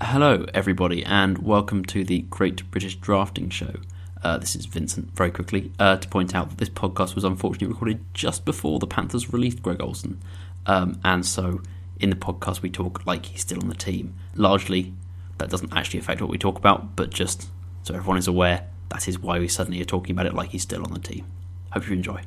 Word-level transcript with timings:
Hello, 0.00 0.46
everybody, 0.54 1.04
and 1.04 1.38
welcome 1.38 1.84
to 1.86 2.04
the 2.04 2.20
Great 2.20 2.70
British 2.70 2.94
Drafting 2.94 3.50
Show. 3.50 3.74
Uh, 4.22 4.38
this 4.38 4.54
is 4.54 4.64
Vincent, 4.66 5.10
very 5.16 5.32
quickly, 5.32 5.72
uh, 5.80 5.96
to 5.96 6.08
point 6.08 6.36
out 6.36 6.50
that 6.50 6.58
this 6.58 6.68
podcast 6.68 7.16
was 7.16 7.24
unfortunately 7.24 7.66
recorded 7.66 8.04
just 8.14 8.44
before 8.44 8.78
the 8.78 8.86
Panthers 8.86 9.32
released 9.32 9.60
Greg 9.60 9.82
Olsen. 9.82 10.20
Um, 10.66 11.00
and 11.02 11.26
so, 11.26 11.62
in 11.98 12.10
the 12.10 12.16
podcast, 12.16 12.62
we 12.62 12.70
talk 12.70 13.04
like 13.06 13.26
he's 13.26 13.40
still 13.40 13.60
on 13.60 13.68
the 13.68 13.74
team. 13.74 14.14
Largely, 14.36 14.94
that 15.38 15.50
doesn't 15.50 15.76
actually 15.76 15.98
affect 15.98 16.20
what 16.20 16.30
we 16.30 16.38
talk 16.38 16.58
about, 16.58 16.94
but 16.94 17.10
just 17.10 17.48
so 17.82 17.92
everyone 17.92 18.18
is 18.18 18.28
aware, 18.28 18.68
that 18.90 19.08
is 19.08 19.18
why 19.18 19.40
we 19.40 19.48
suddenly 19.48 19.80
are 19.82 19.84
talking 19.84 20.12
about 20.12 20.26
it 20.26 20.32
like 20.34 20.50
he's 20.50 20.62
still 20.62 20.84
on 20.84 20.92
the 20.92 21.00
team. 21.00 21.26
Hope 21.72 21.88
you 21.88 21.94
enjoy. 21.94 22.22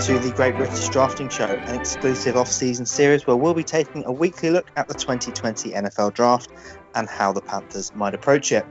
To 0.00 0.18
the 0.18 0.30
Great 0.30 0.56
British 0.56 0.88
Drafting 0.88 1.28
Show, 1.28 1.44
an 1.44 1.78
exclusive 1.78 2.34
off 2.34 2.50
season 2.50 2.86
series 2.86 3.26
where 3.26 3.36
we'll 3.36 3.52
be 3.52 3.62
taking 3.62 4.02
a 4.06 4.12
weekly 4.12 4.48
look 4.48 4.70
at 4.74 4.88
the 4.88 4.94
2020 4.94 5.72
NFL 5.72 6.14
Draft 6.14 6.50
and 6.94 7.06
how 7.06 7.34
the 7.34 7.42
Panthers 7.42 7.94
might 7.94 8.14
approach 8.14 8.50
it. 8.50 8.64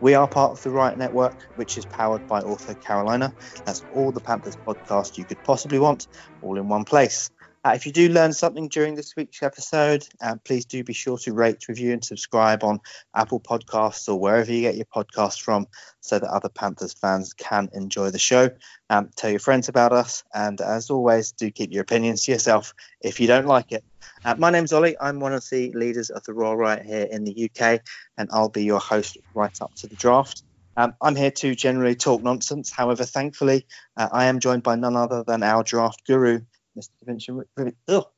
We 0.00 0.14
are 0.14 0.28
part 0.28 0.52
of 0.52 0.62
the 0.62 0.70
Riot 0.70 0.96
Network, 0.96 1.34
which 1.56 1.78
is 1.78 1.84
powered 1.84 2.28
by 2.28 2.42
Author 2.42 2.74
Carolina. 2.74 3.34
That's 3.64 3.84
all 3.92 4.12
the 4.12 4.20
Panthers 4.20 4.54
podcast 4.54 5.18
you 5.18 5.24
could 5.24 5.42
possibly 5.42 5.80
want, 5.80 6.06
all 6.42 6.56
in 6.56 6.68
one 6.68 6.84
place. 6.84 7.28
Uh, 7.68 7.72
if 7.72 7.84
you 7.84 7.92
do 7.92 8.08
learn 8.08 8.32
something 8.32 8.66
during 8.68 8.94
this 8.94 9.14
week's 9.14 9.42
episode, 9.42 10.02
uh, 10.22 10.36
please 10.42 10.64
do 10.64 10.82
be 10.82 10.94
sure 10.94 11.18
to 11.18 11.34
rate, 11.34 11.68
review, 11.68 11.92
and 11.92 12.02
subscribe 12.02 12.64
on 12.64 12.80
Apple 13.14 13.40
Podcasts 13.40 14.08
or 14.08 14.18
wherever 14.18 14.50
you 14.50 14.62
get 14.62 14.74
your 14.76 14.86
podcasts 14.86 15.38
from 15.38 15.66
so 16.00 16.18
that 16.18 16.30
other 16.30 16.48
Panthers 16.48 16.94
fans 16.94 17.34
can 17.34 17.68
enjoy 17.74 18.08
the 18.08 18.18
show. 18.18 18.48
Um, 18.88 19.10
tell 19.16 19.28
your 19.28 19.38
friends 19.38 19.68
about 19.68 19.92
us, 19.92 20.24
and 20.32 20.58
as 20.62 20.88
always, 20.88 21.32
do 21.32 21.50
keep 21.50 21.70
your 21.70 21.82
opinions 21.82 22.24
to 22.24 22.32
yourself 22.32 22.72
if 23.02 23.20
you 23.20 23.26
don't 23.26 23.46
like 23.46 23.70
it. 23.72 23.84
Uh, 24.24 24.34
my 24.38 24.48
name's 24.48 24.72
Ollie. 24.72 24.96
I'm 24.98 25.20
one 25.20 25.34
of 25.34 25.46
the 25.50 25.70
leaders 25.72 26.08
of 26.08 26.24
the 26.24 26.32
Royal 26.32 26.56
Riot 26.56 26.86
here 26.86 27.06
in 27.10 27.24
the 27.24 27.50
UK, 27.50 27.82
and 28.16 28.30
I'll 28.32 28.48
be 28.48 28.64
your 28.64 28.80
host 28.80 29.18
right 29.34 29.60
up 29.60 29.74
to 29.74 29.86
the 29.86 29.96
draft. 29.96 30.42
Um, 30.78 30.94
I'm 31.02 31.16
here 31.16 31.32
to 31.32 31.54
generally 31.54 31.96
talk 31.96 32.22
nonsense. 32.22 32.70
However, 32.70 33.04
thankfully, 33.04 33.66
uh, 33.94 34.08
I 34.10 34.26
am 34.26 34.40
joined 34.40 34.62
by 34.62 34.76
none 34.76 34.96
other 34.96 35.22
than 35.22 35.42
our 35.42 35.64
draft 35.64 36.06
guru, 36.06 36.40
Mr. 36.76 36.90
Vincent. 37.04 37.46
Oh, 37.88 38.08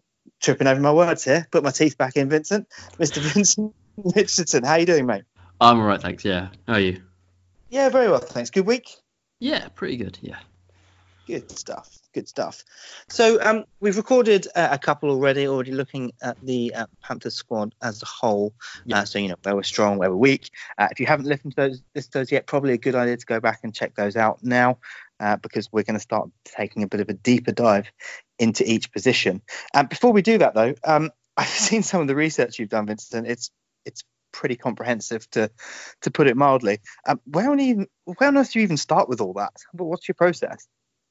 tripping 0.41 0.67
over 0.67 0.81
my 0.81 0.93
words 0.93 1.25
here. 1.25 1.47
Put 1.51 1.65
my 1.65 1.71
teeth 1.71 1.99
back 1.99 2.17
in, 2.17 2.29
Vincent. 2.29 2.69
Mr. 2.99 3.19
Vincent 3.19 3.75
Richardson, 3.97 4.65
how 4.65 4.73
are 4.73 4.81
you 4.81 4.87
doing, 4.87 5.07
mate? 5.07 5.25
I'm 5.61 5.79
alright, 5.79 6.01
thanks. 6.01 6.25
Yeah. 6.25 6.49
How 6.67 6.75
are 6.75 6.81
you? 6.81 7.03
Yeah, 7.69 7.89
very 7.89 8.09
well, 8.09 8.21
thanks. 8.21 8.51
Good 8.51 8.67
week. 8.67 8.89
Yeah, 9.39 9.69
pretty 9.69 9.97
good. 9.97 10.19
Yeah. 10.23 10.39
Good 11.27 11.51
stuff. 11.57 11.97
Good 12.13 12.29
stuff. 12.29 12.65
So 13.09 13.41
um, 13.41 13.65
we've 13.79 13.97
recorded 13.97 14.49
uh, 14.57 14.69
a 14.73 14.79
couple 14.79 15.11
already. 15.11 15.47
Already 15.47 15.71
looking 15.71 16.11
at 16.23 16.37
the 16.43 16.75
uh, 16.75 16.87
Panthers 17.03 17.37
squad 17.37 17.73
as 17.83 18.03
a 18.03 18.07
whole. 18.07 18.53
Yeah. 18.85 19.01
Uh, 19.01 19.05
so 19.05 19.21
you 19.21 19.29
know 19.29 19.37
where 19.43 19.55
we're 19.55 19.63
strong, 19.63 19.99
where 19.99 20.11
we're 20.11 20.17
weak. 20.17 20.51
Uh, 20.77 20.89
if 20.91 20.99
you 20.99 21.07
haven't 21.07 21.27
listened 21.27 21.55
to 21.55 21.57
those, 21.69 21.83
to 21.95 22.13
those 22.13 22.33
yet, 22.33 22.47
probably 22.47 22.73
a 22.73 22.79
good 22.79 22.97
idea 22.97 23.17
to 23.17 23.27
go 23.27 23.39
back 23.39 23.61
and 23.63 23.73
check 23.73 23.95
those 23.95 24.17
out 24.17 24.43
now, 24.43 24.79
uh, 25.21 25.37
because 25.37 25.71
we're 25.71 25.85
going 25.85 25.95
to 25.95 26.01
start 26.01 26.29
taking 26.45 26.83
a 26.83 26.89
bit 26.89 27.01
of 27.01 27.09
a 27.09 27.13
deeper 27.13 27.53
dive 27.53 27.93
into 28.41 28.69
each 28.69 28.91
position. 28.91 29.43
And 29.73 29.89
before 29.89 30.13
we 30.13 30.23
do 30.23 30.39
that, 30.39 30.55
though, 30.55 30.75
um, 30.83 31.11
I've 31.37 31.49
seen 31.49 31.83
some 31.83 32.01
of 32.01 32.09
the 32.09 32.17
research 32.17 32.59
you've 32.59 32.69
done, 32.69 32.87
Vincent. 32.87 33.27
It's 33.27 33.51
it's 33.85 34.03
pretty 34.33 34.57
comprehensive 34.57 35.29
to 35.31 35.51
to 36.03 36.11
put 36.11 36.27
it 36.27 36.37
mildly. 36.37 36.81
Um, 37.07 37.21
where 37.25 37.51
on 37.51 37.61
even 37.61 37.87
where 38.05 38.29
on 38.29 38.37
earth 38.37 38.53
do 38.53 38.59
you 38.59 38.65
even 38.65 38.77
start 38.77 39.09
with 39.09 39.21
all 39.21 39.35
that? 39.35 39.53
What's 39.73 40.09
your 40.09 40.17
process? 40.17 40.67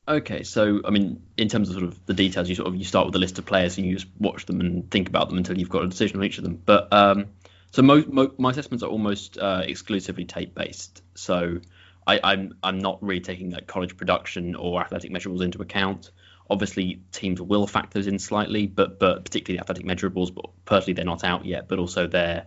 Okay, 0.07 0.43
so 0.43 0.81
I 0.85 0.89
mean, 0.89 1.21
in 1.37 1.47
terms 1.47 1.69
of 1.69 1.75
sort 1.75 1.85
of 1.85 2.05
the 2.05 2.13
details, 2.13 2.49
you 2.49 2.55
sort 2.55 2.67
of 2.67 2.75
you 2.75 2.83
start 2.83 3.05
with 3.05 3.15
a 3.15 3.19
list 3.19 3.39
of 3.39 3.45
players 3.45 3.77
and 3.77 3.87
you 3.87 3.93
just 3.93 4.07
watch 4.19 4.45
them 4.45 4.59
and 4.59 4.89
think 4.91 5.07
about 5.07 5.29
them 5.29 5.37
until 5.37 5.57
you've 5.57 5.69
got 5.69 5.83
a 5.83 5.87
decision 5.87 6.17
on 6.17 6.23
each 6.25 6.37
of 6.37 6.43
them. 6.43 6.61
But 6.63 6.91
um, 6.91 7.27
so 7.71 7.81
mo- 7.81 8.05
mo- 8.07 8.33
my 8.37 8.51
assessments 8.51 8.83
are 8.83 8.89
almost 8.89 9.37
uh, 9.37 9.63
exclusively 9.65 10.25
tape 10.25 10.55
based. 10.55 11.01
So 11.15 11.59
I, 12.05 12.19
I'm 12.23 12.55
I'm 12.63 12.79
not 12.79 13.03
really 13.03 13.21
taking 13.21 13.51
like 13.51 13.67
college 13.67 13.97
production 13.97 14.55
or 14.55 14.81
athletic 14.81 15.11
measurables 15.11 15.43
into 15.43 15.61
account. 15.61 16.11
Obviously, 16.49 17.01
teams 17.11 17.41
will 17.41 17.67
factor 17.67 17.99
those 17.99 18.07
in 18.07 18.19
slightly, 18.19 18.65
but 18.67 18.99
but 18.99 19.23
particularly 19.25 19.57
the 19.57 19.63
athletic 19.63 19.85
measurables. 19.85 20.33
But 20.33 20.45
personally, 20.65 20.93
they're 20.93 21.05
not 21.05 21.23
out 21.23 21.45
yet. 21.45 21.67
But 21.67 21.79
also, 21.79 22.07
they're 22.07 22.45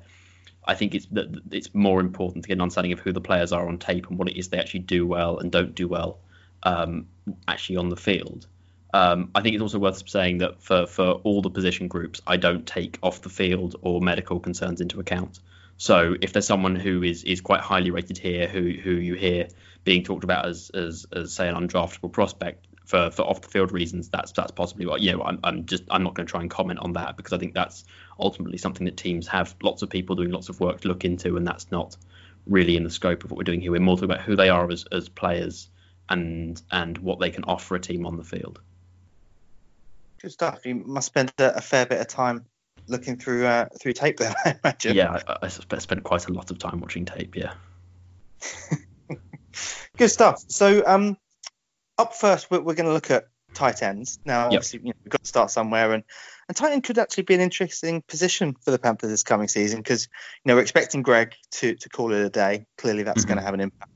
I 0.65 0.75
think 0.75 0.95
it's 0.95 1.07
that 1.13 1.41
it's 1.51 1.75
more 1.75 2.01
important 2.01 2.45
to 2.45 2.49
get 2.49 2.55
an 2.55 2.63
understanding 2.63 2.93
of 2.93 3.01
who 3.01 3.13
the 3.13 3.21
players 3.21 3.53
are 3.53 3.67
on 3.67 3.79
tape 3.79 4.09
and 4.09 4.19
what 4.19 4.29
it 4.29 4.39
is 4.39 4.49
they 4.49 4.59
actually 4.59 4.81
do 4.81 5.07
well 5.07 5.39
and 5.39 5.51
don't 5.51 5.75
do 5.75 5.89
well 5.89 6.19
um, 6.63 7.09
actually 7.49 7.77
on 7.77 7.89
the 7.89 7.97
field. 7.97 8.47
Um, 8.95 9.31
I 9.35 9.41
think 9.41 9.55
it's 9.55 9.63
also 9.63 9.79
worth 9.79 10.09
saying 10.09 10.39
that 10.39 10.63
for, 10.63 10.87
for 10.87 11.13
all 11.25 11.41
the 11.41 11.51
position 11.51 11.89
groups, 11.89 12.21
I 12.27 12.37
don't 12.37 12.67
take 12.67 12.99
off 13.03 13.23
the 13.23 13.31
field 13.31 13.77
or 13.81 14.01
medical 14.01 14.39
concerns 14.39 14.81
into 14.81 15.01
account. 15.01 15.41
So 15.79 16.15
if 16.21 16.33
there's 16.33 16.47
someone 16.47 16.77
who 16.77 17.03
is, 17.03 17.25
is 17.25 17.41
quite 17.41 17.61
highly 17.61 17.91
rated 17.91 18.19
here, 18.19 18.47
who 18.47 18.61
who 18.61 18.91
you 18.93 19.15
hear 19.15 19.49
being 19.83 20.05
talked 20.05 20.23
about 20.23 20.47
as 20.47 20.71
as, 20.71 21.07
as 21.13 21.33
say 21.33 21.49
an 21.49 21.57
undraftable 21.57 22.13
prospect 22.13 22.67
for, 22.93 23.11
for 23.11 23.23
off 23.23 23.41
the 23.41 23.49
field 23.49 23.73
reasons, 23.73 24.11
that's 24.11 24.33
that's 24.33 24.51
possibly 24.51 24.85
what 24.85 25.01
you 25.01 25.13
know. 25.13 25.23
I'm, 25.23 25.41
I'm 25.43 25.65
just 25.65 25.85
I'm 25.91 26.03
not 26.03 26.13
going 26.13 26.27
to 26.27 26.31
try 26.31 26.43
and 26.43 26.51
comment 26.51 26.79
on 26.79 26.93
that 26.93 27.17
because 27.17 27.33
I 27.33 27.39
think 27.39 27.55
that's 27.55 27.85
ultimately 28.21 28.59
something 28.59 28.85
that 28.85 28.99
teams 28.99 29.27
have 29.29 29.57
lots 29.63 29.81
of 29.81 29.89
people 29.89 30.15
doing 30.15 30.31
lots 30.31 30.51
of 30.51 30.61
work 30.61 30.83
to 30.83 30.89
look 30.89 31.07
into, 31.07 31.39
and 31.39 31.47
that's 31.47 31.71
not 31.71 31.97
really 32.47 32.77
in 32.77 32.85
the 32.85 32.91
scope 32.91 33.25
of 33.25 33.31
what 33.31 33.39
we're 33.39 33.45
doing 33.45 33.63
here. 33.63 33.73
We're 33.73 33.81
more 33.81 33.97
talking 33.97 34.11
about 34.11 34.21
who 34.21 34.37
they 34.37 34.51
are 34.51 34.71
as 34.71 34.85
as 34.93 35.09
players 35.09 35.71
and 36.11 36.61
and 36.71 36.99
what 36.99 37.19
they 37.19 37.31
can 37.31 37.45
offer 37.45 37.77
a 37.77 37.81
team 37.81 38.05
on 38.05 38.19
the 38.19 38.25
field. 38.25 38.61
Good 40.21 40.33
stuff. 40.33 40.67
You 40.67 40.75
must 40.75 41.07
spend 41.07 41.33
a, 41.39 41.57
a 41.57 41.61
fair 41.63 41.87
bit 41.87 41.99
of 41.99 42.09
time 42.09 42.45
looking 42.89 43.17
through 43.17 43.47
uh, 43.47 43.69
through 43.81 43.95
tape 43.95 44.19
there, 44.19 44.35
I 44.45 44.59
imagine. 44.63 44.97
Yeah, 44.97 45.19
I, 45.27 45.47
I 45.47 45.49
spent 45.49 46.03
quite 46.05 46.29
a 46.29 46.33
lot 46.35 46.51
of 46.51 46.59
time 46.59 46.81
watching 46.81 47.07
tape. 47.07 47.37
Yeah. 47.37 47.55
Good 49.97 50.11
stuff. 50.11 50.45
So 50.49 50.83
um, 50.87 51.17
up 51.99 52.15
first, 52.15 52.51
we're, 52.51 52.61
we're 52.61 52.75
going 52.75 52.87
to 52.87 52.93
look 52.93 53.11
at 53.11 53.25
tight 53.55 53.83
ends. 53.83 54.19
Now, 54.25 54.45
Yep. 54.45 54.53
obviously, 54.55 54.81
you 54.81 54.87
know, 54.87 54.93
we've 55.05 55.11
got 55.13 55.23
to 55.23 55.29
start 55.29 55.51
somewhere, 55.51 55.93
and 55.93 56.05
and 56.49 56.57
tight 56.57 56.73
end 56.73 56.85
could 56.85 56.99
actually 56.99 57.25
be 57.25 57.35
an 57.35 57.41
interesting 57.41 58.03
position 58.09 58.55
for 58.65 58.71
the 58.71 58.79
Panthers 58.79 59.11
this 59.11 59.23
coming 59.23 59.49
season 59.49 59.79
because 59.79 60.09
you 60.45 60.49
know 60.49 60.55
we're 60.57 60.63
expecting 60.63 61.03
Greg 61.03 61.35
to 61.53 61.75
to 61.75 61.89
call 61.89 62.13
it 62.13 62.25
a 62.25 62.31
day. 62.31 62.67
Clearly, 62.79 63.03
that's 63.03 63.25
Mhm. 63.25 63.29
going 63.29 63.39
to 63.39 63.45
have 63.45 63.55
an 63.55 63.61
impact. 63.61 63.91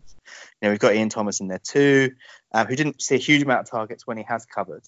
You 0.60 0.68
know, 0.68 0.70
we've 0.70 0.80
got 0.80 0.94
Ian 0.94 1.08
Thomas 1.08 1.40
in 1.40 1.48
there 1.48 1.60
too, 1.62 2.12
um, 2.52 2.66
who 2.66 2.76
didn't 2.76 3.00
see 3.02 3.14
a 3.14 3.18
huge 3.18 3.42
amount 3.42 3.60
of 3.60 3.70
targets 3.70 4.06
when 4.06 4.16
he 4.16 4.24
has 4.24 4.44
covered. 4.46 4.82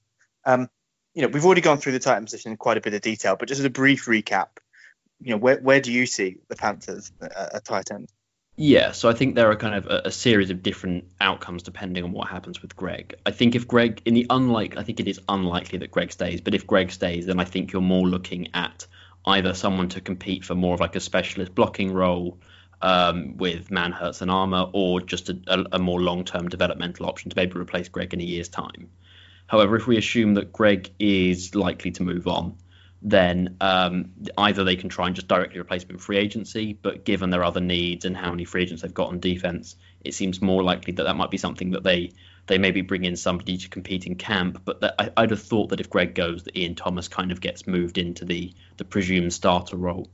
Um, 0.44 0.68
you 1.14 1.22
know, 1.22 1.28
we've 1.28 1.44
already 1.44 1.60
gone 1.60 1.78
through 1.78 1.92
the 1.92 1.98
tight 1.98 2.16
end 2.16 2.26
position 2.26 2.50
in 2.52 2.56
quite 2.56 2.76
a 2.76 2.80
bit 2.80 2.94
of 2.94 3.00
detail, 3.00 3.36
but 3.36 3.48
just 3.48 3.58
as 3.58 3.64
a 3.64 3.70
brief 3.70 4.06
recap, 4.06 4.48
you 5.20 5.30
know, 5.30 5.36
where 5.36 5.58
where 5.58 5.80
do 5.80 5.92
you 5.92 6.06
see 6.06 6.38
the 6.48 6.56
Panthers 6.56 7.10
at, 7.20 7.54
at 7.54 7.64
tight 7.64 7.90
end? 7.90 8.08
Yeah, 8.60 8.90
so 8.90 9.08
I 9.08 9.12
think 9.12 9.36
there 9.36 9.48
are 9.52 9.54
kind 9.54 9.76
of 9.76 9.86
a, 9.86 10.02
a 10.06 10.10
series 10.10 10.50
of 10.50 10.64
different 10.64 11.04
outcomes 11.20 11.62
depending 11.62 12.02
on 12.02 12.10
what 12.10 12.26
happens 12.26 12.60
with 12.60 12.74
Greg. 12.74 13.14
I 13.24 13.30
think 13.30 13.54
if 13.54 13.68
Greg, 13.68 14.02
in 14.04 14.14
the 14.14 14.26
unlike, 14.30 14.76
I 14.76 14.82
think 14.82 14.98
it 14.98 15.06
is 15.06 15.20
unlikely 15.28 15.78
that 15.78 15.92
Greg 15.92 16.10
stays, 16.10 16.40
but 16.40 16.54
if 16.56 16.66
Greg 16.66 16.90
stays, 16.90 17.26
then 17.26 17.38
I 17.38 17.44
think 17.44 17.72
you're 17.72 17.80
more 17.80 18.08
looking 18.08 18.48
at 18.54 18.84
either 19.26 19.54
someone 19.54 19.88
to 19.90 20.00
compete 20.00 20.44
for 20.44 20.56
more 20.56 20.74
of 20.74 20.80
like 20.80 20.96
a 20.96 21.00
specialist 21.00 21.54
blocking 21.54 21.92
role 21.92 22.40
um, 22.82 23.36
with 23.36 23.70
Manhertz 23.70 24.22
and 24.22 24.30
Armah, 24.30 24.70
or 24.72 25.00
just 25.02 25.28
a, 25.28 25.38
a, 25.46 25.76
a 25.76 25.78
more 25.78 26.00
long 26.00 26.24
term 26.24 26.48
developmental 26.48 27.06
option 27.06 27.30
to 27.30 27.36
maybe 27.36 27.56
replace 27.56 27.88
Greg 27.88 28.12
in 28.12 28.20
a 28.20 28.24
year's 28.24 28.48
time. 28.48 28.90
However, 29.46 29.76
if 29.76 29.86
we 29.86 29.98
assume 29.98 30.34
that 30.34 30.52
Greg 30.52 30.90
is 30.98 31.54
likely 31.54 31.92
to 31.92 32.02
move 32.02 32.26
on, 32.26 32.56
then 33.00 33.56
um, 33.60 34.10
either 34.36 34.64
they 34.64 34.76
can 34.76 34.88
try 34.88 35.06
and 35.06 35.14
just 35.14 35.28
directly 35.28 35.60
replace 35.60 35.84
him 35.84 35.90
in 35.90 35.98
free 35.98 36.16
agency, 36.16 36.72
but 36.72 37.04
given 37.04 37.30
their 37.30 37.44
other 37.44 37.60
needs 37.60 38.04
and 38.04 38.16
how 38.16 38.30
many 38.30 38.44
free 38.44 38.62
agents 38.62 38.82
they've 38.82 38.94
got 38.94 39.08
on 39.08 39.20
defense, 39.20 39.76
it 40.04 40.14
seems 40.14 40.42
more 40.42 40.62
likely 40.62 40.92
that 40.94 41.04
that 41.04 41.16
might 41.16 41.30
be 41.30 41.38
something 41.38 41.70
that 41.72 41.84
they 41.84 42.12
they 42.46 42.58
maybe 42.58 42.80
bring 42.80 43.04
in 43.04 43.14
somebody 43.14 43.58
to 43.58 43.68
compete 43.68 44.06
in 44.06 44.14
camp. 44.14 44.62
But 44.64 44.80
that, 44.80 44.94
I, 44.98 45.10
I'd 45.16 45.30
have 45.30 45.42
thought 45.42 45.68
that 45.68 45.80
if 45.80 45.90
Greg 45.90 46.14
goes, 46.14 46.44
that 46.44 46.56
Ian 46.56 46.74
Thomas 46.74 47.06
kind 47.06 47.30
of 47.30 47.40
gets 47.40 47.66
moved 47.66 47.98
into 47.98 48.24
the 48.24 48.52
the 48.78 48.84
presumed 48.84 49.32
starter 49.32 49.76
role. 49.76 50.08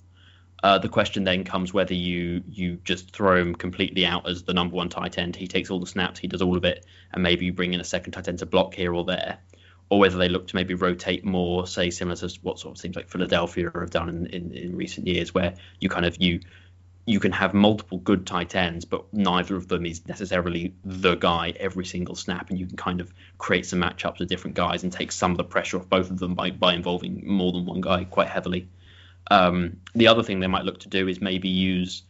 Uh, 0.62 0.78
the 0.78 0.88
question 0.88 1.24
then 1.24 1.44
comes 1.44 1.72
whether 1.72 1.94
you 1.94 2.42
you 2.50 2.76
just 2.84 3.12
throw 3.12 3.40
him 3.40 3.54
completely 3.54 4.04
out 4.04 4.28
as 4.28 4.42
the 4.42 4.52
number 4.52 4.76
one 4.76 4.88
tight 4.90 5.16
end. 5.16 5.36
He 5.36 5.46
takes 5.46 5.70
all 5.70 5.80
the 5.80 5.86
snaps, 5.86 6.18
he 6.18 6.26
does 6.26 6.42
all 6.42 6.56
of 6.56 6.64
it, 6.64 6.84
and 7.12 7.22
maybe 7.22 7.46
you 7.46 7.52
bring 7.52 7.72
in 7.72 7.80
a 7.80 7.84
second 7.84 8.12
tight 8.12 8.28
end 8.28 8.40
to 8.40 8.46
block 8.46 8.74
here 8.74 8.94
or 8.94 9.04
there, 9.04 9.38
or 9.90 9.98
whether 9.98 10.16
they 10.16 10.28
look 10.28 10.48
to 10.48 10.56
maybe 10.56 10.74
rotate 10.74 11.24
more, 11.24 11.66
say 11.66 11.90
similar 11.90 12.16
to 12.16 12.28
what 12.42 12.58
sort 12.58 12.74
of 12.74 12.80
seems 12.80 12.96
like 12.96 13.08
Philadelphia 13.08 13.70
have 13.74 13.90
done 13.90 14.08
in, 14.08 14.26
in, 14.26 14.52
in 14.52 14.76
recent 14.76 15.06
years, 15.06 15.34
where 15.34 15.54
you 15.80 15.88
kind 15.88 16.06
of 16.06 16.20
you 16.20 16.40
you 17.06 17.20
can 17.20 17.32
have 17.32 17.52
multiple 17.52 17.98
good 17.98 18.26
tight 18.26 18.54
ends, 18.54 18.86
but 18.86 19.12
neither 19.12 19.56
of 19.56 19.68
them 19.68 19.84
is 19.84 20.06
necessarily 20.08 20.74
the 20.84 21.16
guy 21.16 21.52
every 21.60 21.84
single 21.84 22.14
snap, 22.14 22.48
and 22.48 22.58
you 22.58 22.66
can 22.66 22.76
kind 22.76 23.00
of 23.00 23.12
create 23.36 23.66
some 23.66 23.80
matchups 23.80 24.18
with 24.18 24.28
different 24.28 24.56
guys 24.56 24.82
and 24.82 24.92
take 24.92 25.12
some 25.12 25.30
of 25.30 25.36
the 25.36 25.44
pressure 25.44 25.76
off 25.76 25.88
both 25.88 26.10
of 26.10 26.18
them 26.18 26.34
by, 26.34 26.50
by 26.50 26.72
involving 26.72 27.22
more 27.26 27.52
than 27.52 27.66
one 27.66 27.82
guy 27.82 28.04
quite 28.04 28.28
heavily. 28.28 28.68
Um, 29.30 29.80
the 29.94 30.08
other 30.08 30.22
thing 30.22 30.40
they 30.40 30.46
might 30.46 30.64
look 30.64 30.80
to 30.80 30.88
do 30.88 31.06
is 31.08 31.20
maybe 31.20 31.48
use 31.48 32.04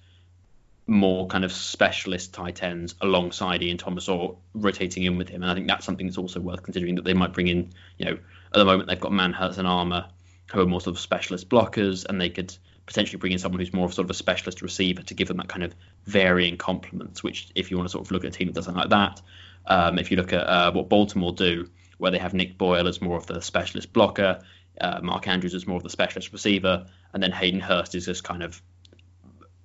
more 0.86 1.26
kind 1.26 1.44
of 1.44 1.52
specialist 1.52 2.34
tight 2.34 2.62
ends 2.62 2.94
alongside 3.00 3.62
Ian 3.62 3.78
Thomas 3.78 4.08
or 4.08 4.36
rotating 4.52 5.04
in 5.04 5.16
with 5.16 5.28
him. 5.28 5.42
And 5.42 5.50
I 5.50 5.54
think 5.54 5.66
that's 5.66 5.86
something 5.86 6.06
that's 6.06 6.18
also 6.18 6.40
worth 6.40 6.62
considering 6.62 6.96
that 6.96 7.04
they 7.04 7.14
might 7.14 7.32
bring 7.32 7.48
in, 7.48 7.70
you 7.98 8.04
know, 8.04 8.12
at 8.12 8.58
the 8.58 8.64
moment 8.64 8.88
they've 8.88 9.00
got 9.00 9.12
Manhertz 9.12 9.58
and 9.58 9.66
Armah 9.66 10.08
who 10.52 10.60
are 10.60 10.66
more 10.66 10.80
sort 10.80 10.94
of 10.94 11.00
specialist 11.00 11.48
blockers 11.48 12.04
and 12.04 12.20
they 12.20 12.28
could 12.28 12.56
potentially 12.86 13.18
bring 13.18 13.32
in 13.32 13.38
someone 13.38 13.60
who's 13.60 13.72
more 13.72 13.86
of 13.86 13.94
sort 13.94 14.04
of 14.04 14.10
a 14.10 14.14
specialist 14.14 14.60
receiver 14.60 15.02
to 15.02 15.14
give 15.14 15.28
them 15.28 15.38
that 15.38 15.48
kind 15.48 15.62
of 15.62 15.74
varying 16.04 16.56
complements, 16.56 17.22
which 17.22 17.48
if 17.54 17.70
you 17.70 17.78
want 17.78 17.88
to 17.88 17.92
sort 17.92 18.04
of 18.04 18.10
look 18.10 18.24
at 18.24 18.28
a 18.28 18.38
team 18.38 18.48
that 18.48 18.54
does 18.54 18.66
something 18.66 18.80
like 18.80 18.90
that, 18.90 19.22
um, 19.66 19.98
if 19.98 20.10
you 20.10 20.16
look 20.16 20.32
at 20.32 20.46
uh, 20.46 20.70
what 20.72 20.88
Baltimore 20.88 21.32
do, 21.32 21.68
where 21.96 22.10
they 22.10 22.18
have 22.18 22.34
Nick 22.34 22.58
Boyle 22.58 22.86
as 22.86 23.00
more 23.00 23.16
of 23.16 23.26
the 23.26 23.40
specialist 23.40 23.92
blocker, 23.92 24.40
uh, 24.80 25.00
Mark 25.02 25.26
Andrews 25.26 25.54
as 25.54 25.66
more 25.66 25.78
of 25.78 25.82
the 25.82 25.90
specialist 25.90 26.32
receiver, 26.32 26.86
and 27.12 27.22
then 27.22 27.32
Hayden 27.32 27.60
Hurst 27.60 27.94
is 27.94 28.04
just 28.04 28.24
kind 28.24 28.42
of 28.42 28.60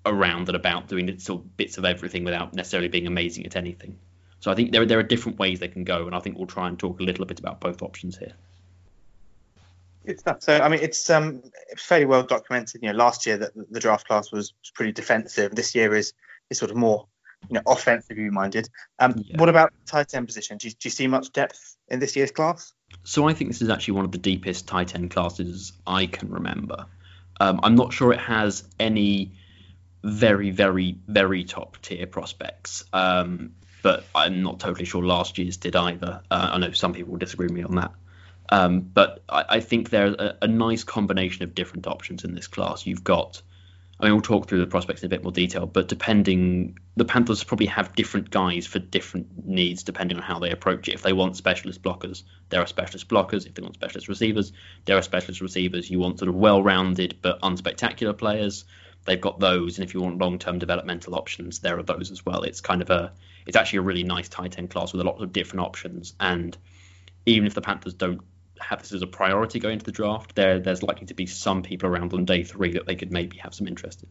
around 0.05 0.47
and 0.47 0.55
about 0.55 0.87
doing 0.87 1.07
little 1.07 1.37
bits 1.37 1.77
of 1.77 1.85
everything 1.85 2.23
without 2.23 2.53
necessarily 2.53 2.87
being 2.87 3.07
amazing 3.07 3.45
at 3.45 3.55
anything. 3.55 3.97
So 4.39 4.51
I 4.51 4.55
think 4.55 4.71
there 4.71 4.85
there 4.85 4.99
are 4.99 5.03
different 5.03 5.37
ways 5.37 5.59
they 5.59 5.67
can 5.67 5.83
go, 5.83 6.05
and 6.05 6.15
I 6.15 6.19
think 6.19 6.37
we'll 6.37 6.47
try 6.47 6.67
and 6.67 6.79
talk 6.79 6.99
a 6.99 7.03
little 7.03 7.25
bit 7.25 7.39
about 7.39 7.59
both 7.59 7.81
options 7.81 8.17
here. 8.17 8.33
Good 10.05 10.19
stuff. 10.19 10.41
So 10.41 10.57
I 10.57 10.69
mean, 10.69 10.79
it's 10.81 11.09
um 11.09 11.43
fairly 11.77 12.05
well 12.05 12.23
documented. 12.23 12.81
You 12.81 12.91
know, 12.91 12.97
last 12.97 13.25
year 13.25 13.37
that 13.37 13.51
the 13.69 13.79
draft 13.79 14.07
class 14.07 14.31
was, 14.31 14.53
was 14.61 14.71
pretty 14.73 14.93
defensive. 14.93 15.53
This 15.55 15.75
year 15.75 15.93
is 15.93 16.13
is 16.49 16.57
sort 16.57 16.71
of 16.71 16.77
more 16.77 17.05
you 17.49 17.55
know 17.55 17.61
offensively 17.67 18.29
minded. 18.29 18.69
Um, 18.97 19.15
yeah. 19.17 19.37
what 19.37 19.49
about 19.49 19.73
tight 19.85 20.13
end 20.13 20.27
position? 20.27 20.57
Do 20.57 20.67
you, 20.67 20.71
do 20.73 20.77
you 20.83 20.91
see 20.91 21.07
much 21.07 21.31
depth 21.31 21.75
in 21.89 21.99
this 21.99 22.15
year's 22.15 22.31
class? 22.31 22.73
So 23.03 23.27
I 23.27 23.33
think 23.33 23.51
this 23.51 23.61
is 23.61 23.69
actually 23.69 23.95
one 23.95 24.05
of 24.05 24.11
the 24.11 24.17
deepest 24.17 24.67
tight 24.67 24.95
end 24.95 25.11
classes 25.11 25.73
I 25.85 26.05
can 26.05 26.29
remember. 26.29 26.85
Um, 27.41 27.59
I'm 27.63 27.75
not 27.75 27.93
sure 27.93 28.11
it 28.11 28.19
has 28.19 28.63
any 28.79 29.33
very, 30.03 30.51
very, 30.51 30.97
very 31.07 31.43
top 31.43 31.77
tier 31.81 32.07
prospects. 32.07 32.85
Um, 32.93 33.53
but 33.81 34.05
I'm 34.13 34.41
not 34.43 34.59
totally 34.59 34.85
sure 34.85 35.03
last 35.03 35.37
year's 35.37 35.57
did 35.57 35.75
either. 35.75 36.21
Uh, 36.29 36.49
I 36.53 36.57
know 36.57 36.71
some 36.71 36.93
people 36.93 37.11
will 37.11 37.19
disagree 37.19 37.47
with 37.47 37.55
me 37.55 37.63
on 37.63 37.75
that. 37.75 37.91
Um, 38.49 38.81
but 38.81 39.23
I, 39.29 39.45
I, 39.49 39.59
think 39.59 39.89
there's 39.89 40.15
a, 40.15 40.37
a, 40.41 40.47
nice 40.47 40.83
combination 40.83 41.43
of 41.43 41.53
different 41.53 41.85
options 41.85 42.23
in 42.23 42.33
this 42.33 42.47
class. 42.47 42.87
You've 42.87 43.03
got, 43.03 43.43
I 43.99 44.05
mean, 44.05 44.13
we'll 44.13 44.21
talk 44.23 44.47
through 44.47 44.61
the 44.61 44.67
prospects 44.67 45.03
in 45.03 45.05
a 45.05 45.09
bit 45.09 45.21
more 45.21 45.31
detail, 45.31 45.67
but 45.67 45.87
depending, 45.87 46.79
the 46.95 47.05
Panthers 47.05 47.43
probably 47.43 47.67
have 47.67 47.93
different 47.93 48.31
guys 48.31 48.65
for 48.65 48.79
different 48.79 49.45
needs 49.45 49.83
depending 49.83 50.17
on 50.17 50.23
how 50.23 50.39
they 50.39 50.49
approach 50.49 50.87
it. 50.87 50.95
If 50.95 51.03
they 51.03 51.13
want 51.13 51.37
specialist 51.37 51.83
blockers, 51.83 52.23
there 52.49 52.59
are 52.59 52.65
specialist 52.65 53.07
blockers. 53.07 53.45
If 53.45 53.53
they 53.53 53.61
want 53.61 53.75
specialist 53.75 54.07
receivers, 54.07 54.51
there 54.85 54.97
are 54.97 55.03
specialist 55.03 55.41
receivers. 55.41 55.91
You 55.91 55.99
want 55.99 56.17
sort 56.17 56.29
of 56.29 56.35
well 56.35 56.63
rounded 56.63 57.19
but 57.21 57.39
unspectacular 57.41 58.17
players 58.17 58.65
they've 59.09 59.19
got 59.19 59.39
those, 59.39 59.77
and 59.77 59.87
if 59.87 59.93
you 59.93 60.01
want 60.01 60.19
long-term 60.19 60.59
developmental 60.59 61.15
options, 61.15 61.59
there 61.59 61.77
are 61.77 61.83
those 61.83 62.11
as 62.11 62.25
well. 62.25 62.43
It's 62.43 62.61
kind 62.61 62.81
of 62.81 62.89
a, 62.91 63.11
it's 63.47 63.57
actually 63.57 63.79
a 63.79 63.81
really 63.81 64.03
nice 64.03 64.29
tight 64.29 64.57
end 64.59 64.69
class 64.69 64.93
with 64.93 65.01
a 65.01 65.03
lot 65.03 65.21
of 65.21 65.33
different 65.33 65.61
options. 65.61 66.13
And 66.19 66.55
even 67.25 67.47
if 67.47 67.55
the 67.55 67.61
Panthers 67.61 67.95
don't 67.95 68.21
have 68.59 68.81
this 68.81 68.93
as 68.93 69.01
a 69.01 69.07
priority 69.07 69.59
going 69.59 69.73
into 69.73 69.85
the 69.85 69.91
draft, 69.91 70.35
there 70.35 70.59
there's 70.59 70.83
likely 70.83 71.07
to 71.07 71.13
be 71.13 71.25
some 71.25 71.63
people 71.63 71.89
around 71.89 72.13
on 72.13 72.25
day 72.25 72.43
three 72.43 72.73
that 72.73 72.85
they 72.85 72.95
could 72.95 73.11
maybe 73.11 73.37
have 73.37 73.53
some 73.53 73.67
interest 73.67 74.03
in. 74.03 74.09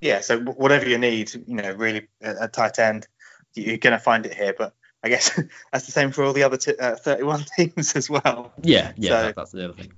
Yeah, 0.00 0.20
so 0.20 0.40
whatever 0.40 0.88
you 0.88 0.98
need, 0.98 1.32
you 1.34 1.54
know, 1.54 1.72
really 1.72 2.08
a 2.20 2.48
tight 2.48 2.78
end, 2.78 3.06
you're 3.54 3.78
going 3.78 3.92
to 3.92 3.98
find 3.98 4.26
it 4.26 4.34
here. 4.34 4.54
But 4.56 4.74
I 5.02 5.08
guess 5.08 5.30
that's 5.72 5.86
the 5.86 5.92
same 5.92 6.10
for 6.10 6.24
all 6.24 6.32
the 6.32 6.42
other 6.42 6.56
t- 6.56 6.76
uh, 6.76 6.96
31 6.96 7.44
teams 7.56 7.94
as 7.94 8.10
well. 8.10 8.52
Yeah, 8.62 8.92
yeah, 8.96 9.10
so, 9.10 9.22
that, 9.22 9.36
that's 9.36 9.52
the 9.52 9.64
other 9.64 9.74
thing. 9.74 9.92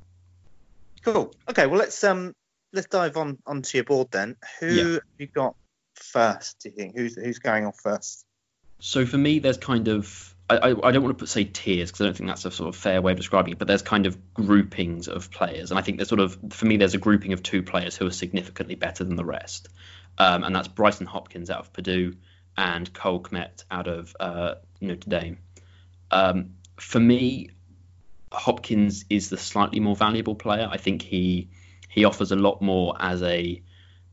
Cool. 1.05 1.33
Okay, 1.49 1.67
well 1.67 1.79
let's 1.79 2.05
um 2.05 2.35
let's 2.73 2.89
dive 2.89 3.17
on 3.17 3.39
onto 3.47 3.79
your 3.79 3.85
board 3.85 4.09
then. 4.11 4.37
Who 4.61 4.67
yeah. 4.67 4.93
have 4.95 5.03
you 5.19 5.27
got 5.27 5.55
first? 5.95 6.61
Do 6.61 6.69
you 6.69 6.75
think 6.75 6.97
who's 6.97 7.17
who's 7.17 7.39
going 7.39 7.67
off 7.67 7.79
first? 7.81 8.25
So 8.81 9.07
for 9.07 9.19
me, 9.19 9.39
there's 9.39 9.59
kind 9.59 9.89
of 9.89 10.35
I, 10.51 10.57
I, 10.57 10.89
I 10.89 10.93
don't 10.93 11.03
want 11.03 11.17
to 11.17 11.23
put 11.23 11.29
say 11.29 11.45
tiers 11.45 11.91
because 11.91 12.01
I 12.01 12.05
don't 12.05 12.17
think 12.17 12.29
that's 12.29 12.45
a 12.45 12.51
sort 12.51 12.69
of 12.69 12.77
fair 12.77 13.03
way 13.03 13.13
of 13.13 13.19
describing 13.19 13.53
it. 13.53 13.59
But 13.59 13.69
there's 13.69 13.83
kind 13.83 14.07
of 14.07 14.35
groupings 14.35 15.09
of 15.09 15.31
players, 15.31 15.71
and 15.71 15.79
I 15.79 15.83
think 15.83 15.99
there's 15.99 16.09
sort 16.09 16.21
of 16.21 16.39
for 16.51 16.67
me 16.67 16.77
there's 16.77 16.95
a 16.95 16.99
grouping 16.99 17.33
of 17.33 17.43
two 17.43 17.63
players 17.63 17.97
who 17.97 18.07
are 18.07 18.13
significantly 18.13 18.75
better 18.75 19.05
than 19.05 19.17
the 19.17 19.25
rest, 19.25 19.69
um, 20.17 20.45
and 20.45 20.55
that's 20.55 20.69
Brycen 20.69 21.07
Hopkins 21.07 21.51
out 21.51 21.61
of 21.61 21.73
Purdue 21.73 22.17
and 22.57 22.93
Cole 22.93 23.21
Kmet 23.21 23.65
out 23.71 23.87
of 23.89 24.17
uh, 24.19 24.55
Notre 24.81 25.11
Dame. 25.11 25.39
Um, 26.11 26.55
for 26.77 26.99
me, 26.99 27.51
Hopkins 28.33 29.05
is 29.11 29.31
the 29.31 29.39
slightly 29.39 29.81
more 29.81 29.97
valuable 29.97 30.35
player. 30.35 30.69
I 30.71 30.77
think 30.77 31.03
he 31.03 31.49
he 31.99 32.05
offers 32.05 32.33
a 32.33 32.37
lot 32.37 32.63
more 32.63 32.95
as 32.99 33.23
a 33.23 33.61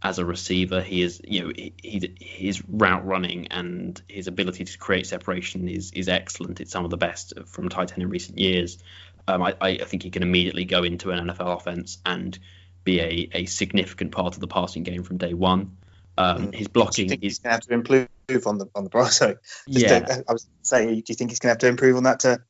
as 0.01 0.19
a 0.19 0.25
receiver. 0.25 0.81
He 0.81 1.01
is, 1.01 1.21
you 1.23 1.43
know, 1.43 1.53
he, 1.55 2.15
his 2.19 2.63
route 2.67 3.05
running 3.05 3.47
and 3.47 3.99
his 4.07 4.27
ability 4.27 4.65
to 4.65 4.77
create 4.77 5.07
separation 5.07 5.69
is 5.69 5.91
is 5.93 6.09
excellent. 6.09 6.61
It's 6.61 6.71
some 6.71 6.83
of 6.83 6.91
the 6.91 6.97
best 6.97 7.33
from 7.45 7.69
tight 7.69 7.93
end 7.93 8.01
in 8.01 8.09
recent 8.09 8.39
years. 8.39 8.79
Um, 9.27 9.41
I, 9.43 9.55
I 9.61 9.77
think 9.77 10.03
he 10.03 10.09
can 10.09 10.23
immediately 10.23 10.65
go 10.65 10.83
into 10.83 11.11
an 11.11 11.27
NFL 11.27 11.57
offense 11.57 11.99
and 12.05 12.37
be 12.83 12.99
a, 12.99 13.29
a 13.33 13.45
significant 13.45 14.11
part 14.11 14.35
of 14.35 14.39
the 14.39 14.47
passing 14.47 14.83
game 14.83 15.03
from 15.03 15.17
day 15.17 15.33
one. 15.33 15.77
Um, 16.17 16.47
mm. 16.47 16.55
his 16.55 16.67
blocking 16.67 17.11
is 17.11 17.17
he's 17.21 17.39
going 17.39 17.49
to 17.49 17.55
have 17.55 17.61
to 17.61 17.73
improve 17.73 18.47
on 18.47 18.57
the 18.57 18.67
on 18.73 18.83
the 18.83 18.89
pro. 18.89 19.05
So 19.09 19.35
yeah, 19.67 19.99
to, 19.99 20.23
I 20.27 20.33
was 20.33 20.47
saying, 20.63 20.89
do 20.89 21.03
you 21.07 21.15
think 21.15 21.29
he's 21.29 21.39
going 21.39 21.49
to 21.49 21.53
have 21.53 21.59
to 21.59 21.67
improve 21.67 21.97
on 21.97 22.03
that 22.03 22.21
to 22.21 22.41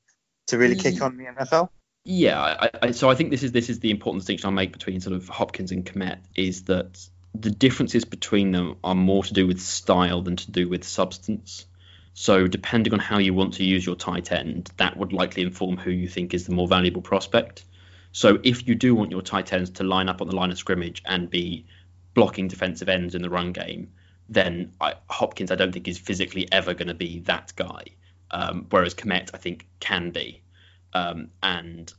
to 0.48 0.58
really 0.58 0.76
kick 0.76 1.02
on 1.02 1.18
the 1.18 1.26
NFL? 1.26 1.70
Yeah, 2.08 2.40
I, 2.40 2.70
I, 2.84 2.92
so 2.92 3.10
I 3.10 3.16
think 3.16 3.32
this 3.32 3.42
is 3.42 3.52
this 3.52 3.68
is 3.68 3.80
the 3.80 3.90
important 3.90 4.22
distinction 4.22 4.46
I'll 4.46 4.54
make 4.54 4.72
between 4.72 5.02
sort 5.02 5.16
of 5.16 5.28
Hopkins 5.28 5.72
and 5.72 5.84
Kmet 5.84 6.20
is 6.36 6.66
that 6.66 7.04
the 7.34 7.50
differences 7.50 8.06
between 8.06 8.52
them 8.52 8.78
are 8.84 8.94
more 8.94 9.24
to 9.24 9.34
do 9.34 9.48
with 9.48 9.60
style 9.60 10.22
than 10.22 10.36
to 10.36 10.52
do 10.52 10.70
with 10.70 10.84
substance. 10.84 11.66
So 12.14 12.48
depending 12.48 12.94
on 12.94 13.00
how 13.00 13.18
you 13.18 13.34
want 13.34 13.56
to 13.56 13.66
use 13.66 13.84
your 13.86 13.96
tight 13.96 14.32
end, 14.32 14.70
that 14.78 14.96
would 14.96 15.14
likely 15.14 15.42
inform 15.42 15.78
who 15.78 15.90
you 15.90 16.08
think 16.08 16.36
is 16.36 16.46
the 16.46 16.54
more 16.54 16.68
valuable 16.68 17.02
prospect. 17.02 17.66
So 18.12 18.40
if 18.44 18.68
you 18.68 18.76
do 18.76 18.94
want 18.94 19.12
your 19.12 19.24
tight 19.24 19.52
ends 19.52 19.72
to 19.72 19.84
line 19.84 20.08
up 20.08 20.22
on 20.22 20.30
the 20.30 20.36
line 20.36 20.52
of 20.52 20.60
scrimmage 20.60 21.02
and 21.06 21.28
be 21.28 21.66
blocking 22.14 22.48
defensive 22.48 22.88
ends 22.88 23.16
in 23.16 23.24
the 23.24 23.32
run 23.32 23.52
game, 23.52 23.92
then 24.30 24.72
I, 24.80 24.94
Hopkins 25.10 25.50
I 25.50 25.56
don't 25.56 25.72
think 25.72 25.88
is 25.88 25.98
physically 25.98 26.48
ever 26.52 26.76
going 26.76 26.88
to 26.88 26.94
be 26.94 27.20
that 27.22 27.52
guy. 27.56 27.86
Um, 28.30 28.68
whereas 28.70 28.94
Kmet 28.94 29.32
I 29.34 29.38
think 29.38 29.68
can 29.80 30.12
be. 30.12 30.44
Um, 30.96 31.30
and 31.44 31.94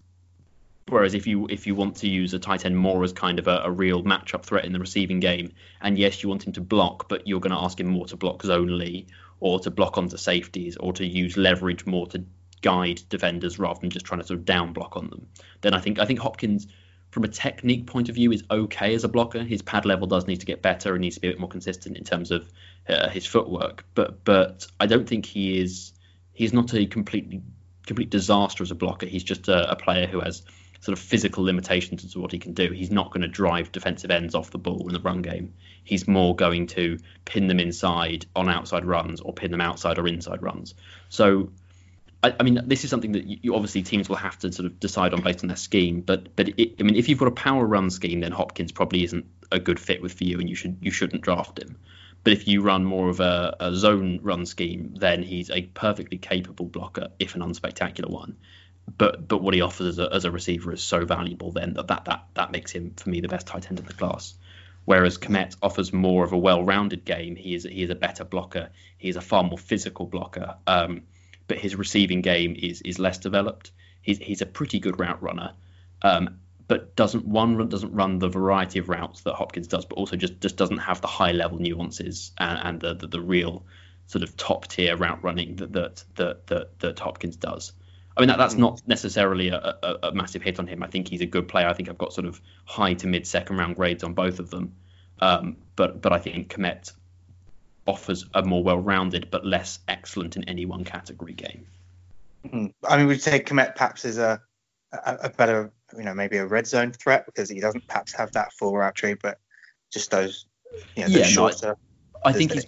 whereas 0.89 1.13
if 1.13 1.27
you 1.27 1.47
if 1.51 1.67
you 1.67 1.75
want 1.75 1.97
to 1.97 2.09
use 2.09 2.33
a 2.33 2.39
tight 2.39 2.65
end 2.65 2.79
more 2.79 3.05
as 3.05 3.13
kind 3.13 3.39
of 3.39 3.47
a, 3.47 3.61
a, 3.65 3.71
real 3.71 4.03
matchup 4.03 4.43
threat 4.43 4.65
in 4.65 4.73
the 4.73 4.79
receiving 4.79 5.21
game, 5.21 5.53
and 5.83 5.99
yes, 5.99 6.23
you 6.23 6.31
want 6.31 6.47
him 6.47 6.55
to 6.55 6.63
block, 6.63 7.07
but 7.07 7.29
you're 7.29 7.41
going 7.41 7.55
to 7.55 7.63
ask 7.63 7.79
him 7.79 7.89
more 7.89 8.07
to 8.07 8.17
block 8.17 8.43
zonally 8.43 9.07
or 9.41 9.61
to 9.61 9.71
block 9.71 9.99
onto 9.99 10.17
safeties 10.17 10.79
or 10.79 10.95
to 10.95 11.05
use 11.07 11.37
leverage 11.37 11.85
more 11.85 12.07
to 12.07 12.25
guide 12.63 13.03
defenders 13.11 13.59
rather 13.59 13.79
than 13.81 13.91
just 13.91 14.07
trying 14.07 14.23
to 14.23 14.27
sort 14.27 14.39
of 14.39 14.47
down 14.47 14.73
block 14.73 14.97
on 14.97 15.11
them. 15.11 15.27
Then 15.61 15.75
I 15.75 15.81
think 15.81 15.99
I 15.99 16.07
think 16.07 16.21
Hopkins 16.21 16.67
from 17.11 17.25
a 17.25 17.29
technique 17.29 17.87
point 17.87 18.09
of 18.09 18.15
view 18.15 18.33
is 18.33 18.45
okay 18.51 18.95
as 18.95 19.05
a 19.05 19.09
blocker. 19.09 19.43
His 19.43 19.61
pad 19.61 19.85
level 19.85 20.07
does 20.07 20.27
need 20.27 20.41
to 20.41 20.47
get 20.47 20.63
better 20.63 20.95
and 20.95 21.03
needs 21.03 21.17
to 21.17 21.21
be 21.21 21.29
a 21.29 21.33
bit 21.33 21.41
more 21.41 21.51
consistent 21.51 21.99
in 21.99 22.05
terms 22.05 22.31
of 22.31 22.51
uh, 22.89 23.11
his 23.11 23.27
footwork. 23.27 23.85
But 23.95 24.25
but 24.25 24.67
I 24.81 24.87
don't 24.87 25.07
think 25.07 25.27
he 25.27 25.61
is 25.61 25.93
he's 26.33 26.55
not 26.55 26.73
a 26.73 26.87
completely 26.87 27.43
complete 27.87 28.11
disaster 28.11 28.63
as 28.63 28.71
a 28.71 28.75
blocker. 28.75 29.07
He's 29.07 29.25
just 29.25 29.49
a, 29.49 29.71
a 29.71 29.77
player 29.77 30.07
who 30.07 30.21
has 30.21 30.43
sort 30.81 30.97
of 30.97 31.03
physical 31.03 31.45
limitations 31.45 32.05
as 32.05 32.13
to 32.13 32.21
what 32.21 32.33
he 32.33 32.39
can 32.39 32.53
do. 32.53 32.71
He's 32.71 32.91
not 32.91 33.11
going 33.11 33.23
to 33.23 33.29
drive 33.29 33.73
defensive 33.73 34.11
ends 34.11 34.35
off 34.35 34.51
the 34.51 34.59
ball 34.59 34.87
in 34.87 34.93
the 34.93 35.01
run 35.01 35.23
game. 35.23 35.55
He's 35.85 36.07
more 36.07 36.37
going 36.37 36.67
to 36.69 36.99
pin 37.25 37.47
them 37.47 37.61
inside 37.61 38.27
on 38.35 38.49
outside 38.49 38.85
runs 38.85 39.21
or 39.21 39.33
pin 39.33 39.51
them 39.51 39.61
outside 39.61 39.99
or 39.99 40.07
inside 40.07 40.43
runs. 40.43 40.75
So, 41.09 41.51
I, 42.23 42.35
I 42.39 42.43
mean, 42.43 42.61
this 42.67 42.85
is 42.85 42.91
something 42.91 43.13
that 43.13 43.25
you, 43.27 43.55
obviously 43.55 43.83
teams 43.83 44.09
will 44.09 44.17
have 44.17 44.39
to 44.41 44.53
sort 44.53 44.67
of 44.67 44.79
decide 44.79 45.15
on 45.15 45.23
based 45.23 45.43
on 45.43 45.49
their 45.49 45.57
scheme. 45.57 46.01
But 46.01 46.37
but 46.37 46.49
it, 46.49 46.75
I 46.79 46.83
mean, 46.83 46.97
if 46.97 47.09
you've 47.09 47.19
got 47.19 47.29
a 47.29 47.33
power 47.33 47.65
run 47.65 47.91
scheme, 47.91 48.21
then 48.21 48.33
Hopkins 48.33 48.73
probably 48.73 49.05
isn't 49.05 49.27
a 49.51 49.59
good 49.59 49.81
fit 49.81 50.03
with 50.03 50.13
for 50.13 50.25
you, 50.25 50.39
and 50.41 50.49
you 50.49 50.55
should 50.55 50.79
you 50.81 50.91
shouldn't 50.91 51.23
draft 51.23 51.59
him. 51.59 51.79
But 52.27 52.33
if 52.33 52.49
you 52.49 52.61
run 52.61 52.85
more 52.85 53.09
of 53.09 53.21
a, 53.21 53.55
a 53.61 53.73
zone 53.73 54.19
run 54.21 54.47
scheme, 54.47 54.97
then 54.99 55.23
he's 55.23 55.49
a 55.49 55.63
perfectly 55.63 56.19
capable 56.19 56.67
blocker, 56.67 57.11
if 57.21 57.37
an 57.37 57.41
unspectacular 57.41 58.11
one. 58.11 58.37
But 58.99 59.29
but 59.29 59.43
what 59.45 59.55
he 59.55 59.61
offers 59.61 59.87
as 59.87 59.99
a, 60.01 60.13
as 60.13 60.25
a 60.25 60.33
receiver 60.33 60.73
is 60.73 60.83
so 60.83 61.05
valuable 61.05 61.53
then 61.53 61.75
that, 61.75 61.87
that 61.87 62.05
that 62.07 62.25
that 62.35 62.51
makes 62.51 62.73
him 62.73 62.95
for 62.97 63.11
me 63.11 63.21
the 63.21 63.29
best 63.29 63.47
tight 63.47 63.69
end 63.69 63.79
in 63.79 63.87
the 63.87 63.93
class. 63.93 64.35
Whereas 64.85 65.19
Kmet 65.19 65.55
offers 65.63 65.93
more 65.93 66.25
of 66.25 66.33
a 66.33 66.37
well-rounded 66.37 67.05
game. 67.05 67.37
He 67.37 67.55
is 67.55 67.63
he 67.63 67.85
is 67.85 67.91
a 67.91 67.95
better 67.95 68.25
blocker. 68.25 68.71
He 68.99 69.09
is 69.09 69.15
a 69.15 69.21
far 69.21 69.45
more 69.45 69.57
physical 69.57 70.07
blocker. 70.07 70.57
Um, 70.67 71.03
but 71.47 71.59
his 71.59 71.77
receiving 71.77 72.23
game 72.23 72.57
is 72.59 72.83
is 72.83 72.99
less 72.99 73.19
developed. 73.19 73.71
He's 74.03 74.19
he's 74.19 74.43
a 74.43 74.47
pretty 74.47 74.81
good 74.81 74.99
route 74.99 75.23
runner. 75.23 75.53
Um, 76.03 76.41
but 76.69 76.97
doesn't 76.97 77.25
one 77.27 77.69
doesn't 77.69 77.93
run 77.93 78.19
the 78.19 78.29
variety 78.29 78.79
of 78.79 78.89
routes 78.89 79.23
that 79.23 79.35
Hopkins 79.35 79.69
does, 79.69 79.85
but 79.85 79.97
also 79.97 80.17
just 80.17 80.41
just 80.41 80.57
doesn't 80.57 80.79
have 80.79 81.01
the 81.01 81.07
high 81.07 81.33
level 81.33 81.59
nuances 81.59 82.33
and, 82.39 82.59
and 82.63 82.81
the, 82.81 82.95
the, 82.95 83.07
the 83.07 83.21
real 83.21 83.65
sort 84.07 84.23
of 84.23 84.37
top 84.37 84.67
tier 84.67 84.97
route 84.97 85.23
running 85.23 85.57
that 85.57 85.73
that 85.73 86.05
that 86.17 86.47
that, 86.49 86.79
that 86.81 86.99
Hopkins 86.99 87.37
does. 87.37 87.73
I 88.17 88.21
mean 88.21 88.29
that, 88.29 88.39
that's 88.39 88.55
not 88.55 88.83
necessarily 88.87 89.49
a, 89.49 89.77
a, 89.83 89.99
a, 90.05 90.13
massive 90.13 90.43
hit 90.43 90.59
on 90.59 90.67
him. 90.67 90.83
I 90.83 90.87
think 90.87 91.09
he's 91.09 91.21
a 91.21 91.27
good 91.27 91.49
player. 91.49 91.67
I 91.67 91.75
think 91.75 91.89
I've 91.89 91.99
got 91.99 92.13
sort 92.13 92.27
of 92.27 92.41
high 92.65 92.95
to 92.95 93.07
mid 93.07 93.27
second 93.27 93.59
round 93.59 93.77
grades 93.77 94.03
on 94.03 94.15
both 94.15 94.39
of 94.39 94.51
them. 94.51 94.75
Um, 95.21 95.57
but 95.77 96.01
but 96.01 96.13
I 96.13 96.19
think 96.19 96.53
Kmet 96.53 96.93
offers 97.87 98.27
a 98.35 98.43
more 98.43 98.63
well-rounded 98.65 99.31
but 99.31 99.47
less 99.47 99.79
excellent 99.87 100.37
in 100.37 100.45
any 100.45 100.67
one 100.67 100.85
category 100.85 101.35
game. 101.35 101.67
Mm-hmm. 102.45 102.67
I 102.89 102.97
mean, 102.97 103.07
we'd 103.07 103.23
say 103.23 103.41
Kmet 103.41 103.77
perhaps 103.77 104.05
is 104.05 104.19
a, 104.19 104.43
a, 105.05 105.19
a 105.25 105.31
better, 105.31 105.73
you 105.97 106.05
know, 106.05 106.15
maybe 106.15 106.37
a 106.37 106.47
red 106.47 106.67
zone 106.67 106.93
threat 106.93 107.27
because 107.27 107.49
he 107.49 107.61
doesn't 107.61 107.87
perhaps 107.87 108.13
have 108.15 108.33
that 108.33 108.53
full 108.53 108.77
route 108.77 108.95
tree, 108.95 109.15
but 109.15 109.39
just 109.93 110.11
those, 110.11 110.47
you 110.97 111.03
know, 111.03 111.09
those 111.09 111.17
Yeah, 111.17 111.23
no, 111.23 111.29
shorter. 111.29 111.77
I 112.25 112.33
think 112.33 112.53
he's. 112.53 112.67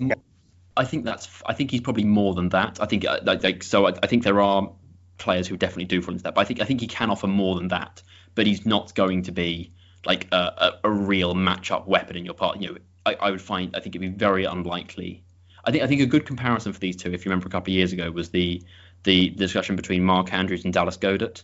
I 0.76 0.84
think 0.84 1.04
that's. 1.04 1.28
I 1.46 1.54
think 1.54 1.70
he's 1.70 1.80
probably 1.80 2.04
more 2.04 2.34
than 2.34 2.50
that. 2.50 2.80
I 2.80 2.86
think 2.86 3.04
uh, 3.04 3.20
like, 3.24 3.42
like 3.42 3.62
so. 3.62 3.86
I, 3.86 3.94
I 4.02 4.06
think 4.06 4.22
there 4.22 4.40
are 4.40 4.70
players 5.18 5.48
who 5.48 5.56
definitely 5.56 5.86
do 5.86 6.00
fall 6.00 6.12
into 6.12 6.22
that, 6.24 6.34
but 6.34 6.40
I 6.40 6.44
think 6.44 6.60
I 6.60 6.64
think 6.64 6.80
he 6.80 6.86
can 6.86 7.10
offer 7.10 7.26
more 7.26 7.56
than 7.56 7.68
that. 7.68 8.02
But 8.34 8.46
he's 8.46 8.64
not 8.64 8.94
going 8.94 9.22
to 9.24 9.32
be 9.32 9.72
like 10.06 10.28
a, 10.30 10.36
a, 10.36 10.80
a 10.84 10.90
real 10.90 11.34
matchup 11.34 11.86
weapon 11.86 12.16
in 12.16 12.24
your 12.24 12.34
part. 12.34 12.60
You 12.60 12.68
know, 12.68 12.78
I, 13.04 13.14
I 13.14 13.30
would 13.30 13.42
find. 13.42 13.74
I 13.74 13.80
think 13.80 13.96
it'd 13.96 14.12
be 14.12 14.16
very 14.16 14.44
unlikely. 14.44 15.24
I 15.64 15.72
think 15.72 15.82
I 15.82 15.86
think 15.88 16.00
a 16.00 16.06
good 16.06 16.24
comparison 16.24 16.72
for 16.72 16.78
these 16.78 16.96
two, 16.96 17.12
if 17.12 17.24
you 17.24 17.30
remember 17.30 17.48
a 17.48 17.50
couple 17.50 17.72
of 17.72 17.76
years 17.76 17.92
ago, 17.92 18.10
was 18.10 18.30
the 18.30 18.62
the 19.02 19.30
discussion 19.30 19.76
between 19.76 20.04
Mark 20.04 20.32
Andrews 20.32 20.64
and 20.64 20.72
Dallas 20.72 20.96
Goedert. 20.96 21.42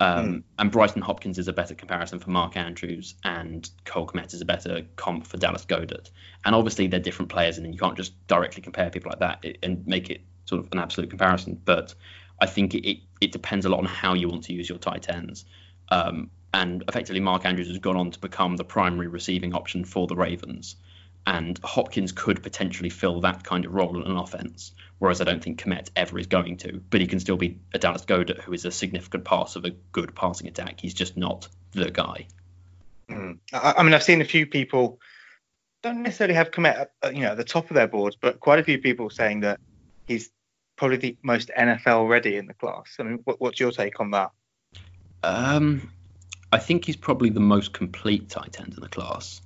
Um, 0.00 0.44
And 0.58 0.72
Brycen 0.72 1.02
Hopkins 1.02 1.38
is 1.38 1.48
a 1.48 1.52
better 1.52 1.74
comparison 1.74 2.18
for 2.18 2.30
Mark 2.30 2.56
Andrews, 2.56 3.14
and 3.22 3.68
Cole 3.84 4.06
Kmet 4.06 4.34
is 4.34 4.40
a 4.40 4.44
better 4.44 4.82
comp 4.96 5.26
for 5.26 5.36
Dallas 5.36 5.64
Goedert. 5.64 6.10
And 6.44 6.54
obviously, 6.54 6.88
they're 6.88 7.00
different 7.00 7.30
players, 7.30 7.58
and 7.58 7.72
you 7.72 7.78
can't 7.78 7.96
just 7.96 8.26
directly 8.26 8.62
compare 8.62 8.90
people 8.90 9.10
like 9.10 9.20
that 9.20 9.56
and 9.62 9.86
make 9.86 10.10
it 10.10 10.22
sort 10.46 10.60
of 10.60 10.68
an 10.72 10.78
absolute 10.78 11.10
comparison. 11.10 11.60
But 11.64 11.94
I 12.40 12.46
think 12.46 12.74
it, 12.74 12.88
it, 12.88 12.98
it 13.20 13.32
depends 13.32 13.66
a 13.66 13.68
lot 13.68 13.78
on 13.78 13.86
how 13.86 14.14
you 14.14 14.28
want 14.28 14.44
to 14.44 14.52
use 14.52 14.68
your 14.68 14.78
tight 14.78 15.08
ends. 15.08 15.44
Um, 15.88 16.30
and 16.52 16.84
effectively, 16.88 17.20
Mark 17.20 17.44
Andrews 17.46 17.68
has 17.68 17.78
gone 17.78 17.96
on 17.96 18.10
to 18.12 18.18
become 18.20 18.56
the 18.56 18.64
primary 18.64 19.08
receiving 19.08 19.54
option 19.54 19.84
for 19.84 20.06
the 20.06 20.16
Ravens. 20.16 20.76
And 21.26 21.58
Hopkins 21.64 22.12
could 22.12 22.42
potentially 22.42 22.90
fill 22.90 23.20
that 23.22 23.44
kind 23.44 23.64
of 23.64 23.72
role 23.72 23.96
in 23.96 24.10
an 24.10 24.16
offense, 24.16 24.72
whereas 24.98 25.20
I 25.20 25.24
don't 25.24 25.42
think 25.42 25.62
Kmet 25.62 25.88
ever 25.96 26.18
is 26.18 26.26
going 26.26 26.58
to. 26.58 26.82
But 26.90 27.00
he 27.00 27.06
can 27.06 27.18
still 27.18 27.36
be 27.36 27.58
a 27.72 27.78
Dallas 27.78 28.04
Goedert 28.04 28.42
who 28.42 28.52
is 28.52 28.66
a 28.66 28.70
significant 28.70 29.24
part 29.24 29.56
of 29.56 29.64
a 29.64 29.70
good 29.70 30.14
passing 30.14 30.48
attack. 30.48 30.80
He's 30.80 30.94
just 30.94 31.16
not 31.16 31.48
the 31.72 31.90
guy. 31.90 32.26
Mm. 33.08 33.38
I, 33.52 33.74
I 33.78 33.82
mean, 33.82 33.94
I've 33.94 34.02
seen 34.02 34.20
a 34.20 34.26
few 34.26 34.46
people 34.46 35.00
don't 35.82 36.02
necessarily 36.02 36.34
have 36.34 36.50
Kmet, 36.50 36.78
at, 36.78 36.90
uh, 37.04 37.10
you 37.10 37.20
know, 37.20 37.32
at 37.32 37.36
the 37.36 37.44
top 37.44 37.70
of 37.70 37.74
their 37.74 37.86
boards, 37.86 38.16
but 38.20 38.40
quite 38.40 38.58
a 38.58 38.64
few 38.64 38.78
people 38.78 39.10
saying 39.10 39.40
that 39.40 39.60
he's 40.06 40.30
probably 40.76 40.96
the 40.96 41.16
most 41.22 41.50
NFL 41.56 42.08
ready 42.08 42.36
in 42.36 42.46
the 42.46 42.54
class. 42.54 42.96
I 42.98 43.02
mean, 43.02 43.20
what, 43.24 43.40
what's 43.40 43.60
your 43.60 43.70
take 43.70 44.00
on 44.00 44.10
that? 44.12 44.30
Um, 45.22 45.90
I 46.52 46.58
think 46.58 46.84
he's 46.84 46.96
probably 46.96 47.30
the 47.30 47.40
most 47.40 47.72
complete 47.72 48.28
tight 48.28 48.60
end 48.60 48.74
in 48.74 48.80
the 48.80 48.88
class. 48.88 49.40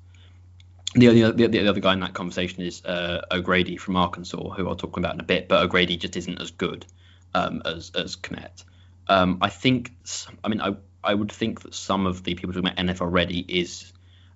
The 0.94 1.08
only 1.08 1.30
the, 1.32 1.48
the 1.48 1.68
other 1.68 1.80
guy 1.80 1.92
in 1.92 2.00
that 2.00 2.14
conversation 2.14 2.62
is 2.62 2.84
uh, 2.84 3.22
O'Grady 3.30 3.76
from 3.76 3.96
Arkansas, 3.96 4.50
who 4.50 4.68
I'll 4.68 4.76
talk 4.76 4.96
about 4.96 5.14
in 5.14 5.20
a 5.20 5.24
bit. 5.24 5.48
But 5.48 5.62
O'Grady 5.62 5.96
just 5.96 6.16
isn't 6.16 6.40
as 6.40 6.50
good 6.50 6.86
um, 7.34 7.62
as 7.64 7.90
as 7.94 8.16
Kmet. 8.16 8.64
Um, 9.06 9.38
I 9.40 9.50
think. 9.50 9.92
I 10.42 10.48
mean, 10.48 10.60
I 10.60 10.76
I 11.04 11.14
would 11.14 11.30
think 11.30 11.62
that 11.62 11.74
some 11.74 12.06
of 12.06 12.24
the 12.24 12.34
people 12.34 12.52
talking 12.52 12.70
about 12.70 12.78
NFL 12.78 13.12
ready 13.12 13.40
is 13.40 13.92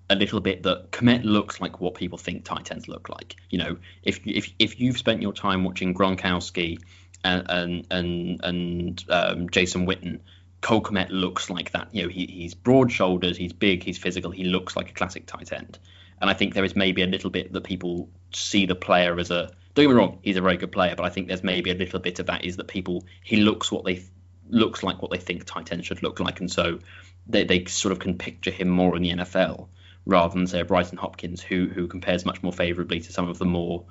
a 0.09 0.15
little 0.15 0.41
bit 0.41 0.63
that 0.63 0.91
Kmet 0.91 1.23
looks 1.23 1.59
like 1.59 1.79
what 1.79 1.95
people 1.95 2.17
think 2.17 2.43
tight 2.43 2.71
ends 2.71 2.87
look 2.87 3.09
like. 3.09 3.35
You 3.49 3.57
know, 3.57 3.77
if 4.03 4.19
if 4.25 4.53
if 4.59 4.79
you've 4.79 4.97
spent 4.97 5.21
your 5.21 5.33
time 5.33 5.63
watching 5.63 5.93
Gronkowski 5.93 6.79
and 7.23 7.45
and 7.49 7.87
and, 7.89 8.41
and 8.43 9.05
um, 9.09 9.49
Jason 9.49 9.87
Witten, 9.87 10.19
Cole 10.61 10.81
Kmet 10.81 11.07
looks 11.09 11.49
like 11.49 11.71
that. 11.71 11.93
You 11.93 12.03
know, 12.03 12.09
he, 12.09 12.25
he's 12.25 12.53
broad 12.53 12.91
shoulders, 12.91 13.37
he's 13.37 13.53
big, 13.53 13.83
he's 13.83 13.97
physical, 13.97 14.31
he 14.31 14.43
looks 14.43 14.75
like 14.75 14.89
a 14.89 14.93
classic 14.93 15.25
tight 15.25 15.51
end. 15.51 15.79
And 16.21 16.29
I 16.29 16.33
think 16.33 16.53
there 16.53 16.63
is 16.63 16.75
maybe 16.75 17.01
a 17.01 17.07
little 17.07 17.29
bit 17.29 17.51
that 17.53 17.63
people 17.63 18.09
see 18.33 18.65
the 18.65 18.75
player 18.75 19.17
as 19.19 19.31
a. 19.31 19.51
Don't 19.75 19.85
get 19.85 19.89
me 19.89 19.95
wrong, 19.95 20.19
he's 20.21 20.37
a 20.37 20.41
very 20.41 20.57
good 20.57 20.71
player, 20.71 20.95
but 20.95 21.05
I 21.05 21.09
think 21.09 21.27
there's 21.27 21.43
maybe 21.43 21.71
a 21.71 21.75
little 21.75 21.99
bit 21.99 22.19
of 22.19 22.27
that 22.27 22.45
is 22.45 22.57
that 22.57 22.67
people 22.67 23.05
he 23.23 23.37
looks 23.37 23.71
what 23.71 23.85
they 23.85 24.03
looks 24.49 24.83
like 24.83 25.01
what 25.01 25.09
they 25.09 25.17
think 25.17 25.45
tight 25.45 25.71
end 25.71 25.85
should 25.85 26.03
look 26.03 26.19
like, 26.19 26.39
and 26.39 26.51
so 26.51 26.79
they 27.27 27.43
they 27.43 27.65
sort 27.65 27.91
of 27.91 27.99
can 27.99 28.17
picture 28.17 28.51
him 28.51 28.69
more 28.69 28.95
in 28.95 29.01
the 29.01 29.11
NFL 29.11 29.67
rather 30.05 30.33
than 30.33 30.47
say 30.47 30.59
a 30.59 30.65
Brycen 30.65 30.97
Hopkins 30.97 31.41
who 31.41 31.67
who 31.67 31.87
compares 31.87 32.25
much 32.25 32.43
more 32.43 32.53
favourably 32.53 32.99
to 32.99 33.11
some 33.11 33.29
of 33.29 33.39
the 33.39 33.45
more 33.45 33.85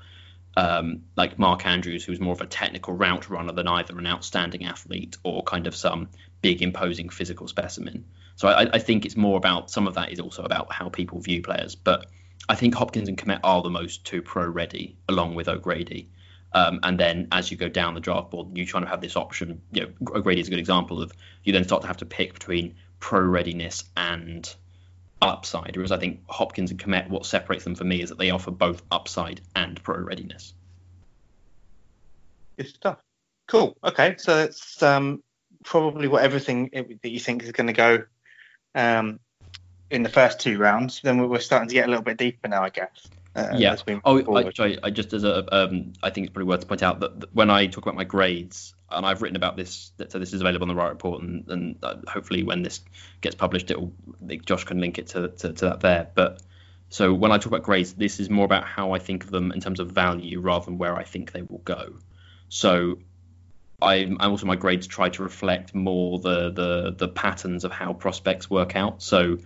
um, 0.56 1.04
like 1.16 1.38
Mark 1.38 1.66
Andrews, 1.66 2.04
who's 2.04 2.20
more 2.20 2.34
of 2.34 2.40
a 2.40 2.46
technical 2.46 2.94
route 2.94 3.30
runner 3.30 3.52
than 3.52 3.68
either 3.68 3.98
an 3.98 4.06
outstanding 4.06 4.64
athlete 4.64 5.16
or 5.24 5.42
kind 5.42 5.66
of 5.66 5.74
some 5.74 6.08
big 6.42 6.62
imposing 6.62 7.08
physical 7.08 7.48
specimen. 7.48 8.04
So 8.36 8.48
I, 8.48 8.68
I 8.72 8.78
think 8.78 9.04
it's 9.04 9.16
more 9.16 9.36
about 9.36 9.70
some 9.70 9.86
of 9.86 9.94
that 9.94 10.12
is 10.12 10.20
also 10.20 10.42
about 10.42 10.72
how 10.72 10.88
people 10.88 11.20
view 11.20 11.42
players. 11.42 11.74
But 11.74 12.06
I 12.48 12.54
think 12.54 12.74
Hopkins 12.74 13.08
and 13.08 13.16
Kmet 13.16 13.40
are 13.44 13.62
the 13.62 13.70
most 13.70 14.04
two 14.04 14.22
pro 14.22 14.46
ready, 14.46 14.96
along 15.08 15.34
with 15.34 15.48
O'Grady. 15.48 16.08
Um, 16.54 16.80
and 16.82 16.98
then 16.98 17.28
as 17.32 17.50
you 17.50 17.56
go 17.56 17.68
down 17.68 17.94
the 17.94 18.00
draft 18.00 18.30
board, 18.30 18.56
you 18.56 18.66
try 18.66 18.80
to 18.80 18.86
have 18.86 19.00
this 19.00 19.16
option. 19.16 19.62
You 19.72 19.82
know, 19.82 20.14
O'Grady 20.14 20.40
is 20.40 20.48
a 20.48 20.50
good 20.50 20.58
example 20.58 21.02
of 21.02 21.12
you 21.44 21.52
then 21.52 21.64
start 21.64 21.82
to 21.82 21.88
have 21.88 21.96
to 21.98 22.06
pick 22.06 22.34
between 22.34 22.74
pro 23.00 23.20
readiness 23.20 23.84
and 23.96 24.54
upside. 25.22 25.76
Whereas 25.76 25.92
I 25.92 25.98
think 25.98 26.20
Hopkins 26.28 26.70
and 26.70 26.80
Kmet, 26.80 27.08
what 27.08 27.24
separates 27.24 27.64
them 27.64 27.74
for 27.74 27.84
me 27.84 28.02
is 28.02 28.10
that 28.10 28.18
they 28.18 28.30
offer 28.30 28.50
both 28.50 28.82
upside 28.90 29.40
and 29.56 29.82
pro 29.82 29.98
readiness. 29.98 30.52
Good 32.58 32.68
stuff. 32.68 32.98
Cool. 33.46 33.76
Okay, 33.82 34.16
so 34.18 34.36
that's 34.36 34.82
um, 34.82 35.22
probably 35.64 36.08
what 36.08 36.22
everything 36.22 36.70
that 37.02 37.10
you 37.10 37.20
think 37.20 37.42
is 37.42 37.52
going 37.52 37.66
to 37.68 37.72
go 37.72 38.04
um, 38.74 39.20
in 39.90 40.02
the 40.02 40.08
first 40.08 40.40
two 40.40 40.58
rounds. 40.58 41.00
Then 41.02 41.28
we're 41.28 41.40
starting 41.40 41.68
to 41.68 41.74
get 41.74 41.86
a 41.86 41.88
little 41.88 42.04
bit 42.04 42.16
deeper 42.16 42.48
now, 42.48 42.62
I 42.62 42.70
guess. 42.70 43.08
Uh, 43.34 43.56
Yeah. 43.56 43.72
as 43.72 43.86
we 43.86 43.94
move 43.94 44.02
Oh, 44.04 44.36
I, 44.36 44.50
sorry, 44.52 44.78
I 44.82 44.90
just 44.90 45.12
as 45.12 45.24
a, 45.24 45.54
um, 45.54 45.94
I 46.02 46.10
think 46.10 46.26
it's 46.26 46.34
probably 46.34 46.48
worth 46.48 46.60
to 46.60 46.66
point 46.66 46.82
out 46.82 47.00
that, 47.00 47.20
that 47.20 47.34
when 47.34 47.50
I 47.50 47.66
talk 47.66 47.84
about 47.84 47.94
my 47.94 48.04
grades, 48.04 48.74
and 48.90 49.06
I've 49.06 49.22
written 49.22 49.36
about 49.36 49.56
this, 49.56 49.92
that, 49.96 50.12
so 50.12 50.18
this 50.18 50.34
is 50.34 50.42
available 50.42 50.64
on 50.64 50.68
the 50.68 50.74
Riot 50.74 50.92
Report, 50.92 51.22
and, 51.22 51.48
and 51.48 51.76
uh, 51.82 51.96
hopefully 52.06 52.42
when 52.42 52.62
this 52.62 52.80
gets 53.22 53.34
published, 53.34 53.70
it 53.70 53.80
will 53.80 53.92
Josh 54.44 54.64
can 54.64 54.80
link 54.80 54.98
it 54.98 55.08
to, 55.08 55.28
to, 55.28 55.52
to 55.54 55.64
that 55.66 55.80
there. 55.80 56.08
But 56.14 56.42
so 56.90 57.14
when 57.14 57.32
I 57.32 57.38
talk 57.38 57.46
about 57.46 57.62
grades, 57.62 57.94
this 57.94 58.20
is 58.20 58.28
more 58.28 58.44
about 58.44 58.64
how 58.64 58.92
I 58.92 58.98
think 58.98 59.24
of 59.24 59.30
them 59.30 59.50
in 59.50 59.60
terms 59.60 59.80
of 59.80 59.92
value 59.92 60.40
rather 60.40 60.66
than 60.66 60.76
where 60.76 60.94
I 60.94 61.04
think 61.04 61.32
they 61.32 61.40
will 61.40 61.62
go. 61.64 61.94
So 62.50 62.98
I, 63.82 64.10
I 64.20 64.26
also 64.26 64.46
my 64.46 64.56
grades 64.56 64.86
try 64.86 65.08
to 65.10 65.22
reflect 65.22 65.74
more 65.74 66.18
the, 66.18 66.50
the 66.50 66.94
the 66.96 67.08
patterns 67.08 67.64
of 67.64 67.72
how 67.72 67.92
prospects 67.92 68.48
work 68.48 68.76
out. 68.76 69.02
So 69.02 69.38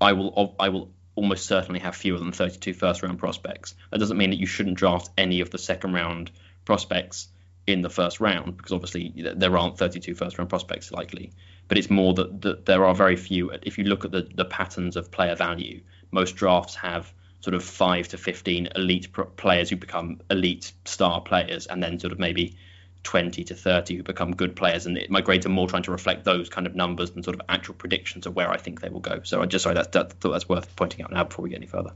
I 0.00 0.12
will 0.12 0.54
I 0.58 0.68
will 0.70 0.90
almost 1.14 1.46
certainly 1.46 1.80
have 1.80 1.94
fewer 1.94 2.18
than 2.18 2.32
32 2.32 2.74
first 2.74 3.02
round 3.02 3.18
prospects. 3.18 3.74
That 3.90 3.98
doesn't 3.98 4.16
mean 4.16 4.30
that 4.30 4.38
you 4.38 4.46
shouldn't 4.46 4.76
draft 4.76 5.10
any 5.16 5.40
of 5.40 5.50
the 5.50 5.58
second 5.58 5.92
round 5.94 6.30
prospects 6.64 7.28
in 7.66 7.82
the 7.82 7.90
first 7.90 8.20
round 8.20 8.56
because 8.56 8.72
obviously 8.72 9.12
there 9.36 9.56
aren't 9.56 9.78
32 9.78 10.14
first 10.14 10.38
round 10.38 10.50
prospects 10.50 10.90
likely. 10.90 11.32
But 11.68 11.78
it's 11.78 11.88
more 11.88 12.12
that, 12.14 12.42
that 12.42 12.66
there 12.66 12.84
are 12.84 12.94
very 12.94 13.16
few. 13.16 13.50
If 13.62 13.78
you 13.78 13.84
look 13.84 14.04
at 14.04 14.10
the, 14.10 14.28
the 14.34 14.44
patterns 14.44 14.96
of 14.96 15.10
player 15.10 15.34
value, 15.34 15.80
most 16.10 16.36
drafts 16.36 16.74
have 16.76 17.12
sort 17.40 17.54
of 17.54 17.64
5 17.64 18.08
to 18.08 18.18
15 18.18 18.68
elite 18.74 19.08
players 19.36 19.70
who 19.70 19.76
become 19.76 20.20
elite 20.30 20.72
star 20.84 21.20
players 21.20 21.66
and 21.66 21.82
then 21.82 21.98
sort 21.98 22.12
of 22.12 22.18
maybe 22.18 22.56
20 23.04 23.44
to 23.44 23.54
30 23.54 23.96
who 23.96 24.02
become 24.02 24.34
good 24.34 24.56
players. 24.56 24.86
And 24.86 24.98
it, 24.98 25.10
my 25.10 25.20
grades 25.20 25.46
are 25.46 25.50
more 25.50 25.68
trying 25.68 25.84
to 25.84 25.92
reflect 25.92 26.24
those 26.24 26.48
kind 26.48 26.66
of 26.66 26.74
numbers 26.74 27.12
than 27.12 27.22
sort 27.22 27.36
of 27.36 27.42
actual 27.48 27.74
predictions 27.74 28.26
of 28.26 28.34
where 28.34 28.50
I 28.50 28.56
think 28.56 28.80
they 28.80 28.88
will 28.88 29.00
go. 29.00 29.20
So 29.22 29.42
I 29.42 29.46
just 29.46 29.62
sorry, 29.62 29.74
that's, 29.74 29.88
that, 29.88 30.12
thought 30.14 30.32
that's 30.32 30.48
worth 30.48 30.74
pointing 30.76 31.02
out 31.02 31.12
now 31.12 31.24
before 31.24 31.42
we 31.42 31.50
get 31.50 31.56
any 31.56 31.66
further. 31.66 31.92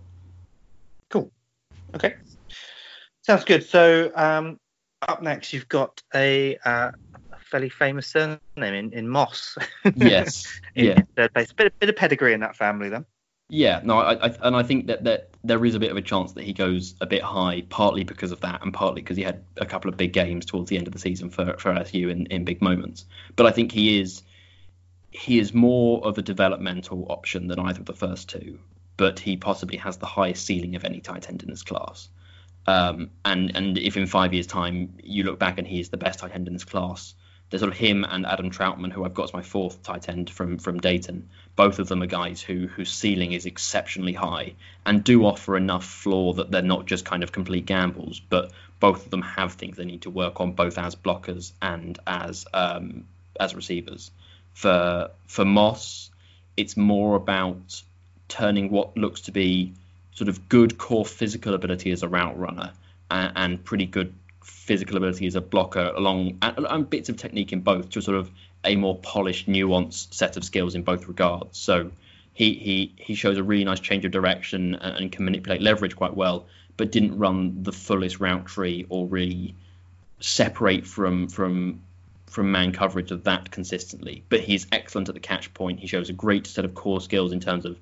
Cool. 1.11 1.31
Okay. 1.95 2.15
Sounds 3.23 3.45
good. 3.45 3.65
So 3.65 4.13
um, 4.15 4.61
up 5.03 5.23
next, 5.23 5.53
you've 5.53 5.69
got 5.69 6.03
a, 6.15 6.57
uh, 6.65 6.93
fairly 7.49 7.69
famous 7.69 8.07
surname 8.07 8.41
in, 8.57 8.93
in 8.93 9.09
Moss. 9.09 9.57
Yes. 9.97 10.47
in, 10.75 10.85
yeah. 10.85 11.01
third 11.17 11.33
place. 11.33 11.53
Bit, 11.53 11.79
bit 11.79 11.89
of 11.89 11.97
pedigree 11.97 12.35
in 12.35 12.41
that 12.41 12.57
family, 12.57 12.89
then. 12.89 13.07
Yeah, 13.51 13.81
no, 13.83 13.99
I, 13.99 14.27
I 14.27 14.35
and 14.43 14.55
I 14.55 14.63
think 14.63 14.89
that, 14.89 15.05
that 15.05 15.31
there 15.49 15.65
is 15.65 15.75
a 15.75 15.81
bit 15.81 15.91
of 15.91 15.97
a 15.97 16.03
chance 16.03 16.33
that 16.33 16.45
he 16.45 16.53
goes 16.53 16.95
a 17.01 17.07
bit 17.07 17.23
high, 17.23 17.63
partly 17.69 18.05
because 18.05 18.31
of 18.31 18.41
that, 18.41 18.63
and 18.63 18.73
partly 18.73 19.03
because 19.03 19.17
he 19.17 19.23
had 19.23 19.45
a 19.57 19.67
couple 19.67 19.89
of 19.89 19.97
big 19.97 20.13
games 20.13 20.47
towards 20.47 20.71
the 20.71 20.77
end 20.77 20.87
of 20.87 20.93
the 20.93 20.99
season 20.99 21.31
for 21.31 21.57
for 21.59 21.73
LSU 21.73 22.11
in, 22.11 22.27
in 22.27 22.45
big 22.45 22.63
moments. 22.63 23.05
But 23.35 23.47
I 23.47 23.51
think 23.51 23.73
he 23.73 24.01
is 24.01 24.23
he 25.11 25.39
is 25.39 25.55
more 25.55 26.05
of 26.07 26.19
a 26.19 26.23
developmental 26.23 27.07
option 27.11 27.49
than 27.49 27.59
either 27.59 27.81
of 27.81 27.87
the 27.87 27.95
first 27.95 28.29
two, 28.29 28.59
but 28.97 29.19
he 29.19 29.37
possibly 29.37 29.79
has 29.79 29.97
the 29.97 30.07
highest 30.07 30.45
ceiling 30.45 30.77
of 30.77 30.85
any 30.85 31.01
tight 31.01 31.29
end 31.29 31.43
in 31.43 31.51
this 31.51 31.63
class. 31.63 32.09
Um, 32.67 33.11
and 33.25 33.57
and 33.57 33.79
if 33.79 33.97
in 33.97 34.07
five 34.07 34.35
years' 34.35 34.47
time 34.47 34.95
you 35.03 35.25
look 35.25 35.39
back 35.39 35.59
and 35.59 35.67
he 35.67 35.81
is 35.81 35.89
the 35.89 35.97
best 35.97 36.19
tight 36.19 36.35
end 36.35 36.47
in 36.47 36.53
this 36.53 36.65
class, 36.65 37.15
there's 37.49 37.63
sort 37.63 37.73
of 37.73 37.79
him 37.79 38.05
and 38.05 38.27
Adam 38.27 38.51
Trautman, 38.51 38.93
who 38.93 39.05
I've 39.05 39.15
got 39.15 39.25
as 39.25 39.33
my 39.33 39.43
fourth 39.43 39.83
tight 39.83 40.09
end 40.09 40.29
from 40.29 40.59
from 40.59 40.79
Dayton. 40.79 41.31
Both 41.59 41.81
of 41.81 41.89
them 41.89 42.05
are 42.05 42.07
guys 42.07 42.41
who 42.41 42.69
whose 42.69 42.93
ceiling 42.93 43.33
is 43.33 43.45
exceptionally 43.45 44.13
high 44.13 44.55
and 44.87 45.03
do 45.03 45.27
offer 45.27 45.57
enough 45.57 45.85
floor 45.85 46.35
that 46.35 46.53
they're 46.53 46.63
not 46.63 46.87
just 46.87 47.05
kind 47.05 47.25
of 47.25 47.33
complete 47.33 47.67
gambles, 47.67 48.21
but 48.21 48.53
both 48.79 49.05
of 49.05 49.11
them 49.11 49.23
have 49.23 49.55
things 49.55 49.77
they 49.77 49.85
need 49.85 50.03
to 50.03 50.11
work 50.11 50.41
on, 50.41 50.53
both 50.53 50.79
as 50.79 50.95
blockers 50.95 51.51
and 51.61 51.99
as 52.07 52.47
um, 52.55 53.09
as 53.41 53.57
receivers. 53.57 54.13
For 54.55 55.11
for 55.27 55.45
Moss, 55.45 56.11
it's 56.57 56.77
more 56.77 57.17
about 57.17 57.83
turning 58.29 58.71
what 58.71 58.97
looks 58.97 59.23
to 59.23 59.33
be 59.33 59.73
sort 60.15 60.29
of 60.29 60.49
good 60.49 60.79
core 60.79 61.05
physical 61.05 61.55
ability 61.55 61.91
as 61.91 62.05
a 62.05 62.09
route 62.09 62.39
runner 62.39 62.73
and, 63.11 63.33
and 63.35 63.65
pretty 63.65 63.87
good 63.87 64.15
physical 64.45 64.97
ability 64.97 65.27
as 65.27 65.35
a 65.35 65.41
blocker, 65.41 65.93
along 65.97 66.39
and, 66.41 66.67
and, 66.71 66.89
bits 66.89 67.09
of 67.09 67.17
technique 67.17 67.53
in 67.53 67.63
both 67.63 67.91
to 67.91 68.01
sort 68.01 68.17
of 68.17 68.31
a 68.65 68.77
more 68.77 68.97
polished, 68.97 69.49
nuanced 69.49 70.15
set 70.15 70.37
of 70.37 70.45
skills 70.45 70.75
in 70.75 70.83
both 70.83 71.09
regards. 71.09 71.59
So 71.59 71.91
he 72.35 72.55
he 72.55 72.93
he 72.97 73.15
shows 73.15 73.39
a 73.39 73.43
really 73.43 73.65
nice 73.65 73.81
change 73.81 74.05
of 74.05 74.11
direction 74.11 74.75
and, 74.75 74.97
and 74.97 75.13
can 75.13 75.25
manipulate 75.25 75.63
leverage 75.63 75.97
quite 75.97 76.15
well, 76.15 76.47
but 76.77 76.93
didn't 76.93 77.19
run 77.19 77.63
the 77.63 77.73
fullest 77.73 78.21
route 78.21 78.47
tree 78.47 78.87
or 78.89 79.07
really 79.07 79.55
separate 80.21 80.87
from 80.87 81.29
from 81.29 81.81
from 82.27 82.53
man 82.53 82.73
coverage 82.73 83.11
of 83.11 83.25
that 83.25 83.51
consistently. 83.51 84.23
But 84.29 84.41
he's 84.41 84.67
excellent 84.71 85.09
at 85.09 85.15
the 85.15 85.21
catch 85.21 85.53
point. 85.55 85.81
He 85.81 85.87
shows 85.87 86.11
a 86.11 86.13
great 86.13 86.47
set 86.47 86.65
of 86.65 86.75
core 86.75 87.01
skills 87.01 87.33
in 87.33 87.41
terms 87.41 87.65
of 87.65 87.79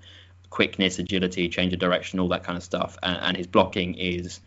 quickness, 0.50 0.98
agility, 0.98 1.48
change 1.48 1.72
of 1.72 1.78
direction, 1.78 2.20
all 2.20 2.28
that 2.28 2.44
kind 2.44 2.56
of 2.56 2.62
stuff. 2.62 2.96
And, 3.02 3.18
and 3.20 3.36
his 3.36 3.46
blocking 3.46 3.94
is 3.94 4.40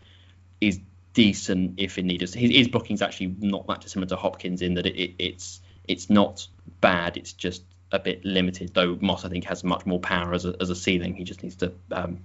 is 0.60 0.80
decent 1.12 1.74
if 1.78 1.98
it 1.98 2.04
needs. 2.04 2.34
His, 2.34 2.50
his 2.50 2.68
blocking 2.68 2.94
is 2.94 3.02
actually 3.02 3.34
not 3.38 3.66
that 3.66 3.82
dissimilar 3.82 4.08
to 4.08 4.16
Hopkins 4.16 4.62
in 4.62 4.74
that 4.74 4.86
it, 4.86 4.96
it, 4.96 5.14
it's 5.18 5.60
it's 5.86 6.10
not 6.10 6.46
bad. 6.80 7.16
It's 7.16 7.32
just 7.32 7.62
a 7.92 7.98
bit 7.98 8.24
limited. 8.24 8.74
Though 8.74 8.96
Moss, 9.00 9.24
I 9.24 9.28
think, 9.28 9.44
has 9.44 9.64
much 9.64 9.86
more 9.86 10.00
power 10.00 10.32
as 10.34 10.44
a, 10.44 10.54
as 10.60 10.70
a 10.70 10.76
ceiling. 10.76 11.14
He 11.14 11.24
just 11.24 11.42
needs 11.42 11.56
to 11.56 11.72
um, 11.90 12.20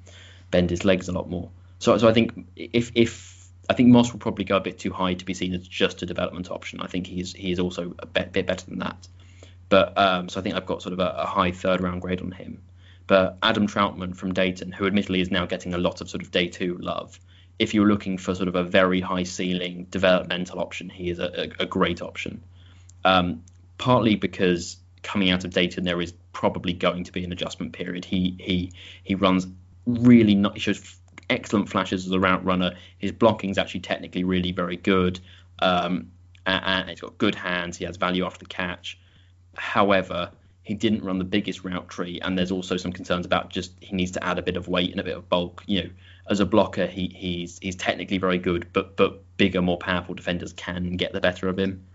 bend 0.52 0.70
his 0.70 0.86
legs 0.86 1.08
a 1.08 1.12
lot 1.12 1.30
more. 1.30 1.50
So 1.80 1.98
so 1.98 2.08
I 2.08 2.14
think 2.14 2.48
if 2.56 2.92
if 2.96 3.36
I 3.70 3.74
think 3.74 3.90
Moss 3.90 4.12
will 4.12 4.20
probably 4.20 4.46
go 4.46 4.58
a 4.58 4.62
bit 4.62 4.80
too 4.80 4.92
high 4.92 5.16
to 5.16 5.26
be 5.26 5.34
seen 5.34 5.54
as 5.54 5.68
just 5.68 6.02
a 6.02 6.06
development 6.06 6.52
option. 6.52 6.82
I 6.82 6.88
think 6.88 7.08
he's 7.08 7.34
he 7.34 7.52
is 7.52 7.60
also 7.60 7.96
a 8.00 8.06
bit, 8.06 8.32
bit 8.32 8.46
better 8.46 8.66
than 8.66 8.80
that. 8.80 9.08
But 9.70 9.98
um, 9.98 10.30
so 10.30 10.40
I 10.40 10.44
think 10.44 10.56
I've 10.56 10.66
got 10.66 10.82
sort 10.82 10.94
of 10.94 11.00
a, 11.00 11.16
a, 11.18 11.26
high 11.26 11.52
third 11.52 11.82
round 11.82 12.02
grade 12.02 12.22
on 12.22 12.32
him. 12.32 12.62
But 13.08 13.38
Adam 13.42 13.68
Trautman 13.68 14.16
from 14.16 14.34
Dayton, 14.34 14.72
who 14.72 14.86
admittedly 14.86 15.22
is 15.22 15.32
now 15.32 15.46
getting 15.46 15.74
a 15.74 15.78
lot 15.78 16.02
of 16.02 16.10
sort 16.10 16.24
of 16.24 16.32
day 16.32 16.48
two 16.48 16.78
love, 16.78 17.20
if 17.58 17.74
you're 17.74 17.88
looking 17.88 18.18
for 18.18 18.36
sort 18.36 18.48
of 18.48 18.56
a 18.56 18.64
very 18.64 19.02
high 19.02 19.24
ceiling 19.24 19.88
developmental 19.90 20.60
option, 20.60 20.90
he 20.90 21.10
is 21.10 21.20
a, 21.20 21.50
a, 21.60 21.64
a 21.64 21.66
great 21.66 22.02
option. 22.02 22.44
Um, 23.06 23.44
partly 23.78 24.16
because 24.16 24.78
coming 25.04 25.30
out 25.30 25.46
of 25.46 25.52
Dayton, 25.52 25.86
there 25.86 26.02
is 26.02 26.14
probably 26.34 26.74
going 26.74 27.06
to 27.06 27.12
be 27.12 27.24
an 27.24 27.32
adjustment 27.32 27.72
period. 27.72 28.04
He 28.04 28.36
he 28.40 28.74
he 29.04 29.16
runs 29.16 29.48
really 29.86 30.36
not. 30.36 30.56
He 30.56 30.60
shows 30.60 30.98
excellent 31.30 31.70
flashes 31.70 32.06
as 32.06 32.12
a 32.12 32.20
route 32.20 32.44
runner. 32.44 32.76
His 32.98 33.12
blocking 33.12 33.52
is 33.52 33.58
actually 33.58 33.82
technically 33.82 34.24
really 34.24 34.52
very 34.52 34.76
good. 34.76 35.20
Um, 35.60 36.12
and 36.46 36.90
he's 36.90 37.02
got 37.02 37.18
good 37.18 37.34
hands. 37.34 37.78
He 37.78 37.86
has 37.86 37.98
value 37.98 38.26
after 38.26 38.40
the 38.40 38.46
catch. 38.46 39.00
However, 39.56 40.32
he 40.64 40.74
didn't 40.74 41.04
run 41.04 41.18
the 41.18 41.26
biggest 41.26 41.64
route 41.64 41.90
tree, 41.90 42.20
and 42.22 42.38
there's 42.38 42.52
also 42.52 42.76
some 42.78 42.92
concerns 42.92 43.26
about 43.26 43.50
just 43.50 43.72
he 43.80 43.96
needs 43.96 44.12
to 44.12 44.24
add 44.24 44.40
a 44.40 44.42
bit 44.42 44.58
of 44.58 44.68
weight 44.68 44.92
and 44.92 45.00
a 45.00 45.04
bit 45.04 45.16
of 45.16 45.30
bulk. 45.30 45.64
You 45.68 45.84
know, 45.84 45.90
as 46.30 46.40
a 46.40 46.46
blocker, 46.46 46.88
he, 46.88 47.08
he's 47.16 47.60
he's 47.60 47.76
technically 47.76 48.18
very 48.18 48.40
good, 48.40 48.68
but 48.74 48.96
but 48.98 49.22
bigger, 49.38 49.62
more 49.62 49.78
powerful 49.78 50.16
defenders 50.16 50.54
can 50.54 50.98
get 50.98 51.14
the 51.14 51.22
better 51.22 51.48
of 51.48 51.58
him. 51.58 51.86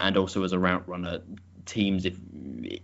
And, 0.00 0.16
also 0.16 0.42
as 0.44 0.52
a 0.52 0.58
route 0.58 0.88
runner, 0.88 1.20
teams 1.66 2.04
if 2.04 2.16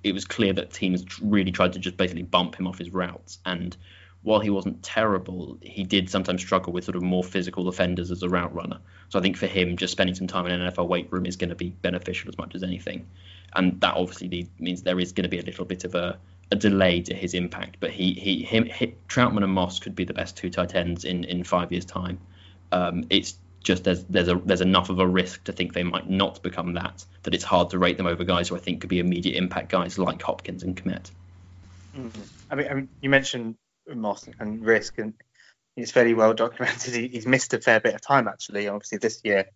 it 0.02 0.12
was 0.12 0.24
clear 0.24 0.52
that 0.52 0.72
teams 0.72 1.04
really 1.20 1.50
tried 1.50 1.72
to 1.72 1.78
just 1.78 1.96
basically 1.96 2.22
bump 2.22 2.54
him 2.54 2.66
off 2.66 2.78
his 2.78 2.90
routes 2.90 3.38
and 3.46 3.76
while 4.24 4.40
he 4.40 4.48
wasn't 4.48 4.82
terrible, 4.82 5.58
he 5.60 5.84
did 5.84 6.08
sometimes 6.08 6.40
struggle 6.40 6.72
with 6.72 6.84
sort 6.84 6.96
of 6.96 7.02
more 7.02 7.22
physical 7.22 7.62
defenders 7.62 8.10
as 8.10 8.22
a 8.22 8.28
route 8.28 8.54
runner. 8.54 8.78
So 9.10 9.18
I 9.18 9.22
think 9.22 9.36
for 9.36 9.46
him, 9.46 9.76
just 9.76 9.92
spending 9.92 10.14
some 10.14 10.26
time 10.26 10.46
in 10.46 10.52
an 10.52 10.72
NFL 10.72 10.88
weight 10.88 11.12
room 11.12 11.26
is 11.26 11.36
going 11.36 11.50
to 11.50 11.54
be 11.54 11.68
beneficial 11.82 12.30
as 12.30 12.38
much 12.38 12.54
as 12.54 12.62
anything. 12.62 13.06
And 13.54 13.78
that 13.82 13.94
obviously 13.94 14.48
means 14.58 14.82
there 14.82 14.98
is 14.98 15.12
going 15.12 15.24
to 15.24 15.28
be 15.28 15.38
a 15.38 15.42
little 15.42 15.66
bit 15.66 15.84
of 15.84 15.94
a, 15.94 16.18
a 16.50 16.56
delay 16.56 17.02
to 17.02 17.14
his 17.14 17.34
impact. 17.34 17.76
But 17.80 17.90
he, 17.90 18.14
he, 18.14 18.42
him, 18.42 18.64
he, 18.64 18.94
Trautman 19.08 19.44
and 19.44 19.52
Moss 19.52 19.78
could 19.78 19.94
be 19.94 20.04
the 20.04 20.14
best 20.14 20.38
two 20.38 20.48
tight 20.48 20.74
ends 20.74 21.04
in, 21.04 21.24
in 21.24 21.44
five 21.44 21.70
years' 21.70 21.84
time. 21.84 22.18
Um, 22.72 23.04
it's 23.10 23.36
just 23.64 23.82
there's 23.84 24.04
there's 24.04 24.28
a 24.28 24.36
there's 24.44 24.60
enough 24.60 24.90
of 24.90 24.98
a 25.00 25.06
risk 25.06 25.44
to 25.44 25.52
think 25.52 25.72
they 25.72 25.82
might 25.82 26.08
not 26.08 26.42
become 26.42 26.74
that 26.74 27.04
that 27.24 27.34
it's 27.34 27.44
hard 27.44 27.70
to 27.70 27.78
rate 27.78 27.96
them 27.96 28.06
over 28.06 28.22
guys 28.22 28.48
who 28.48 28.56
I 28.56 28.60
think 28.60 28.80
could 28.80 28.90
be 28.90 29.00
immediate 29.00 29.36
impact 29.36 29.70
guys 29.70 29.98
like 29.98 30.22
Hopkins 30.22 30.62
and 30.62 30.76
Kmet. 30.76 31.10
Mm-hmm. 31.96 32.20
I 32.50 32.54
mean, 32.54 32.68
I 32.68 32.74
mean, 32.74 32.88
you 33.00 33.10
mentioned 33.10 33.56
Moss 33.92 34.28
and 34.38 34.64
risk, 34.64 34.98
and 34.98 35.14
it's 35.76 35.90
fairly 35.90 36.14
well 36.14 36.34
documented. 36.34 36.94
He, 36.94 37.08
he's 37.08 37.26
missed 37.26 37.54
a 37.54 37.60
fair 37.60 37.80
bit 37.80 37.94
of 37.94 38.00
time 38.00 38.28
actually. 38.28 38.68
Obviously, 38.68 38.98
this 38.98 39.20
year 39.24 39.46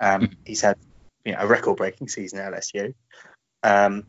um, 0.00 0.26
hmm. 0.26 0.32
he's 0.44 0.60
had 0.60 0.78
you 1.24 1.32
know, 1.32 1.38
a 1.40 1.46
record-breaking 1.46 2.08
season 2.08 2.38
at 2.38 2.52
LSU. 2.52 2.94
Um, 3.62 4.04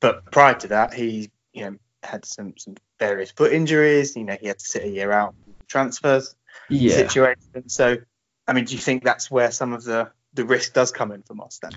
but 0.00 0.30
prior 0.30 0.54
to 0.54 0.68
that, 0.68 0.94
he 0.94 1.30
you 1.52 1.62
know 1.64 1.76
had 2.02 2.24
some 2.24 2.54
some 2.56 2.76
various 2.98 3.30
foot 3.30 3.52
injuries. 3.52 4.16
You 4.16 4.24
know, 4.24 4.36
he 4.40 4.46
had 4.48 4.58
to 4.58 4.64
sit 4.64 4.84
a 4.84 4.88
year 4.88 5.10
out 5.10 5.34
transfers 5.66 6.34
yeah. 6.68 6.94
situation. 6.94 7.68
So, 7.68 7.98
I 8.48 8.54
mean, 8.54 8.64
do 8.64 8.74
you 8.74 8.80
think 8.80 9.04
that's 9.04 9.30
where 9.30 9.50
some 9.50 9.72
of 9.72 9.84
the 9.84 10.10
the 10.34 10.44
risk 10.44 10.72
does 10.72 10.90
come 10.90 11.12
in 11.12 11.22
for 11.22 11.34
Moss 11.34 11.58
then? 11.58 11.72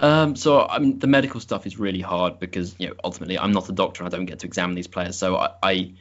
Um, 0.00 0.34
so 0.34 0.66
I 0.66 0.80
mean, 0.80 0.98
the 0.98 1.06
medical 1.06 1.40
stuff 1.40 1.64
is 1.64 1.78
really 1.78 2.00
hard 2.00 2.40
because 2.40 2.74
you 2.78 2.88
know 2.88 2.94
ultimately 3.04 3.38
I'm 3.38 3.52
not 3.52 3.68
a 3.68 3.72
doctor. 3.72 4.02
And 4.02 4.12
I 4.12 4.16
don't 4.16 4.26
get 4.26 4.40
to 4.40 4.46
examine 4.46 4.74
these 4.74 4.88
players. 4.88 5.16
So 5.16 5.36
I, 5.36 5.50
I 5.62 5.92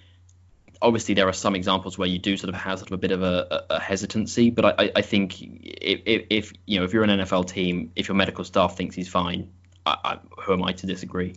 obviously 0.81 1.13
there 1.13 1.27
are 1.27 1.33
some 1.33 1.55
examples 1.55 1.97
where 1.97 2.07
you 2.07 2.17
do 2.17 2.35
sort 2.35 2.49
of 2.49 2.55
have 2.55 2.79
sort 2.79 2.89
of 2.89 2.95
a 2.95 2.97
bit 2.97 3.11
of 3.11 3.21
a, 3.21 3.65
a 3.69 3.79
hesitancy, 3.79 4.49
but 4.49 4.79
I, 4.79 4.91
I 4.95 5.01
think 5.01 5.39
if, 5.39 6.25
if, 6.29 6.53
you 6.65 6.79
know 6.79 6.85
if 6.85 6.93
you're 6.93 7.03
an 7.03 7.11
NFL 7.11 7.47
team, 7.47 7.91
if 7.95 8.07
your 8.07 8.15
medical 8.15 8.43
staff 8.43 8.75
thinks 8.75 8.95
he's 8.95 9.07
fine, 9.07 9.51
I, 9.85 9.97
I, 10.03 10.17
who 10.41 10.53
am 10.53 10.63
I 10.63 10.73
to 10.73 10.87
disagree? 10.87 11.35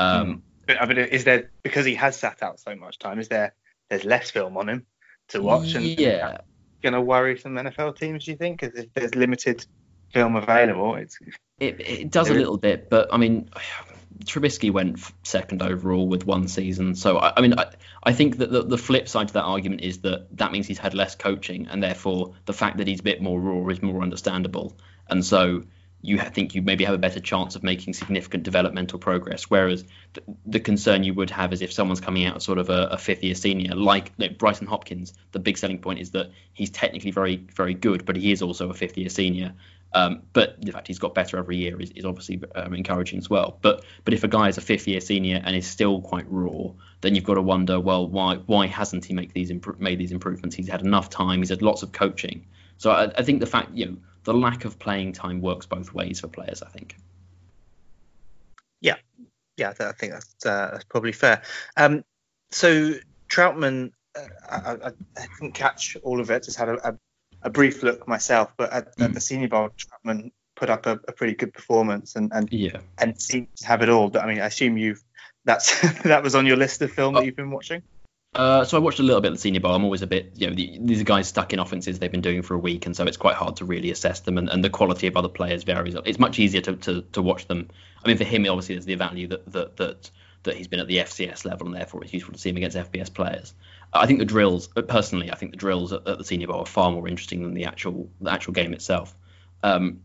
Um, 0.00 0.42
but, 0.66 0.82
I 0.82 0.86
mean, 0.86 0.98
is 0.98 1.24
there 1.24 1.50
because 1.62 1.86
he 1.86 1.94
has 1.94 2.16
sat 2.16 2.42
out 2.42 2.58
so 2.58 2.74
much 2.74 2.98
time? 2.98 3.20
Is 3.20 3.28
there 3.28 3.54
there's 3.88 4.04
less 4.04 4.30
film 4.30 4.56
on 4.56 4.68
him 4.68 4.86
to 5.28 5.40
watch? 5.42 5.74
And 5.74 5.84
yeah, 5.84 6.38
going 6.82 6.94
to 6.94 7.00
worry 7.00 7.38
some 7.38 7.54
NFL 7.54 7.98
teams? 7.98 8.24
Do 8.24 8.32
you 8.32 8.36
think? 8.36 8.60
Because 8.60 8.78
if 8.78 8.92
there's 8.94 9.14
limited 9.14 9.64
film 10.12 10.36
available, 10.36 10.96
it's 10.96 11.18
it, 11.58 11.80
it 11.80 12.10
does 12.10 12.28
a 12.28 12.34
little 12.34 12.58
bit, 12.58 12.90
but 12.90 13.08
I 13.12 13.16
mean, 13.16 13.48
Trubisky 14.24 14.70
went 14.70 14.98
second 15.22 15.62
overall 15.62 16.06
with 16.08 16.26
one 16.26 16.48
season. 16.48 16.94
So 16.94 17.18
I, 17.18 17.34
I 17.36 17.40
mean, 17.40 17.58
I, 17.58 17.70
I 18.02 18.12
think 18.12 18.38
that 18.38 18.50
the, 18.50 18.62
the, 18.62 18.78
flip 18.78 19.08
side 19.08 19.28
to 19.28 19.34
that 19.34 19.44
argument 19.44 19.82
is 19.82 19.98
that 19.98 20.36
that 20.36 20.52
means 20.52 20.66
he's 20.66 20.78
had 20.78 20.94
less 20.94 21.14
coaching, 21.14 21.68
and 21.68 21.82
therefore 21.82 22.34
the 22.46 22.52
fact 22.52 22.78
that 22.78 22.86
he's 22.86 23.00
a 23.00 23.04
bit 23.04 23.22
more 23.22 23.40
raw 23.40 23.66
is 23.68 23.82
more 23.82 24.02
understandable. 24.02 24.76
And 25.08 25.24
so 25.24 25.62
you 26.02 26.18
think 26.18 26.54
you 26.54 26.62
maybe 26.62 26.84
have 26.84 26.94
a 26.94 26.98
better 26.98 27.20
chance 27.20 27.54
of 27.54 27.62
making 27.62 27.94
significant 27.94 28.42
developmental 28.42 28.98
progress. 28.98 29.44
Whereas 29.44 29.84
the, 30.14 30.22
the 30.44 30.60
concern 30.60 31.04
you 31.04 31.14
would 31.14 31.30
have 31.30 31.52
is 31.52 31.62
if 31.62 31.72
someone's 31.72 32.00
coming 32.00 32.26
out 32.26 32.42
sort 32.42 32.58
of 32.58 32.68
a, 32.70 32.88
a 32.90 32.98
fifth 32.98 33.22
year 33.22 33.36
senior, 33.36 33.76
like 33.76 34.18
know, 34.18 34.28
Brycen 34.28 34.66
Hopkins, 34.66 35.14
the 35.30 35.38
big 35.38 35.56
selling 35.56 35.78
point 35.78 36.00
is 36.00 36.10
that 36.10 36.30
he's 36.52 36.70
technically 36.70 37.12
very, 37.12 37.36
very 37.36 37.74
good, 37.74 38.04
but 38.04 38.16
he 38.16 38.32
is 38.32 38.42
also 38.42 38.68
a 38.68 38.74
fifth 38.74 38.98
year 38.98 39.08
senior. 39.08 39.54
Um, 39.94 40.22
but 40.32 40.60
the 40.60 40.72
fact 40.72 40.86
he's 40.88 40.98
got 40.98 41.14
better 41.14 41.36
every 41.36 41.58
year 41.58 41.80
is, 41.80 41.90
is 41.90 42.04
obviously 42.04 42.42
um, 42.54 42.74
encouraging 42.74 43.18
as 43.18 43.28
well. 43.28 43.58
But 43.60 43.84
but 44.04 44.14
if 44.14 44.24
a 44.24 44.28
guy 44.28 44.48
is 44.48 44.58
a 44.58 44.62
fifth 44.62 44.88
year 44.88 45.00
senior 45.00 45.40
and 45.44 45.54
is 45.54 45.66
still 45.66 46.00
quite 46.00 46.24
raw, 46.28 46.72
then 47.02 47.14
you've 47.14 47.24
got 47.24 47.34
to 47.34 47.42
wonder, 47.42 47.78
well, 47.78 48.08
why 48.08 48.36
why 48.36 48.66
hasn't 48.66 49.04
he 49.04 49.12
make 49.12 49.34
these 49.34 49.50
imp- 49.50 49.78
made 49.78 49.98
these 49.98 50.12
improvements? 50.12 50.56
He's 50.56 50.68
had 50.68 50.80
enough 50.80 51.10
time. 51.10 51.40
He's 51.40 51.50
had 51.50 51.62
lots 51.62 51.82
of 51.82 51.92
coaching. 51.92 52.46
So 52.78 52.90
I, 52.90 53.12
I 53.16 53.22
think 53.22 53.40
the 53.40 53.46
fact 53.46 53.72
you 53.74 53.86
know 53.86 53.96
the 54.24 54.34
lack 54.34 54.64
of 54.64 54.78
playing 54.78 55.12
time 55.12 55.40
works 55.40 55.66
both 55.66 55.92
ways 55.92 56.20
for 56.20 56.28
players. 56.28 56.62
I 56.62 56.68
think. 56.68 56.96
Yeah, 58.80 58.96
yeah, 59.56 59.72
I 59.78 59.92
think 59.92 60.12
that's, 60.12 60.46
uh, 60.46 60.70
that's 60.72 60.84
probably 60.84 61.12
fair. 61.12 61.42
Um, 61.76 62.04
so 62.50 62.94
Trautman, 63.28 63.92
uh, 64.16 64.26
I, 64.50 64.88
I, 64.88 65.26
didn't 65.38 65.54
catch 65.54 65.96
all 66.02 66.20
of 66.20 66.30
it. 66.30 66.44
Just 66.44 66.58
had 66.58 66.68
a, 66.68 66.88
a 66.88 66.98
a 67.42 67.50
brief 67.50 67.82
look 67.82 68.06
myself, 68.06 68.52
but 68.56 68.72
at, 68.72 68.96
mm. 68.96 69.04
at 69.04 69.14
the 69.14 69.20
Senior 69.20 69.48
Bowl, 69.48 69.70
Trautman 69.70 70.30
put 70.54 70.70
up 70.70 70.86
a, 70.86 71.00
a, 71.08 71.12
pretty 71.12 71.34
good 71.34 71.52
performance 71.52 72.14
and 72.14 72.30
and 72.32 72.48
yeah. 72.52 72.78
and 72.98 73.20
seemed 73.20 73.48
to 73.56 73.66
have 73.66 73.82
it 73.82 73.88
all. 73.88 74.10
But 74.10 74.22
I 74.22 74.26
mean, 74.26 74.40
I 74.40 74.46
assume 74.46 74.76
you've 74.76 75.02
that's 75.44 75.80
that 76.02 76.22
was 76.22 76.34
on 76.34 76.46
your 76.46 76.56
list 76.56 76.82
of 76.82 76.92
film 76.92 77.14
that 77.14 77.20
uh, 77.20 77.22
you've 77.22 77.36
been 77.36 77.50
watching. 77.50 77.82
Uh, 78.34 78.64
so 78.64 78.78
I 78.78 78.80
watched 78.80 78.98
a 78.98 79.02
little 79.02 79.20
bit 79.20 79.28
of 79.28 79.34
the 79.34 79.40
Senior 79.40 79.60
Bowl. 79.60 79.74
I'm 79.74 79.84
always 79.84 80.00
a 80.00 80.06
bit, 80.06 80.32
you 80.36 80.46
know, 80.46 80.54
the, 80.54 80.78
these 80.80 81.02
are 81.02 81.04
guys 81.04 81.28
stuck 81.28 81.52
in 81.52 81.58
offenses 81.58 81.98
they've 81.98 82.10
been 82.10 82.22
doing 82.22 82.40
for 82.40 82.54
a 82.54 82.58
week, 82.58 82.86
and 82.86 82.96
so 82.96 83.04
it's 83.04 83.18
quite 83.18 83.34
hard 83.34 83.56
to 83.56 83.66
really 83.66 83.90
assess 83.90 84.20
them, 84.20 84.38
and, 84.38 84.48
and 84.48 84.64
the 84.64 84.70
quality 84.70 85.06
of 85.06 85.16
other 85.18 85.28
players 85.28 85.64
varies. 85.64 85.94
It's 86.06 86.18
much 86.18 86.38
easier 86.38 86.62
to, 86.62 86.76
to, 86.76 87.02
to 87.12 87.20
watch 87.20 87.46
them. 87.46 87.68
I 88.02 88.08
mean, 88.08 88.16
for 88.16 88.24
him, 88.24 88.46
obviously, 88.48 88.74
there's 88.74 88.86
the 88.86 88.94
value 88.94 89.28
that 89.28 89.52
that 89.52 89.76
that 89.76 90.10
that 90.44 90.56
he's 90.56 90.66
been 90.66 90.80
at 90.80 90.88
the 90.88 90.96
FCS 90.98 91.44
level, 91.44 91.66
and 91.66 91.76
therefore 91.76 92.02
it's 92.02 92.14
useful 92.14 92.32
to 92.32 92.38
see 92.38 92.50
him 92.50 92.56
against 92.56 92.76
FBS 92.76 93.12
players. 93.12 93.54
I 93.92 94.06
think 94.06 94.18
the 94.18 94.24
drills, 94.24 94.68
personally, 94.88 95.30
I 95.30 95.34
think 95.34 95.50
the 95.50 95.58
drills 95.58 95.92
at, 95.92 96.08
at, 96.08 96.18
the 96.18 96.24
Senior 96.24 96.46
Bowl 96.46 96.60
are 96.60 96.66
far 96.66 96.90
more 96.90 97.06
interesting 97.06 97.42
than 97.42 97.52
the 97.52 97.66
actual 97.66 98.08
the 98.20 98.32
actual 98.32 98.54
game 98.54 98.72
itself. 98.72 99.14
Um, 99.62 100.00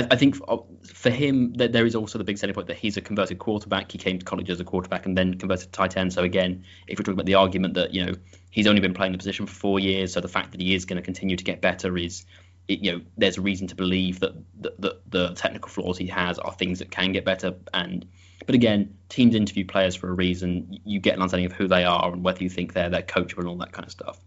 I, 0.00 0.14
I, 0.14 0.16
think 0.16 0.36
for, 0.36 0.64
for 0.84 1.10
him, 1.10 1.52
that 1.54 1.72
there 1.72 1.86
is 1.86 1.94
also 1.94 2.18
the 2.18 2.24
big 2.24 2.38
selling 2.38 2.54
point 2.54 2.66
that 2.68 2.76
he's 2.76 2.96
a 2.96 3.00
converted 3.00 3.38
quarterback. 3.38 3.92
He 3.92 3.98
came 3.98 4.18
to 4.18 4.24
college 4.24 4.50
as 4.50 4.60
a 4.60 4.64
quarterback 4.64 5.06
and 5.06 5.16
then 5.16 5.34
converted 5.34 5.66
to 5.66 5.70
tight 5.70 5.96
end. 5.96 6.12
So 6.12 6.22
again, 6.22 6.64
if 6.86 6.98
we're 6.98 7.04
talking 7.04 7.14
about 7.14 7.26
the 7.26 7.34
argument 7.34 7.74
that 7.74 7.94
you 7.94 8.04
know 8.04 8.12
he's 8.50 8.66
only 8.66 8.80
been 8.80 8.94
playing 8.94 9.12
the 9.12 9.18
position 9.18 9.46
for 9.46 9.54
four 9.54 9.80
years, 9.80 10.12
so 10.12 10.20
the 10.20 10.28
fact 10.28 10.52
that 10.52 10.60
he 10.60 10.74
is 10.74 10.84
going 10.84 10.96
to 10.96 11.02
continue 11.02 11.36
to 11.36 11.44
get 11.44 11.60
better 11.60 11.96
is 11.96 12.24
it, 12.68 12.80
you 12.80 12.92
know, 12.92 13.00
there's 13.16 13.36
a 13.36 13.40
reason 13.40 13.66
to 13.68 13.74
believe 13.74 14.20
that 14.20 14.32
the, 14.60 14.74
the, 14.78 14.96
the, 15.08 15.34
technical 15.34 15.68
flaws 15.68 15.98
he 15.98 16.06
has 16.06 16.38
are 16.38 16.52
things 16.52 16.78
that 16.78 16.90
can 16.90 17.12
get 17.12 17.24
better. 17.24 17.54
And 17.74 18.06
but 18.46 18.54
again, 18.54 18.96
teams 19.08 19.34
interview 19.34 19.66
players 19.66 19.96
for 19.96 20.08
a 20.08 20.12
reason. 20.12 20.78
You 20.84 21.00
get 21.00 21.14
an 21.14 21.22
understanding 21.22 21.46
of 21.46 21.52
who 21.52 21.68
they 21.68 21.84
are 21.84 22.12
and 22.12 22.24
whether 22.24 22.42
you 22.42 22.48
think 22.48 22.72
they're 22.72 22.88
they're 22.88 23.02
coachable 23.02 23.40
and 23.40 23.48
all 23.48 23.56
that 23.56 23.72
kind 23.72 23.86
of 23.86 23.92
stuff. 23.92 24.18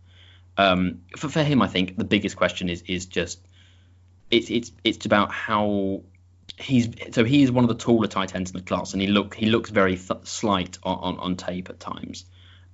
Um, 0.58 1.02
for, 1.18 1.30
for 1.30 1.44
him, 1.44 1.62
I 1.62 1.68
think 1.68 1.98
the 1.98 2.04
biggest 2.04 2.36
question 2.36 2.70
is 2.70 2.84
is 2.84 3.06
just 3.06 3.40
it's 4.38 4.50
it's 4.50 4.72
it's 4.84 5.06
about 5.06 5.32
how 5.32 6.02
he's 6.58 6.90
so 7.12 7.24
he 7.24 7.44
is 7.44 7.52
one 7.52 7.64
of 7.64 7.68
the 7.68 7.76
taller 7.76 8.08
tight 8.08 8.36
ends 8.36 8.52
in 8.52 8.58
the 8.58 8.64
class, 8.64 8.94
and 8.94 9.02
he 9.02 9.08
look 9.08 9.36
he 9.36 9.48
looks 9.48 9.70
very 9.70 9.98
th- 9.98 10.26
slight 10.26 10.78
on, 10.84 10.98
on, 11.00 11.20
on 11.20 11.36
tape 11.36 11.70
at 11.70 11.80
times. 11.80 12.26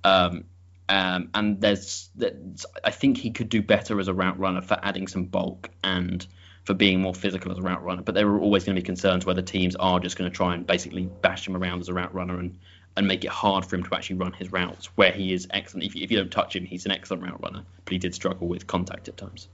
Um, 0.04 0.44
um, 0.88 1.30
and 1.34 1.60
there's, 1.60 2.10
there's, 2.16 2.66
I 2.82 2.90
think 2.90 3.16
he 3.16 3.30
could 3.30 3.48
do 3.48 3.62
better 3.62 4.00
as 4.00 4.08
a 4.08 4.14
route 4.14 4.40
runner 4.40 4.60
for 4.60 4.76
adding 4.82 5.06
some 5.06 5.26
bulk 5.26 5.70
and 5.84 6.26
for 6.64 6.74
being 6.74 7.00
more 7.00 7.14
physical 7.14 7.52
as 7.52 7.58
a 7.58 7.62
route 7.62 7.84
runner. 7.84 8.02
But 8.02 8.16
there 8.16 8.26
are 8.26 8.40
always 8.40 8.64
going 8.64 8.74
to 8.74 8.82
be 8.82 8.84
concerns 8.84 9.24
whether 9.24 9.40
teams 9.40 9.76
are 9.76 10.00
just 10.00 10.18
going 10.18 10.28
to 10.28 10.36
try 10.36 10.52
and 10.52 10.66
basically 10.66 11.06
bash 11.06 11.46
him 11.46 11.56
around 11.56 11.78
as 11.78 11.88
a 11.88 11.94
route 11.94 12.12
runner 12.12 12.40
and, 12.40 12.58
and 12.96 13.06
make 13.06 13.24
it 13.24 13.30
hard 13.30 13.64
for 13.64 13.76
him 13.76 13.84
to 13.84 13.94
actually 13.94 14.16
run 14.16 14.32
his 14.32 14.50
routes 14.50 14.86
where 14.96 15.12
he 15.12 15.32
is 15.32 15.46
excellent. 15.52 15.84
If, 15.84 15.94
if 15.94 16.10
you 16.10 16.16
don't 16.16 16.32
touch 16.32 16.56
him, 16.56 16.64
he's 16.64 16.86
an 16.86 16.90
excellent 16.90 17.22
route 17.22 17.40
runner, 17.40 17.62
but 17.84 17.92
he 17.92 17.98
did 17.98 18.12
struggle 18.12 18.48
with 18.48 18.66
contact 18.66 19.06
at 19.06 19.16
times. 19.16 19.46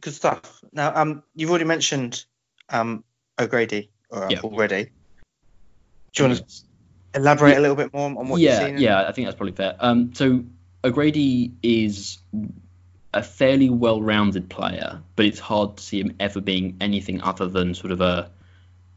Good 0.00 0.14
stuff. 0.14 0.62
Now, 0.72 0.94
um, 0.94 1.22
you've 1.34 1.50
already 1.50 1.64
mentioned 1.64 2.24
um, 2.68 3.04
O'Grady 3.38 3.90
uh, 4.12 4.28
yeah. 4.30 4.40
already. 4.40 4.90
Do 6.12 6.22
you 6.22 6.28
want 6.28 6.48
to 6.48 6.54
elaborate 7.14 7.52
yeah. 7.52 7.58
a 7.58 7.60
little 7.60 7.76
bit 7.76 7.92
more 7.92 8.06
on 8.06 8.28
what 8.28 8.40
yeah, 8.40 8.60
you've 8.60 8.68
seen? 8.68 8.78
Yeah, 8.78 9.06
I 9.06 9.12
think 9.12 9.26
that's 9.26 9.36
probably 9.36 9.54
fair. 9.54 9.76
Um, 9.78 10.14
so 10.14 10.44
O'Grady 10.84 11.54
is 11.62 12.18
a 13.12 13.22
fairly 13.22 13.70
well-rounded 13.70 14.50
player, 14.50 15.02
but 15.16 15.26
it's 15.26 15.40
hard 15.40 15.78
to 15.78 15.82
see 15.82 16.00
him 16.00 16.16
ever 16.20 16.40
being 16.40 16.76
anything 16.80 17.22
other 17.22 17.48
than 17.48 17.74
sort 17.74 17.92
of 17.92 18.00
a 18.00 18.30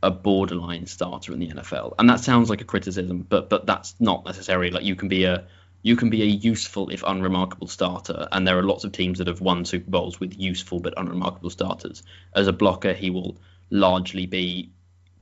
a 0.02 0.10
borderline 0.12 0.88
starter 0.88 1.34
in 1.34 1.40
the 1.40 1.50
NFL. 1.50 1.96
And 2.00 2.10
that 2.10 2.22
sounds 2.22 2.50
like 2.50 2.62
a 2.62 2.66
criticism, 2.66 3.26
but 3.28 3.50
but 3.50 3.66
that's 3.66 3.96
not 4.00 4.26
necessarily 4.26 4.72
like 4.72 4.84
you 4.84 4.96
can 4.96 5.10
be 5.10 5.26
a 5.26 5.46
you 5.82 5.96
can 5.96 6.10
be 6.10 6.22
a 6.22 6.26
useful 6.26 6.90
if 6.90 7.04
unremarkable 7.06 7.68
starter, 7.68 8.28
and 8.32 8.48
there 8.48 8.58
are 8.58 8.64
lots 8.64 8.84
of 8.84 8.92
teams 8.92 9.20
that 9.20 9.28
have 9.28 9.42
won 9.42 9.66
Super 9.66 9.90
Bowls 9.90 10.20
with 10.20 10.38
useful 10.38 10.80
but 10.80 10.94
unremarkable 10.98 11.50
starters. 11.50 12.04
As 12.36 12.48
a 12.48 12.54
blocker, 12.54 12.94
he 12.94 13.10
will 13.10 13.38
largely 13.70 14.26
be 14.26 14.72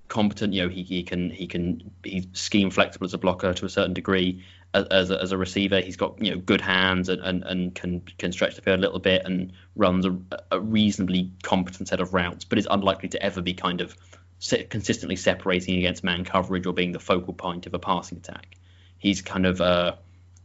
competent. 0.08 0.54
You 0.54 0.64
know, 0.64 0.70
he, 0.70 0.84
he 0.84 1.04
can 1.04 1.30
he 1.30 1.48
can 1.48 1.92
he's 2.04 2.28
scheme 2.34 2.72
flexible 2.72 3.06
as 3.06 3.14
a 3.14 3.18
blocker 3.18 3.54
to 3.54 3.66
a 3.66 3.70
certain 3.70 3.94
degree. 3.94 4.44
As 4.74 5.12
a, 5.12 5.22
as 5.22 5.32
a 5.32 5.38
receiver, 5.38 5.80
he's 5.80 5.96
got 5.96 6.22
you 6.22 6.32
know 6.32 6.38
good 6.38 6.62
hands 6.62 7.10
and, 7.10 7.22
and, 7.22 7.44
and 7.44 7.76
can 7.76 8.02
can 8.18 8.32
stretch 8.32 8.56
the 8.56 8.62
field 8.62 8.80
a 8.80 8.82
little 8.82 9.00
bit 9.00 9.24
and 9.26 9.54
runs 9.76 10.06
a, 10.06 10.18
a 10.52 10.60
reasonably 10.60 11.32
competent 11.42 11.88
set 11.88 12.00
of 12.00 12.14
routes, 12.14 12.46
but 12.46 12.58
is 12.58 12.68
unlikely 12.70 13.10
to 13.10 13.24
ever 13.24 13.42
be 13.42 13.54
kind 13.54 13.82
of 13.82 13.96
consistently 14.70 15.16
separating 15.16 15.78
against 15.78 16.04
man 16.04 16.24
coverage 16.24 16.66
or 16.68 16.74
being 16.74 16.92
the 16.92 17.00
focal 17.00 17.34
point 17.34 17.66
of 17.66 17.74
a 17.74 17.80
passing 17.80 18.18
attack. 18.18 18.56
He's 19.00 19.22
kind 19.22 19.46
of 19.46 19.62
uh, 19.62 19.96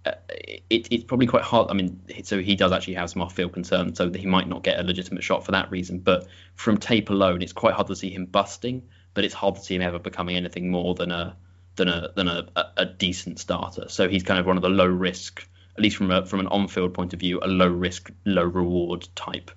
uh, 0.05 0.13
it, 0.29 0.89
it's 0.91 1.05
probably 1.05 1.27
quite 1.27 1.43
hard. 1.43 1.71
I 1.71 1.75
mean, 1.75 2.01
so 2.25 2.41
he 2.41 2.57
does 2.57 2.73
actually 2.73 2.95
have 2.95 3.11
some 3.11 3.23
off-field 3.23 3.53
concerns, 3.53 3.99
so 3.99 4.11
he 4.11 4.27
might 4.27 4.49
not 4.49 4.63
get 4.63 4.81
a 4.81 4.83
legitimate 4.83 5.23
shot 5.23 5.45
for 5.45 5.53
that 5.53 5.71
reason. 5.71 6.01
But 6.01 6.27
from 6.55 6.79
tape 6.79 7.11
alone, 7.11 7.43
it's 7.43 7.53
quite 7.53 7.75
hard 7.75 7.87
to 7.89 7.97
see 7.97 8.11
him 8.11 8.27
busting, 8.27 8.83
but 9.15 9.25
it's 9.25 9.35
hard 9.35 9.57
to 9.57 9.61
see 9.61 9.77
him 9.77 9.83
ever 9.83 9.99
becoming 9.99 10.37
anything 10.37 10.71
more 10.71 10.95
than 10.95 11.13
a 11.13 11.37
than 11.77 11.89
a 11.89 12.09
than 12.17 12.29
a, 12.29 12.49
a, 12.77 12.85
decent 12.85 13.39
starter. 13.39 13.89
So 13.89 14.09
he's 14.09 14.23
kind 14.23 14.39
of 14.39 14.47
one 14.47 14.57
of 14.57 14.63
the 14.63 14.69
low 14.69 14.87
risk, 14.87 15.47
at 15.77 15.83
least 15.83 15.97
from 15.97 16.11
a, 16.11 16.27
from 16.27 16.41
an 16.41 16.49
on-field 16.49 16.95
point 16.95 17.15
of 17.15 17.21
view, 17.21 17.41
a 17.43 17.47
low 17.47 17.69
risk, 17.69 18.11
low 18.25 18.45
reward 18.45 19.09
type, 19.15 19.51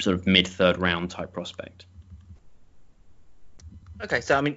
sort 0.00 0.16
of 0.16 0.26
mid 0.26 0.48
third 0.48 0.78
round 0.78 1.10
type 1.10 1.32
prospect. 1.32 1.86
Okay, 4.02 4.20
so 4.20 4.36
I 4.36 4.40
mean, 4.40 4.56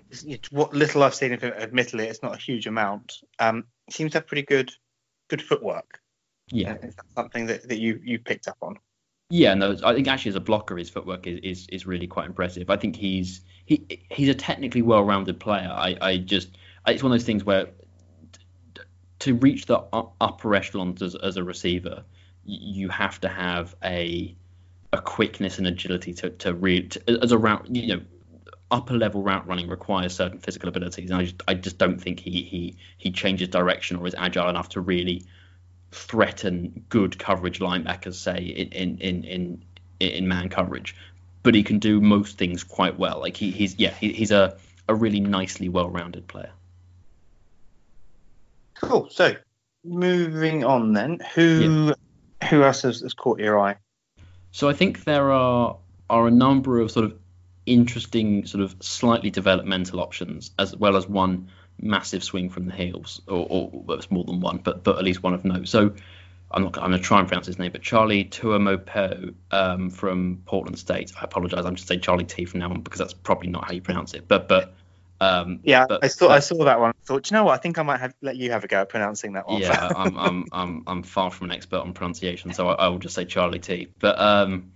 what 0.50 0.74
little 0.74 1.04
I've 1.04 1.14
seen 1.14 1.32
of 1.34 1.42
him, 1.42 1.54
admittedly, 1.54 2.08
it's 2.08 2.24
not 2.24 2.34
a 2.34 2.40
huge 2.40 2.66
amount. 2.66 3.22
Um, 3.38 3.66
seems 3.92 4.14
to 4.14 4.18
have 4.18 4.28
pretty 4.28 4.42
good, 4.42 4.72
good 5.28 5.42
footwork. 5.42 6.00
Yeah, 6.52 6.76
is 6.84 6.96
that 6.96 7.06
something 7.16 7.48
that, 7.48 7.68
that 7.70 7.80
you 7.80 8.00
you 8.04 8.20
picked 8.20 8.48
up 8.48 8.58
on? 8.62 8.78
Yeah, 9.30 9.56
no, 9.56 9.76
I 9.84 9.94
think 9.96 10.08
actually 10.08 10.30
as 10.30 10.36
a 10.36 10.42
blocker, 10.42 10.78
his 10.78 10.90
footwork 10.90 11.26
is, 11.26 11.40
is, 11.42 11.68
is 11.70 11.88
really 11.88 12.06
quite 12.06 12.28
impressive. 12.28 12.70
I 12.70 12.78
think 12.78 12.96
he's 12.96 13.42
he 13.66 13.86
he's 14.12 14.30
a 14.30 14.36
technically 14.36 14.84
well-rounded 14.84 15.40
player. 15.40 15.72
I, 15.72 15.98
I 16.00 16.18
just 16.18 16.58
it's 16.88 17.02
one 17.02 17.12
of 17.12 17.18
those 17.18 17.26
things 17.26 17.44
where 17.44 17.68
to 19.20 19.34
reach 19.36 19.66
the 19.66 19.80
upper 20.22 20.54
echelons 20.54 21.02
as, 21.02 21.16
as 21.16 21.38
a 21.38 21.44
receiver, 21.44 22.04
you 22.44 22.90
have 22.90 23.20
to 23.22 23.30
have 23.30 23.76
a 23.84 24.36
a 24.94 25.02
quickness 25.02 25.58
and 25.58 25.66
agility 25.66 26.14
to 26.14 26.30
to 26.30 26.54
read 26.54 26.96
as 27.08 27.32
a 27.32 27.38
route. 27.38 27.68
You 27.70 27.96
know, 27.96 28.02
upper 28.72 28.94
level 28.94 29.22
route 29.22 29.48
running 29.48 29.68
requires 29.68 30.16
certain 30.16 30.40
physical 30.40 30.70
abilities, 30.70 31.10
and 31.10 31.20
I 31.20 31.24
just 31.24 31.44
I 31.48 31.54
just 31.54 31.78
don't 31.78 32.00
think 32.00 32.20
he 32.20 32.42
he 32.44 32.76
he 32.98 33.12
changes 33.12 33.48
direction 33.50 33.98
or 33.98 34.08
is 34.08 34.16
agile 34.18 34.50
enough 34.50 34.70
to 34.70 34.82
really 34.82 35.24
threaten 35.92 36.84
good 36.90 37.18
coverage 37.18 37.60
linebackers, 37.60 38.16
say 38.16 38.44
in 38.44 38.70
in 38.70 38.98
in 39.00 39.24
in, 39.24 39.62
in 40.00 40.28
man 40.28 40.50
coverage. 40.50 40.96
But 41.44 41.54
he 41.54 41.64
can 41.64 41.80
do 41.80 42.02
most 42.02 42.38
things 42.38 42.64
quite 42.64 42.98
well. 42.98 43.20
Like 43.20 43.38
he, 43.38 43.52
he's 43.52 43.78
yeah 43.78 43.94
he, 43.94 44.14
he's 44.14 44.32
a 44.32 44.58
a 44.88 44.96
really 44.96 45.20
nicely 45.20 45.70
well 45.70 45.90
rounded 45.90 46.28
player. 46.28 46.52
Cool. 48.76 49.10
So 49.10 49.36
moving 49.84 50.64
on 50.64 50.94
then, 50.94 51.20
who 51.34 51.94
yeah. 52.42 52.50
who 52.50 52.64
else 52.64 52.82
has, 52.82 53.02
has 53.02 53.14
caught 53.14 53.40
your 53.40 53.60
eye? 53.60 53.76
So 54.52 54.70
I 54.70 54.74
think 54.74 55.04
there 55.04 55.32
are 55.32 55.78
are 56.10 56.28
a 56.28 56.32
number 56.32 56.80
of 56.80 56.92
sort 56.92 57.06
of 57.06 57.18
interesting 57.66 58.46
sort 58.46 58.64
of 58.64 58.76
slightly 58.80 59.30
developmental 59.30 60.00
options 60.00 60.52
as 60.60 60.76
well 60.76 60.96
as 60.96 61.08
one 61.08 61.50
massive 61.80 62.24
swing 62.24 62.50
from 62.50 62.66
the 62.66 62.74
heels, 62.74 63.22
or, 63.28 63.46
or 63.50 63.70
well, 63.72 63.98
it's 63.98 64.12
more 64.12 64.24
than 64.24 64.40
one, 64.40 64.58
but 64.58 64.84
but 64.84 64.98
at 64.98 65.04
least 65.04 65.24
one 65.24 65.34
of 65.34 65.44
note. 65.46 65.68
So 65.68 65.94
I'm 66.52 66.64
not 66.64 66.78
I'm 66.78 66.90
going 66.90 67.02
to 67.02 67.06
try 67.06 67.20
and 67.20 67.28
pronounce 67.28 67.48
his 67.48 67.60
name, 67.60 67.72
but 67.72 67.82
Charlie 67.82 68.26
Taumoepeau 68.26 69.34
um, 69.52 69.90
from 69.90 70.42
Portland 70.46 70.80
State. 70.80 71.12
I 71.20 71.26
apologise. 71.26 71.66
I'm 71.66 71.76
just 71.76 71.88
saying 71.88 72.02
Charlie 72.02 72.26
T 72.26 72.46
from 72.46 72.60
now 72.60 72.70
on 72.70 72.82
because 72.82 73.00
that's 73.00 73.14
probably 73.14 73.50
not 73.50 73.66
how 73.66 73.74
you 73.74 73.82
pronounce 73.82 74.14
it. 74.14 74.28
But 74.28 74.48
but 74.48 74.74
um, 75.20 75.60
yeah, 75.64 75.86
but, 75.88 76.04
I 76.04 76.08
saw 76.08 76.30
I 76.30 76.40
saw 76.40 76.64
that 76.66 76.80
one. 76.80 76.92
I 76.92 77.06
thought, 77.06 77.30
you 77.30 77.36
know 77.36 77.46
what? 77.46 77.54
I 77.54 77.58
think 77.58 77.80
I 77.80 77.84
might 77.84 78.00
have 78.00 78.14
let 78.22 78.36
you 78.36 78.52
have 78.52 78.64
a 78.64 78.68
go 78.68 78.82
at 78.82 78.90
pronouncing 78.90 79.34
that 79.34 79.48
one. 79.48 79.62
Yeah, 79.62 79.92
I'm, 79.96 80.18
I'm 80.18 80.46
I'm 80.52 80.84
I'm 80.88 81.04
far 81.04 81.32
from 81.32 81.50
an 81.50 81.56
expert 81.56 81.80
on 81.80 81.94
pronunciation, 81.94 82.54
so 82.54 82.70
I, 82.70 82.74
I 82.74 82.88
will 82.90 83.00
just 83.00 83.16
say 83.16 83.26
Charlie 83.26 83.60
T. 83.60 83.90
But 84.00 84.20
um, 84.20 84.72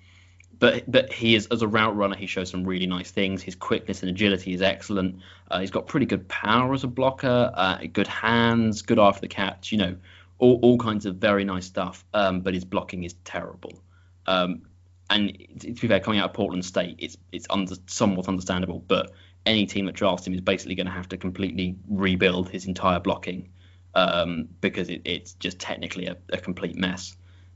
but 0.60 0.90
but 0.92 1.12
he 1.12 1.36
is 1.36 1.48
as 1.48 1.62
a 1.62 1.68
route 1.68 1.96
runner 1.96 2.16
he 2.16 2.28
shows 2.28 2.50
some 2.50 2.64
really 2.64 2.88
nice 2.88 3.12
things. 3.12 3.42
His 3.42 3.56
quickness 3.56 4.02
and 4.02 4.10
agility 4.10 4.54
is 4.54 4.62
excellent. 4.62 5.20
Uh, 5.50 5.60
he's 5.60 5.72
got 5.72 5.88
pretty 5.88 6.06
good 6.06 6.28
power 6.28 6.74
as 6.74 6.84
a 6.84 6.88
blocker 6.88 7.52
uh, 7.54 7.80
good 7.92 8.08
hands 8.08 8.82
good 8.82 9.00
after 9.00 9.22
the 9.22 9.28
catch 9.28 9.72
you 9.72 9.78
know 9.78 9.98
all, 10.38 10.60
all 10.62 10.78
kinds 10.78 11.06
of 11.06 11.16
very 11.16 11.44
nice 11.44 11.66
stuff 11.66 12.06
um, 12.14 12.42
but 12.42 12.54
his 12.54 12.66
blocking 12.66 13.04
is 13.04 13.16
terrible. 13.24 13.82
Um, 14.28 14.64
and 15.10 15.36
to 15.60 15.74
be 15.74 15.88
fair 15.88 16.00
coming 16.00 16.20
out 16.20 16.30
of 16.30 16.34
portland 16.34 16.64
state 16.64 16.98
it's 17.00 17.18
it's 17.32 17.48
under, 17.50 17.74
somewhat 17.88 18.28
understandable 18.28 18.84
but 18.88 19.12
any 19.46 19.66
team 19.66 19.86
that 19.88 19.96
drafts 19.96 20.28
him 20.28 20.36
is 20.36 20.42
basically 20.42 20.76
going 20.76 20.86
to 20.86 20.92
have 20.92 21.10
to 21.10 21.18
completely 21.18 21.76
rebuild 21.90 22.50
his 22.50 22.66
entire 22.66 23.00
blocking 23.00 23.50
um, 23.96 24.48
because 24.62 24.90
it, 24.90 25.02
it's 25.06 25.34
just 25.34 25.60
technically 25.60 26.06
a, 26.08 26.18
a 26.32 26.38
complete 26.38 26.76
mess. 26.76 27.16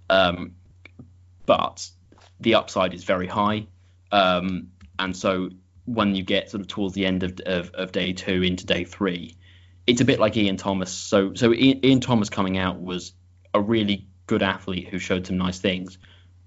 Um, 0.10 0.56
but 1.46 1.90
the 2.44 2.56
upside 2.56 2.94
is 2.94 3.04
very 3.04 3.28
high. 3.28 3.68
Um, 4.12 4.72
and 5.00 5.16
so 5.16 5.50
when 5.86 6.16
you 6.16 6.24
get 6.24 6.52
sort 6.52 6.62
of 6.62 6.68
towards 6.68 6.94
the 6.94 7.06
end 7.06 7.24
of, 7.24 7.40
of, 7.46 7.72
of, 7.72 7.92
day 7.92 8.14
two 8.14 8.44
into 8.44 8.66
day 8.66 8.84
three, 8.84 9.38
it's 9.88 10.02
a 10.02 10.06
bit 10.06 10.20
like 10.20 10.38
Ian 10.38 10.58
Thomas. 10.58 10.92
So 10.92 11.34
so 11.34 11.54
Ian, 11.54 11.86
Ian 11.86 12.00
Thomas 12.00 12.30
coming 12.30 12.58
out 12.58 12.80
was 12.80 13.14
a 13.54 13.62
really 13.62 14.08
good 14.28 14.44
athlete 14.44 14.88
who 14.88 15.00
showed 15.00 15.28
some 15.28 15.38
nice 15.38 15.60
things, 15.60 15.98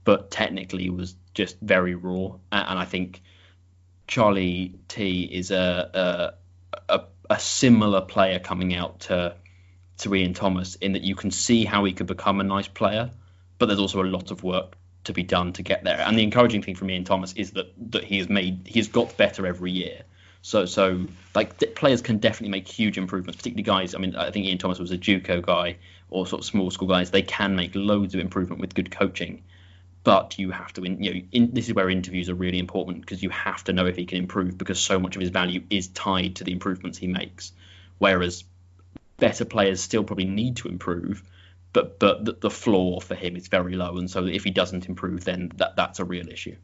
but 0.05 0.31
technically 0.31 0.89
was 0.91 1.17
just 1.35 1.59
very 1.61 1.95
raw. 1.95 2.37
And 2.53 2.79
I 2.79 2.85
think 2.85 3.23
Charlie 4.07 4.79
T 4.89 5.23
is 5.25 5.51
a 5.51 6.37
a, 6.89 6.95
a, 6.95 7.05
a 7.29 7.41
similar 7.41 8.03
player 8.03 8.39
coming 8.39 8.75
out 8.75 9.01
to 9.01 9.37
to 9.99 10.15
Ian 10.15 10.35
Thomas 10.35 10.77
in 10.77 10.93
that 10.93 11.03
you 11.03 11.15
can 11.15 11.31
see 11.31 11.65
how 11.65 11.85
he 11.85 11.93
could 11.93 12.07
become 12.07 12.41
a 12.41 12.45
nice 12.45 12.69
player, 12.69 13.11
but 13.59 13.67
there's 13.67 13.81
also 13.81 14.03
a 14.03 14.05
lot 14.05 14.31
of 14.31 14.43
work 14.43 14.77
to 15.07 15.13
be 15.13 15.23
done 15.23 15.53
to 15.55 15.63
get 15.63 15.85
there. 15.85 16.01
And 16.01 16.17
the 16.17 16.23
encouraging 16.23 16.63
thing 16.63 16.75
for 16.75 16.85
me 16.85 16.97
and 16.97 17.07
Thomas 17.07 17.33
is 17.33 17.53
that 17.53 17.73
that 17.93 18.05
he 18.05 18.19
has 18.19 18.29
made 18.29 18.63
he's 18.67 18.89
got 18.89 19.17
better 19.17 19.47
every 19.47 19.73
year. 19.73 20.03
So 20.43 20.67
so 20.67 21.07
like 21.35 21.75
players 21.75 22.03
can 22.03 22.19
definitely 22.19 22.51
make 22.51 22.69
huge 22.69 22.99
improvements, 22.99 23.39
particularly 23.39 23.63
guys. 23.63 23.95
I 23.95 23.99
mean, 23.99 24.15
I 24.15 24.31
think 24.31 24.47
Ian 24.47 24.59
Thomas 24.59 24.79
was 24.79 24.93
a 24.93 24.99
JUCO 24.99 25.43
guy 25.43 25.79
or 26.11 26.27
sort 26.27 26.43
of 26.43 26.47
small 26.47 26.71
school 26.71 26.89
guys. 26.89 27.11
They 27.11 27.23
can 27.23 27.57
make 27.57 27.73
loads 27.75 28.15
of 28.15 28.21
improvement 28.21 28.61
with 28.61 28.75
good 28.75 28.91
coaching, 28.91 29.43
but 30.05 30.39
you 30.39 30.51
have 30.51 30.73
to. 30.75 30.83
You 30.83 31.15
know, 31.15 31.21
in, 31.33 31.51
this 31.53 31.69
is 31.69 31.75
where 31.75 31.91
interviews 31.91 32.29
are 32.29 32.35
really 32.35 32.59
important 32.59 33.01
because 33.01 33.23
you 33.23 33.31
have 33.31 33.65
to 33.65 33.73
know 33.73 33.87
if 33.87 33.97
he 33.97 34.07
can 34.07 34.19
improve 34.19 34.57
because 34.57 34.79
so 34.79 34.99
much 34.99 35.17
of 35.17 35.21
his 35.21 35.31
value 35.31 35.63
is 35.71 35.89
tied 35.89 36.37
to 36.37 36.45
the 36.45 36.53
improvements 36.53 36.99
he 36.99 37.09
makes. 37.09 37.53
Whereas 37.99 38.45
better 39.17 39.45
players 39.45 39.81
still 39.81 40.05
probably 40.05 40.27
need 40.27 40.57
to 40.59 40.69
improve, 40.69 41.23
but 41.77 41.99
but 41.99 42.25
the, 42.25 42.33
the 42.33 42.51
floor 42.51 43.03
for 43.03 43.15
him 43.15 43.37
is 43.37 43.49
very 43.49 43.75
low, 43.75 43.99
and 43.99 44.11
so 44.11 44.25
if 44.25 44.45
he 44.45 44.51
doesn't 44.51 44.89
improve, 44.89 45.25
then 45.25 45.53
that 45.57 45.77
that's 45.77 45.99
a 45.99 46.07
real 46.07 46.27
issue. 46.31 46.57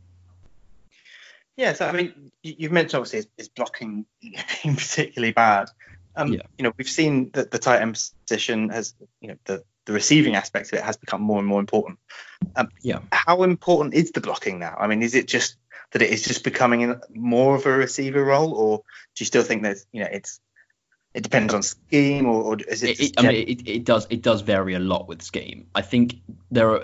Yeah, 1.55 1.75
so 1.75 1.87
I 1.87 1.93
mean, 1.93 2.33
you've 2.43 2.73
mentioned 2.73 2.95
obviously 2.95 3.19
his, 3.19 3.29
his 3.37 3.49
blocking 3.51 4.07
being 4.23 4.75
particularly 4.75 5.33
bad. 5.33 5.69
Um, 6.17 6.33
yeah. 6.33 6.41
You 6.57 6.63
know, 6.63 6.73
we've 6.79 6.89
seen 6.89 7.31
that 7.35 7.51
the 7.51 7.59
tight 7.59 7.83
end 7.83 8.03
position 8.27 8.71
has, 8.71 8.95
you 9.21 9.29
know, 9.29 9.37
the 9.45 9.63
the 9.85 9.93
receiving 9.93 10.35
aspect 10.35 10.73
of 10.73 10.79
it 10.79 10.85
has 10.85 10.97
become 10.97 11.21
more 11.21 11.39
and 11.39 11.47
more 11.47 11.61
important. 11.61 11.99
Um, 12.57 12.71
yeah. 12.81 13.01
How 13.13 13.43
important 13.43 13.93
is 13.93 14.13
the 14.13 14.23
blocking 14.23 14.59
now? 14.61 14.77
I 14.81 14.87
mean, 14.87 15.03
is 15.03 15.15
it 15.15 15.29
just 15.29 15.57
that 15.91 16.01
it 16.01 16.09
is 16.09 16.23
just 16.23 16.43
becoming 16.43 16.99
more 17.11 17.55
of 17.55 17.67
a 17.67 17.71
receiver 17.71 18.25
role, 18.25 18.55
or 18.55 18.79
do 19.15 19.23
you 19.23 19.27
still 19.27 19.43
think 19.43 19.65
that 19.65 19.77
you 19.93 20.01
know 20.01 20.09
it's 20.11 20.41
it 21.15 21.23
depends 21.23 21.53
on 21.53 21.63
scheme, 21.63 22.27
or, 22.27 22.43
or 22.43 22.57
is 22.69 22.83
it? 22.83 22.99
it, 22.99 23.11
it 23.11 23.15
I 23.19 23.23
mean, 23.23 23.49
it, 23.49 23.69
it 23.69 23.85
does 23.85 24.07
it 24.11 24.23
does 24.23 24.41
vary 24.41 24.75
a 24.75 24.79
lot 24.79 25.09
with 25.09 25.23
scheme. 25.23 25.67
I 25.75 25.83
think 25.83 26.17
there 26.51 26.71
are 26.71 26.83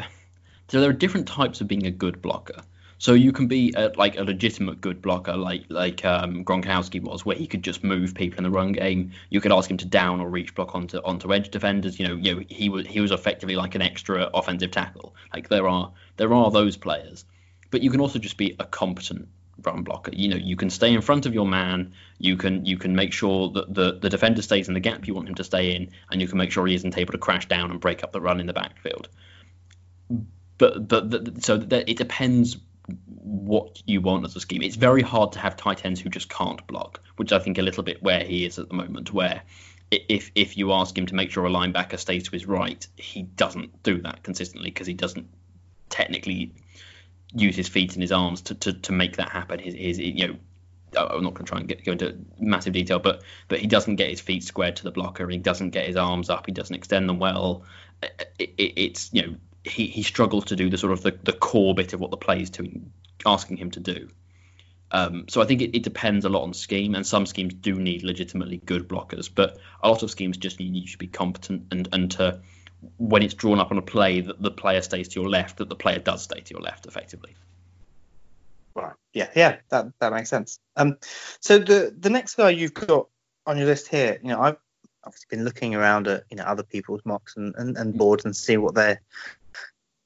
so 0.69 0.81
there 0.81 0.91
are 0.91 0.95
different 0.95 1.27
types 1.27 1.61
of 1.61 1.69
being 1.69 1.87
a 1.87 1.91
good 1.91 2.21
blocker. 2.21 2.63
So 3.01 3.15
you 3.15 3.31
can 3.31 3.47
be 3.47 3.73
a, 3.77 3.93
like 3.97 4.19
a 4.19 4.25
legitimate 4.25 4.81
good 4.81 5.01
blocker, 5.01 5.37
like 5.37 5.65
like 5.69 6.05
um, 6.05 6.45
Gronkowski 6.45 7.01
was, 7.01 7.25
where 7.25 7.37
he 7.37 7.47
could 7.47 7.63
just 7.63 7.85
move 7.85 8.13
people 8.13 8.39
in 8.39 8.45
the 8.45 8.51
run 8.51 8.73
game. 8.73 9.13
You 9.31 9.41
could 9.41 9.53
ask 9.53 9.71
him 9.71 9.77
to 9.79 9.87
down 9.87 10.21
or 10.21 10.29
reach 10.29 10.55
block 10.55 10.75
onto 10.75 10.99
onto 10.99 11.33
edge 11.33 11.51
defenders. 11.51 11.99
You 11.99 12.09
know, 12.09 12.17
you 12.17 12.35
know 12.35 12.43
he 12.49 12.69
was 12.69 12.87
he 12.87 13.01
was 13.01 13.13
effectively 13.13 13.55
like 13.55 13.77
an 13.77 13.83
extra 13.83 14.29
offensive 14.35 14.73
tackle. 14.73 15.15
Like 15.33 15.49
there 15.49 15.69
are 15.69 15.93
there 16.17 16.35
are 16.35 16.51
those 16.51 16.77
players, 16.77 17.25
but 17.71 17.83
you 17.83 17.91
can 17.91 18.01
also 18.01 18.19
just 18.19 18.37
be 18.37 18.57
a 18.59 18.65
competent 18.65 19.29
run 19.63 19.83
blocker. 19.83 20.13
You 20.15 20.29
know, 20.29 20.37
you 20.37 20.57
can 20.57 20.71
stay 20.71 20.93
in 20.93 21.01
front 21.01 21.27
of 21.27 21.35
your 21.35 21.47
man. 21.47 21.93
You 22.19 22.37
can 22.37 22.65
you 22.65 22.77
can 22.77 22.95
make 22.95 23.13
sure 23.13 23.51
that 23.51 23.73
the 23.73 23.99
the 23.99 24.09
defender 24.09 24.43
stays 24.43 24.69
in 24.69 24.75
the 24.75 24.81
gap 24.81 25.07
you 25.07 25.15
want 25.15 25.29
him 25.29 25.35
to 25.37 25.45
stay 25.45 25.75
in, 25.75 25.91
and 26.11 26.21
you 26.21 26.29
can 26.29 26.39
make 26.39 26.51
sure 26.51 26.67
he 26.67 26.75
isn't 26.75 26.97
able 26.97 27.13
to 27.13 27.19
crash 27.19 27.47
down 27.49 27.71
and 27.71 27.81
break 27.81 28.05
up 28.05 28.13
the 28.13 28.21
run 28.21 28.41
in 28.41 28.47
the 28.47 28.53
backfield. 28.53 29.09
But 30.59 30.89
but 30.89 31.45
so 31.45 31.57
that 31.57 31.89
it 31.89 31.97
depends 31.97 32.59
what 33.07 33.83
you 33.87 34.01
want 34.01 34.25
as 34.25 34.35
a 34.35 34.41
scheme. 34.41 34.63
It's 34.63 34.77
very 34.77 35.03
hard 35.03 35.33
to 35.33 35.39
have 35.39 35.57
tight 35.57 35.85
ends 35.85 36.01
who 36.01 36.09
just 36.09 36.29
can't 36.29 36.67
block, 36.67 37.01
which 37.17 37.33
I 37.33 37.39
think 37.39 37.59
a 37.59 37.63
little 37.63 37.83
bit 37.83 38.03
where 38.03 38.25
he 38.25 38.47
is 38.47 38.59
at 38.59 38.69
the 38.69 38.75
moment, 38.75 39.13
where 39.13 39.43
if 39.91 40.31
if 40.35 40.57
you 40.57 40.73
ask 40.73 40.97
him 40.97 41.07
to 41.07 41.15
make 41.15 41.31
sure 41.31 41.45
a 41.47 41.51
linebacker 41.51 41.99
stays 41.99 42.25
to 42.25 42.31
his 42.31 42.47
right, 42.47 42.87
he 42.97 43.23
doesn't 43.23 43.83
do 43.83 44.01
that 44.03 44.23
consistently 44.23 44.71
because 44.71 44.87
he 44.87 44.95
doesn't 44.95 45.29
technically 45.89 46.53
use 47.33 47.57
his 47.57 47.69
feet 47.69 47.95
and 47.95 48.03
his 48.03 48.13
arms 48.13 48.43
to, 48.43 48.55
to, 48.55 48.73
to 48.73 48.93
make 48.93 49.17
that 49.17 49.31
happen. 49.31 49.59
His, 49.59 49.75
his 49.75 49.99
you 49.99 50.29
know 50.29 50.37
I'm 50.97 51.23
not 51.23 51.35
going 51.35 51.45
to 51.45 51.51
try 51.51 51.59
and 51.59 51.69
get, 51.69 51.85
go 51.85 51.93
into 51.93 52.17
massive 52.39 52.73
detail, 52.73 52.99
but 52.99 53.23
but 53.49 53.61
he 53.61 53.67
doesn't 53.67 53.97
get 53.97 54.11
his 54.11 54.21
feet 54.21 54.45
squared 54.45 54.77
to 54.77 54.85
the 54.85 54.91
blocker. 54.91 55.29
He 55.29 55.39
doesn't 55.39 55.71
get 55.71 55.87
his 55.87 55.97
arms 55.97 56.31
up. 56.31 56.47
He 56.47 56.53
doesn't 56.53 56.75
extend 56.75 57.09
them 57.09 57.19
well. 57.19 57.65
It, 58.03 58.55
it, 58.57 58.73
it's 58.77 59.11
you 59.13 59.23
know 59.23 59.35
he, 59.65 59.87
he 59.87 60.03
struggles 60.03 60.47
to 60.47 60.57
do 60.57 60.71
the 60.71 60.79
sort 60.79 60.93
of 60.93 61.03
the, 61.03 61.19
the 61.23 61.33
core 61.33 61.75
bit 61.75 61.93
of 61.93 62.01
what 62.01 62.11
the 62.11 62.17
play 62.17 62.41
is 62.41 62.51
to 62.51 62.81
asking 63.27 63.59
him 63.59 63.71
to 63.73 63.81
do. 63.81 64.09
Um, 64.91 65.27
so 65.29 65.43
I 65.43 65.45
think 65.45 65.61
it, 65.61 65.77
it, 65.77 65.83
depends 65.83 66.25
a 66.25 66.31
lot 66.31 66.45
on 66.45 66.55
scheme, 66.55 66.95
and 66.95 67.07
some 67.07 67.27
schemes 67.27 67.53
do 67.53 67.75
need 67.75 68.03
legitimately 68.05 68.57
good 68.57 68.89
blockers, 68.89 69.29
but 69.33 69.59
a 69.83 69.89
lot 69.91 70.03
of 70.03 70.11
schemes 70.11 70.39
just 70.39 70.59
need 70.59 70.75
you 70.75 70.87
to 70.87 70.99
be 70.99 71.09
competent 71.09 71.67
and 71.71 71.89
and 71.93 72.11
to 72.13 72.41
when 72.99 73.23
it's 73.23 73.35
drawn 73.35 73.59
up 73.59 73.71
on 73.71 73.79
a 73.79 73.83
play 73.83 74.21
that 74.21 74.41
the 74.41 74.51
player 74.51 74.83
stays 74.83 75.09
to 75.09 75.21
your 75.21 75.29
left, 75.29 75.59
that 75.59 75.69
the 75.69 75.77
player 75.77 75.99
does 75.99 76.23
stay 76.23 76.41
to 76.41 76.55
your 76.55 76.63
left 76.63 76.87
effectively. 76.87 77.35
Right. 78.75 78.95
Yeah. 79.13 79.31
Yeah. 79.35 79.57
That 79.71 79.87
that 80.01 80.13
makes 80.13 80.31
sense. 80.31 80.61
Um. 80.77 80.99
So 81.41 81.59
the 81.59 81.95
the 81.99 82.11
next 82.11 82.37
guy 82.37 82.51
you've 82.51 82.75
got 82.75 83.09
on 83.47 83.59
your 83.59 83.67
list 83.67 83.89
here, 83.89 84.19
you 84.23 84.29
know, 84.29 84.41
I've 84.41 84.57
obviously 85.05 85.27
been 85.31 85.45
looking 85.45 85.75
around 85.75 86.07
at 86.07 86.25
you 86.31 86.37
know 86.37 86.45
other 86.45 86.63
people's 86.63 87.01
mocks 87.05 87.37
and, 87.37 87.55
and, 87.57 87.77
and 87.77 87.97
boards 87.97 88.25
and 88.25 88.37
see 88.37 88.57
what 88.57 88.75
they're 88.75 89.01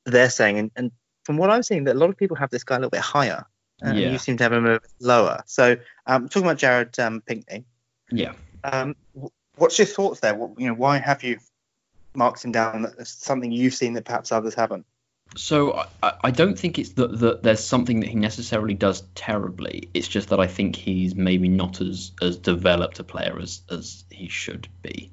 they're 0.06 0.30
saying. 0.30 0.58
And, 0.58 0.70
and 0.76 0.92
from 1.24 1.36
what 1.36 1.50
I'm 1.50 1.62
seeing, 1.62 1.84
that 1.84 1.96
a 1.96 1.98
lot 1.98 2.10
of 2.10 2.16
people 2.16 2.36
have 2.36 2.50
this 2.50 2.64
guy 2.64 2.76
a 2.76 2.78
little 2.78 2.90
bit 2.90 3.00
higher. 3.00 3.44
and 3.82 3.98
yeah. 3.98 4.10
You 4.10 4.18
seem 4.18 4.36
to 4.38 4.44
have 4.44 4.52
him 4.52 4.66
a 4.66 4.80
bit 4.80 4.90
lower. 5.00 5.42
So 5.46 5.76
um, 6.06 6.28
talking 6.28 6.46
about 6.46 6.58
Jared 6.58 6.98
um, 6.98 7.20
Pinkney. 7.20 7.64
Yeah. 8.10 8.32
Um, 8.64 8.94
what's 9.56 9.78
your 9.78 9.86
thoughts 9.86 10.20
there? 10.20 10.34
What, 10.34 10.58
you 10.58 10.68
know, 10.68 10.74
why 10.74 10.98
have 10.98 11.22
you 11.22 11.38
marked 12.14 12.44
him 12.44 12.52
down? 12.52 12.82
That's 12.82 13.10
something 13.10 13.52
you've 13.52 13.74
seen 13.74 13.94
that 13.94 14.04
perhaps 14.04 14.32
others 14.32 14.54
haven't. 14.54 14.86
So 15.36 15.86
I, 16.02 16.12
I 16.24 16.30
don't 16.30 16.58
think 16.58 16.78
it's 16.78 16.90
that, 16.92 17.18
that 17.20 17.42
there's 17.42 17.64
something 17.64 18.00
that 18.00 18.08
he 18.08 18.16
necessarily 18.16 18.74
does 18.74 19.02
terribly. 19.14 19.88
It's 19.94 20.08
just 20.08 20.28
that 20.28 20.40
I 20.40 20.46
think 20.46 20.76
he's 20.76 21.14
maybe 21.14 21.48
not 21.48 21.80
as 21.80 22.12
as 22.20 22.36
developed 22.36 22.98
a 22.98 23.04
player 23.04 23.38
as 23.40 23.62
as 23.70 24.04
he 24.10 24.28
should 24.28 24.68
be. 24.82 25.10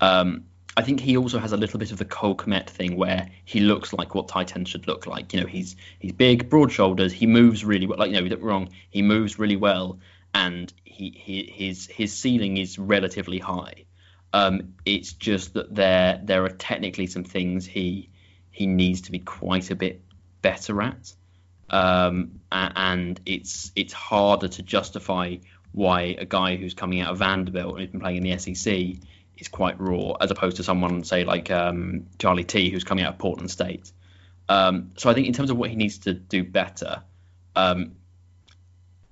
Um, 0.00 0.44
I 0.76 0.82
think 0.82 1.00
he 1.00 1.16
also 1.16 1.38
has 1.38 1.52
a 1.52 1.56
little 1.56 1.78
bit 1.78 1.92
of 1.92 1.98
the 1.98 2.04
Cole 2.04 2.36
Kmet 2.36 2.68
thing 2.68 2.96
where 2.96 3.30
he 3.44 3.60
looks 3.60 3.92
like 3.92 4.14
what 4.14 4.28
tight 4.28 4.56
ends 4.56 4.70
should 4.70 4.88
look 4.88 5.06
like. 5.06 5.32
You 5.32 5.40
know, 5.40 5.46
he's 5.46 5.76
he's 5.98 6.12
big, 6.12 6.50
broad 6.50 6.72
shoulders. 6.72 7.12
He 7.12 7.26
moves 7.26 7.64
really 7.64 7.86
well. 7.86 7.98
Like 7.98 8.10
you 8.10 8.20
know, 8.20 8.28
don't 8.28 8.42
wrong. 8.42 8.70
He 8.90 9.00
moves 9.00 9.38
really 9.38 9.56
well, 9.56 10.00
and 10.34 10.72
he, 10.84 11.10
he 11.16 11.50
his 11.50 11.86
his 11.86 12.12
ceiling 12.12 12.56
is 12.56 12.78
relatively 12.78 13.38
high. 13.38 13.84
Um, 14.34 14.74
it's 14.84 15.12
just 15.12 15.54
that 15.54 15.72
there 15.72 16.20
there 16.20 16.44
are 16.44 16.48
technically 16.48 17.06
some 17.06 17.22
things 17.22 17.64
he 17.64 18.10
he 18.50 18.66
needs 18.66 19.02
to 19.02 19.12
be 19.12 19.20
quite 19.20 19.70
a 19.70 19.76
bit 19.76 20.02
better 20.42 20.82
at, 20.82 21.14
um, 21.70 22.40
and 22.50 23.20
it's 23.26 23.70
it's 23.76 23.92
harder 23.92 24.48
to 24.48 24.62
justify 24.62 25.36
why 25.70 26.16
a 26.18 26.24
guy 26.24 26.56
who's 26.56 26.74
coming 26.74 27.00
out 27.00 27.12
of 27.12 27.18
Vanderbilt 27.18 27.74
and 27.74 27.78
who's 27.78 27.90
been 27.90 28.00
playing 28.00 28.16
in 28.16 28.22
the 28.24 28.36
SEC 28.36 28.96
is 29.38 29.46
quite 29.46 29.80
raw, 29.80 30.14
as 30.20 30.32
opposed 30.32 30.56
to 30.56 30.64
someone 30.64 31.04
say 31.04 31.22
like 31.22 31.52
um, 31.52 32.06
Charlie 32.18 32.42
T, 32.42 32.70
who's 32.70 32.82
coming 32.82 33.04
out 33.04 33.12
of 33.12 33.18
Portland 33.20 33.52
State. 33.52 33.92
Um, 34.48 34.90
so 34.96 35.08
I 35.08 35.14
think 35.14 35.28
in 35.28 35.32
terms 35.32 35.50
of 35.50 35.58
what 35.58 35.70
he 35.70 35.76
needs 35.76 35.98
to 35.98 36.12
do 36.12 36.42
better, 36.42 37.04
um, 37.54 37.92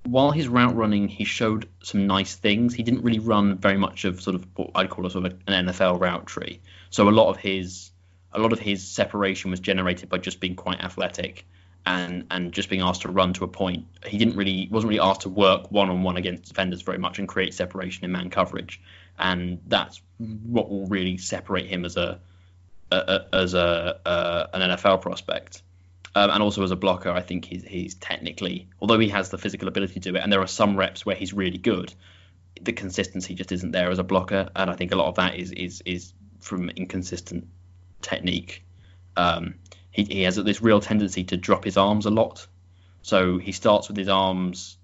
while 0.05 0.31
his 0.31 0.49
route 0.49 0.77
running, 0.77 1.09
he 1.09 1.25
showed 1.25 1.69
some 1.83 2.07
nice 2.07 2.35
things. 2.35 2.75
He 2.75 2.83
didn't 2.83 3.03
really 3.03 3.19
run 3.19 3.59
very 3.59 3.77
much 3.77 4.05
of 4.05 4.21
sort 4.21 4.37
of 4.37 4.47
what 4.57 4.71
I'd 4.75 4.91
call 4.91 5.07
a 5.07 5.11
sort 5.11 5.27
of 5.27 5.33
an 5.47 5.67
NFL 5.67 6.01
route 6.01 6.27
tree. 6.27 6.61
So 6.91 7.09
a 7.09 7.11
lot 7.11 7.31
of 7.31 7.37
his 7.37 7.91
a 8.33 8.39
lot 8.39 8.53
of 8.53 8.59
his 8.59 8.87
separation 8.87 9.51
was 9.51 9.61
generated 9.61 10.09
by 10.09 10.19
just 10.19 10.41
being 10.41 10.57
quite 10.57 10.83
athletic 10.83 11.47
and 11.85 12.27
and 12.31 12.53
just 12.53 12.69
being 12.69 12.83
asked 12.83 13.03
to 13.03 13.09
run 13.09 13.33
to 13.35 13.45
a 13.45 13.49
point. 13.49 13.87
He 14.07 14.19
didn't 14.19 14.37
really 14.37 14.69
wasn't 14.71 14.91
really 14.91 15.01
asked 15.01 15.23
to 15.23 15.29
work 15.29 15.71
one 15.71 15.91
on 15.91 16.03
one 16.03 16.17
against 16.17 16.49
defenders 16.49 16.83
very 16.83 16.99
much 16.99 17.19
and 17.19 17.29
create 17.29 17.55
separation 17.55 18.05
in 18.05 18.13
man 18.13 18.31
coverage 18.31 18.81
and 19.19 19.61
that's 19.67 20.01
what 20.19 20.69
will 20.69 20.87
really 20.87 21.17
separate 21.17 21.67
him 21.67 21.85
as 21.85 21.97
a, 21.97 22.21
a, 22.91 22.97
a 22.97 23.37
as 23.37 23.55
a, 23.55 24.01
a, 24.05 24.49
an 24.55 24.71
NFL 24.71 25.01
prospect. 25.01 25.63
Um, 26.15 26.31
and 26.31 26.43
also 26.43 26.63
as 26.63 26.71
a 26.71 26.77
blocker, 26.77 27.11
I 27.11 27.23
think 27.23 27.47
he's 27.47 27.65
he's 27.65 27.95
technically, 27.95 28.69
although 28.81 28.99
he 28.99 29.09
has 29.09 29.31
the 29.31 29.39
physical 29.39 29.69
ability 29.69 29.95
to 29.95 30.13
do 30.13 30.17
it, 30.17 30.21
and 30.23 30.33
there 30.33 30.41
are 30.41 30.47
some 30.47 30.77
reps 30.77 31.07
where 31.07 31.17
he's 31.17 31.33
really 31.33 31.59
good, 31.59 31.95
the 32.61 32.73
consistency 32.73 33.35
just 33.35 33.51
isn't 33.51 33.73
there 33.73 33.91
as 33.91 33.99
a 33.99 34.05
blocker, 34.05 34.51
and 34.55 34.71
I 34.71 34.75
think 34.75 34.93
a 34.93 34.97
lot 34.97 35.09
of 35.09 35.15
that 35.17 35.37
is 35.37 35.53
is 35.53 35.83
is 35.87 36.13
from 36.41 36.69
inconsistent 36.71 37.47
technique. 38.03 38.65
Um, 39.17 39.55
he 39.91 40.05
he 40.05 40.23
has 40.23 40.37
this 40.37 40.61
real 40.61 40.81
tendency 40.81 41.25
to 41.25 41.37
drop 41.37 41.65
his 41.65 41.77
arms 41.79 42.05
a 42.05 42.11
lot, 42.11 42.47
so 43.01 43.39
he 43.39 43.53
starts 43.53 43.89
with 43.89 43.97
his 43.97 44.09
arms 44.09 44.77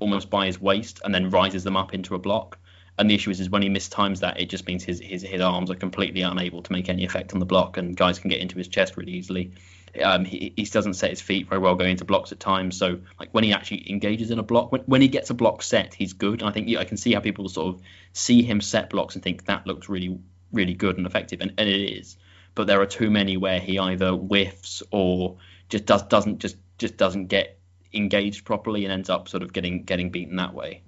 almost 0.00 0.28
by 0.28 0.46
his 0.46 0.60
waist 0.60 1.00
and 1.04 1.14
then 1.14 1.30
rises 1.30 1.64
them 1.64 1.76
up 1.76 1.94
into 1.94 2.14
a 2.14 2.18
block. 2.18 2.58
And 2.98 3.10
the 3.10 3.14
issue 3.14 3.30
is, 3.30 3.40
is 3.40 3.50
when 3.50 3.62
he 3.62 3.68
mistimes 3.68 4.20
that, 4.20 4.38
it 4.38 4.50
just 4.50 4.66
means 4.66 4.84
his, 4.84 5.00
his 5.00 5.22
his 5.22 5.40
arms 5.40 5.70
are 5.70 5.74
completely 5.76 6.20
unable 6.20 6.62
to 6.62 6.72
make 6.72 6.88
any 6.88 7.04
effect 7.04 7.32
on 7.32 7.40
the 7.40 7.46
block, 7.46 7.78
and 7.78 7.96
guys 7.96 8.18
can 8.18 8.28
get 8.28 8.40
into 8.40 8.58
his 8.58 8.68
chest 8.68 8.98
really 8.98 9.12
easily. 9.12 9.52
Um, 10.02 10.24
he, 10.24 10.52
he 10.56 10.64
doesn't 10.64 10.94
set 10.94 11.10
his 11.10 11.20
feet 11.20 11.48
very 11.48 11.60
well 11.60 11.74
going 11.74 11.92
into 11.92 12.04
blocks 12.04 12.32
at 12.32 12.40
times. 12.40 12.76
So 12.76 13.00
like 13.20 13.30
when 13.32 13.44
he 13.44 13.52
actually 13.52 13.90
engages 13.90 14.30
in 14.30 14.38
a 14.38 14.42
block, 14.42 14.72
when, 14.72 14.80
when 14.82 15.00
he 15.02 15.08
gets 15.08 15.30
a 15.30 15.34
block 15.34 15.62
set, 15.62 15.94
he's 15.94 16.12
good. 16.12 16.40
And 16.40 16.48
I 16.48 16.52
think 16.52 16.68
yeah, 16.68 16.80
I 16.80 16.84
can 16.84 16.96
see 16.96 17.12
how 17.12 17.20
people 17.20 17.48
sort 17.48 17.74
of 17.74 17.82
see 18.12 18.42
him 18.42 18.60
set 18.60 18.90
blocks 18.90 19.14
and 19.14 19.22
think 19.22 19.44
that 19.46 19.66
looks 19.66 19.88
really 19.88 20.18
really 20.52 20.74
good 20.74 20.96
and 20.96 21.06
effective, 21.06 21.40
and, 21.40 21.52
and 21.58 21.68
it 21.68 21.92
is. 21.98 22.16
But 22.54 22.66
there 22.66 22.80
are 22.80 22.86
too 22.86 23.10
many 23.10 23.36
where 23.36 23.58
he 23.58 23.78
either 23.78 24.12
whiffs 24.12 24.82
or 24.90 25.38
just 25.68 25.86
does 25.86 26.02
doesn't 26.04 26.38
just 26.38 26.56
just 26.78 26.96
doesn't 26.96 27.26
get 27.26 27.58
engaged 27.92 28.44
properly 28.44 28.84
and 28.84 28.92
ends 28.92 29.10
up 29.10 29.28
sort 29.28 29.42
of 29.42 29.52
getting 29.52 29.84
getting 29.84 30.10
beaten 30.10 30.36
that 30.36 30.54
way. 30.54 30.82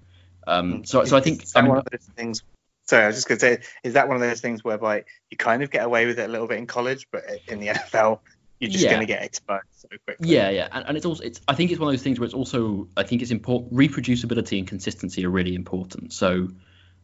Um, 0.46 0.84
so, 0.84 1.04
so 1.04 1.16
I 1.16 1.20
think 1.20 1.44
I 1.54 1.62
mean, 1.62 1.70
one 1.70 1.78
of 1.78 1.86
those 1.90 2.08
things. 2.16 2.42
Sorry, 2.84 3.02
I 3.02 3.08
was 3.08 3.16
just 3.16 3.26
going 3.26 3.40
to 3.40 3.46
say, 3.46 3.62
is 3.82 3.94
that 3.94 4.06
one 4.06 4.16
of 4.16 4.22
those 4.22 4.40
things 4.40 4.62
whereby 4.62 5.04
you 5.28 5.36
kind 5.36 5.64
of 5.64 5.72
get 5.72 5.84
away 5.84 6.06
with 6.06 6.20
it 6.20 6.28
a 6.28 6.28
little 6.28 6.46
bit 6.46 6.58
in 6.58 6.68
college, 6.68 7.08
but 7.10 7.24
in 7.48 7.58
the 7.58 7.66
NFL, 7.68 8.20
you're 8.58 8.70
just 8.70 8.84
yeah. 8.84 8.90
going 8.90 9.00
to 9.00 9.06
get 9.06 9.22
exposed 9.22 9.64
so 9.72 9.88
quickly. 10.04 10.28
Yeah, 10.28 10.50
yeah, 10.50 10.68
and, 10.72 10.86
and 10.88 10.96
it's 10.96 11.06
also 11.06 11.22
it's 11.22 11.40
I 11.46 11.54
think 11.54 11.70
it's 11.70 11.80
one 11.80 11.88
of 11.88 11.92
those 11.92 12.02
things 12.02 12.18
where 12.18 12.24
it's 12.24 12.34
also 12.34 12.88
I 12.96 13.02
think 13.02 13.22
it's 13.22 13.30
important 13.30 13.74
reproducibility 13.74 14.58
and 14.58 14.66
consistency 14.66 15.24
are 15.26 15.30
really 15.30 15.54
important. 15.54 16.12
So, 16.12 16.48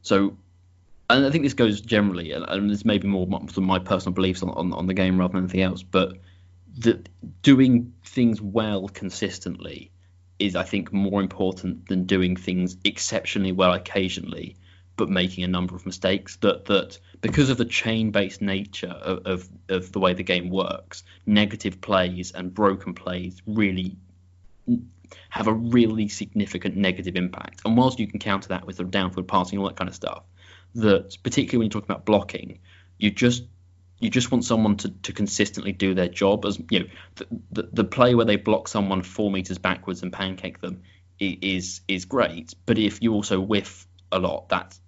so. 0.02 0.36
And 1.10 1.26
I 1.26 1.30
think 1.30 1.44
this 1.44 1.52
goes 1.52 1.82
generally, 1.82 2.32
and, 2.32 2.42
and 2.48 2.70
this 2.70 2.86
may 2.86 2.96
be 2.96 3.06
more 3.06 3.26
from 3.48 3.64
my 3.64 3.78
personal 3.78 4.14
beliefs 4.14 4.42
on, 4.42 4.48
on, 4.48 4.72
on 4.72 4.86
the 4.86 4.94
game 4.94 5.18
rather 5.18 5.32
than 5.32 5.42
anything 5.42 5.60
else. 5.60 5.82
But 5.82 6.16
that 6.78 7.06
doing 7.42 7.92
things 8.02 8.40
well 8.40 8.88
consistently 8.88 9.90
is 10.38 10.56
I 10.56 10.62
think 10.62 10.92
more 10.92 11.20
important 11.20 11.88
than 11.88 12.04
doing 12.04 12.36
things 12.36 12.76
exceptionally 12.84 13.52
well 13.52 13.72
occasionally, 13.72 14.56
but 14.96 15.09
making 15.09 15.44
a 15.44 15.48
number 15.48 15.74
of 15.74 15.87
mistakes. 15.87 16.37
That 16.37 16.66
that 16.66 16.98
because 17.20 17.50
of 17.50 17.59
the 17.59 17.64
chain-based 17.64 18.42
nature 18.42 18.88
of, 18.88 19.26
of, 19.26 19.48
of 19.68 19.92
the 19.92 20.00
way 20.00 20.14
the 20.14 20.22
game 20.22 20.50
works, 20.50 21.05
negative 21.26 21.81
plays 21.81 22.33
and 22.33 22.52
broken 22.52 22.94
plays 22.94 23.40
really 23.46 23.96
have 25.28 25.46
a 25.46 25.52
really 25.52 26.09
significant 26.09 26.76
negative 26.76 27.16
impact. 27.16 27.62
And 27.64 27.76
whilst 27.76 27.98
you 27.98 28.07
can 28.07 28.18
counter 28.18 28.48
that 28.48 28.66
with 28.66 28.81
of 28.81 28.90
downfield 28.90 29.26
passing, 29.28 29.59
all 29.59 29.68
that 29.68 29.76
kind 29.76 29.88
of 29.88 29.94
stuff, 29.94 30.24
that 30.74 31.16
particularly 31.22 31.59
when 31.59 31.66
you're 31.66 31.81
talking 31.81 31.92
about 31.92 32.07
blocking, 32.07 32.61
you 32.98 33.11
just 33.11 33.44
you 33.98 34.11
just 34.11 34.33
want 34.33 34.44
someone 34.44 34.76
to, 34.78 34.88
to 34.88 35.12
consistently 35.12 35.72
do 35.72 35.94
their 35.94 36.09
job. 36.09 36.44
As 36.44 36.61
you 36.70 36.81
know, 36.81 36.87
the, 37.16 37.26
the, 37.52 37.68
the 37.72 37.85
play 37.85 38.14
where 38.14 38.26
they 38.26 38.37
block 38.37 38.68
someone 38.68 39.02
four 39.02 39.31
meters 39.31 39.59
backwards 39.59 40.02
and 40.02 40.12
pancake 40.12 40.61
them 40.61 40.83
is 41.20 41.83
is 41.87 42.05
great. 42.05 42.55
But 42.66 42.78
if 42.78 43.02
you 43.02 43.14
also 43.14 43.40
whiff 43.40 43.87
a 44.11 44.18
lot, 44.18 44.48
that 44.48 44.78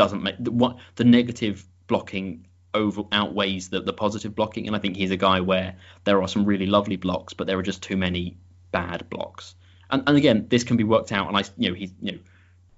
doesn't 0.00 0.22
make 0.22 0.36
the, 0.38 0.50
what 0.50 0.78
the 0.94 1.04
negative 1.04 1.62
blocking 1.86 2.46
over 2.72 3.02
outweighs 3.12 3.68
the, 3.68 3.82
the 3.82 3.92
positive 3.92 4.34
blocking. 4.34 4.66
And 4.66 4.74
I 4.74 4.78
think 4.78 4.96
he's 4.96 5.10
a 5.10 5.18
guy 5.18 5.40
where 5.40 5.76
there 6.04 6.22
are 6.22 6.28
some 6.28 6.46
really 6.46 6.64
lovely 6.64 6.96
blocks, 6.96 7.34
but 7.34 7.46
there 7.46 7.58
are 7.58 7.62
just 7.62 7.82
too 7.82 7.98
many 7.98 8.38
bad 8.72 9.10
blocks. 9.10 9.54
And, 9.90 10.02
and 10.06 10.16
again, 10.16 10.46
this 10.48 10.64
can 10.64 10.78
be 10.78 10.84
worked 10.84 11.12
out. 11.12 11.28
And 11.28 11.36
I, 11.36 11.42
you 11.58 11.68
know, 11.68 11.74
he's 11.74 11.92
you 12.00 12.12
know 12.12 12.18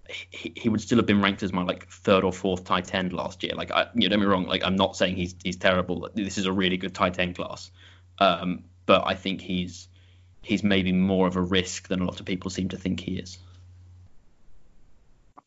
he, 0.09 0.53
he 0.57 0.69
would 0.69 0.81
still 0.81 0.99
have 0.99 1.07
been 1.07 1.23
ranked 1.23 1.45
as 1.45 1.53
my 1.53 1.63
like 1.63 1.89
third 1.89 2.25
or 2.25 2.33
fourth 2.33 2.65
tight 2.65 2.93
end 2.93 3.13
last 3.13 3.45
year. 3.45 3.55
Like, 3.55 3.71
I, 3.71 3.87
you 3.95 4.09
know, 4.09 4.17
don't 4.17 4.21
me 4.21 4.27
wrong. 4.27 4.47
Like, 4.47 4.65
I'm 4.65 4.75
not 4.75 4.97
saying 4.97 5.15
he's 5.15 5.37
he's 5.45 5.57
terrible. 5.57 6.09
This 6.13 6.39
is 6.39 6.47
a 6.47 6.53
really 6.53 6.77
good 6.77 6.93
tight 6.93 7.21
end 7.21 7.37
class, 7.37 7.71
um, 8.19 8.65
but 8.85 9.07
I 9.07 9.15
think 9.15 9.41
he's 9.41 9.87
he's 10.43 10.65
maybe 10.65 10.91
more 10.91 11.29
of 11.29 11.37
a 11.37 11.41
risk 11.41 11.87
than 11.87 12.01
a 12.01 12.05
lot 12.05 12.19
of 12.19 12.27
people 12.27 12.51
seem 12.51 12.71
to 12.71 12.77
think 12.77 12.99
he 12.99 13.13
is. 13.13 13.39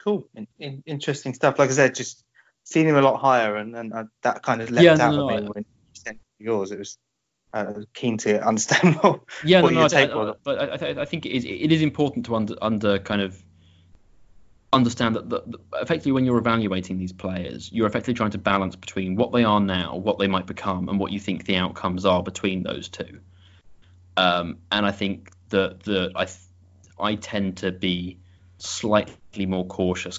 Cool, 0.05 0.27
in, 0.35 0.47
in, 0.59 0.83
interesting 0.85 1.33
stuff. 1.33 1.57
Like 1.57 1.71
I 1.71 1.73
said, 1.73 1.95
just 1.95 2.23
seen 2.63 2.87
him 2.87 2.95
a 2.95 3.01
lot 3.01 3.19
higher, 3.19 3.55
and, 3.55 3.75
and 3.75 3.91
uh, 3.91 4.03
that 4.21 4.43
kind 4.43 4.61
of 4.61 4.69
leapt 4.69 4.83
yeah, 4.83 4.91
out 4.93 5.15
no, 5.15 5.29
of 5.29 5.43
me 5.43 5.49
when 5.49 5.63
you 5.63 5.65
sent 5.93 6.19
yours. 6.37 6.71
It 6.71 6.77
was 6.77 6.99
uh, 7.53 7.73
keen 7.93 8.17
to 8.19 8.45
understand 8.45 8.95
what, 9.01 9.21
yeah, 9.43 9.61
what 9.61 9.73
no, 9.73 9.79
your 9.79 9.85
no, 9.85 9.87
take 9.87 10.11
I, 10.11 10.15
was. 10.15 10.35
But 10.43 10.83
I, 10.83 11.01
I, 11.01 11.05
think 11.05 11.25
it 11.25 11.31
is, 11.31 11.43
it 11.43 11.71
is 11.71 11.81
important 11.81 12.27
to 12.27 12.35
under, 12.35 12.55
under 12.61 12.99
kind 12.99 13.21
of 13.21 13.41
understand 14.71 15.15
that 15.15 15.27
the, 15.27 15.41
the, 15.47 15.59
effectively 15.81 16.11
when 16.11 16.23
you're 16.23 16.37
evaluating 16.37 16.99
these 16.99 17.13
players, 17.13 17.71
you're 17.71 17.87
effectively 17.87 18.13
trying 18.13 18.31
to 18.31 18.37
balance 18.37 18.75
between 18.75 19.15
what 19.15 19.31
they 19.31 19.43
are 19.43 19.59
now, 19.59 19.95
what 19.95 20.19
they 20.19 20.27
might 20.27 20.45
become, 20.45 20.87
and 20.87 20.99
what 20.99 21.11
you 21.11 21.19
think 21.19 21.45
the 21.45 21.55
outcomes 21.55 22.05
are 22.05 22.21
between 22.21 22.61
those 22.61 22.89
two. 22.89 23.21
Um, 24.17 24.59
and 24.71 24.85
I 24.85 24.91
think 24.91 25.31
that 25.49 25.81
the 25.81 26.11
I 26.15 26.27
I 26.99 27.15
tend 27.15 27.57
to 27.57 27.71
be 27.71 28.19
slightly 28.57 29.15
more 29.43 29.65
cautious 29.65 30.17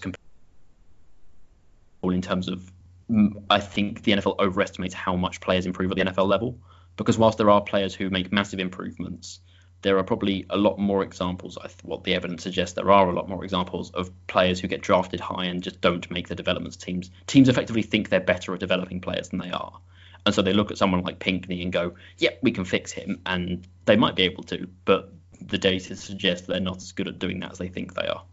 in 2.05 2.23
terms 2.23 2.49
of 2.49 2.71
mm, 3.11 3.43
I 3.51 3.61
think 3.61 4.03
the 4.03 4.13
NFL 4.13 4.39
overestimates 4.39 4.95
how 4.95 5.17
much 5.17 5.41
players 5.41 5.67
improve 5.67 5.91
at 5.91 5.97
the 5.97 6.05
NFL 6.05 6.29
level 6.29 6.59
because 6.97 7.19
whilst 7.19 7.39
there 7.39 7.51
are 7.51 7.61
players 7.61 7.95
who 7.95 8.11
make 8.11 8.33
massive 8.33 8.59
improvements, 8.59 9.41
there 9.83 9.99
are 9.99 10.05
probably 10.05 10.47
a 10.51 10.57
lot 10.57 10.79
more 10.79 11.03
examples. 11.03 11.59
What 11.83 12.05
the 12.05 12.15
evidence 12.15 12.43
suggests, 12.43 12.75
there 12.75 12.91
are 12.91 13.09
a 13.09 13.13
lot 13.13 13.29
more 13.29 13.45
examples 13.45 13.91
of 13.91 14.11
players 14.27 14.59
who 14.59 14.69
get 14.69 14.81
drafted 14.81 15.21
high 15.21 15.45
and 15.45 15.63
just 15.63 15.81
don't 15.81 16.11
make 16.11 16.29
the 16.29 16.35
development 16.35 16.81
teams. 16.81 17.11
Teams 17.27 17.49
effectively 17.49 17.83
think 17.83 18.09
they're 18.09 18.21
better 18.21 18.55
at 18.55 18.61
developing 18.61 19.01
players 19.01 19.29
than 19.29 19.39
they 19.39 19.51
are, 19.51 19.79
and 20.25 20.35
so 20.35 20.43
they 20.43 20.53
look 20.53 20.71
at 20.71 20.79
someone 20.79 21.03
like 21.03 21.19
Pinkney 21.19 21.63
and 21.63 21.73
go, 21.73 21.95
"Yep, 22.19 22.33
yeah, 22.33 22.39
we 22.43 22.51
can 22.51 22.65
fix 22.65 22.91
him," 22.91 23.21
and 23.27 23.67
they 23.85 23.97
might 23.97 24.17
be 24.17 24.25
able 24.25 24.43
to, 24.45 24.67
but 24.85 25.13
the 25.41 25.59
data 25.59 25.95
suggests 25.95 26.47
they're 26.47 26.61
not 26.61 26.79
as 26.79 26.93
good 26.93 27.09
at 27.09 27.19
doing 27.19 27.41
that 27.41 27.53
as 27.53 27.59
they 27.59 27.69
think 27.69 27.95
they 27.95 28.07
are. 28.07 28.25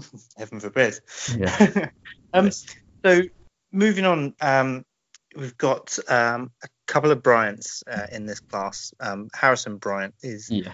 Heaven 0.36 0.60
forbid. 0.60 1.00
Yeah. 1.36 1.88
um, 2.32 2.50
so 3.04 3.22
moving 3.72 4.04
on, 4.04 4.34
um, 4.40 4.84
we've 5.36 5.56
got 5.56 5.98
um, 6.08 6.50
a 6.62 6.68
couple 6.86 7.10
of 7.10 7.22
Bryants 7.22 7.82
uh, 7.86 8.06
in 8.12 8.26
this 8.26 8.40
class. 8.40 8.92
Um, 9.00 9.28
Harrison 9.34 9.78
Bryant 9.78 10.14
is 10.22 10.50
yeah. 10.50 10.72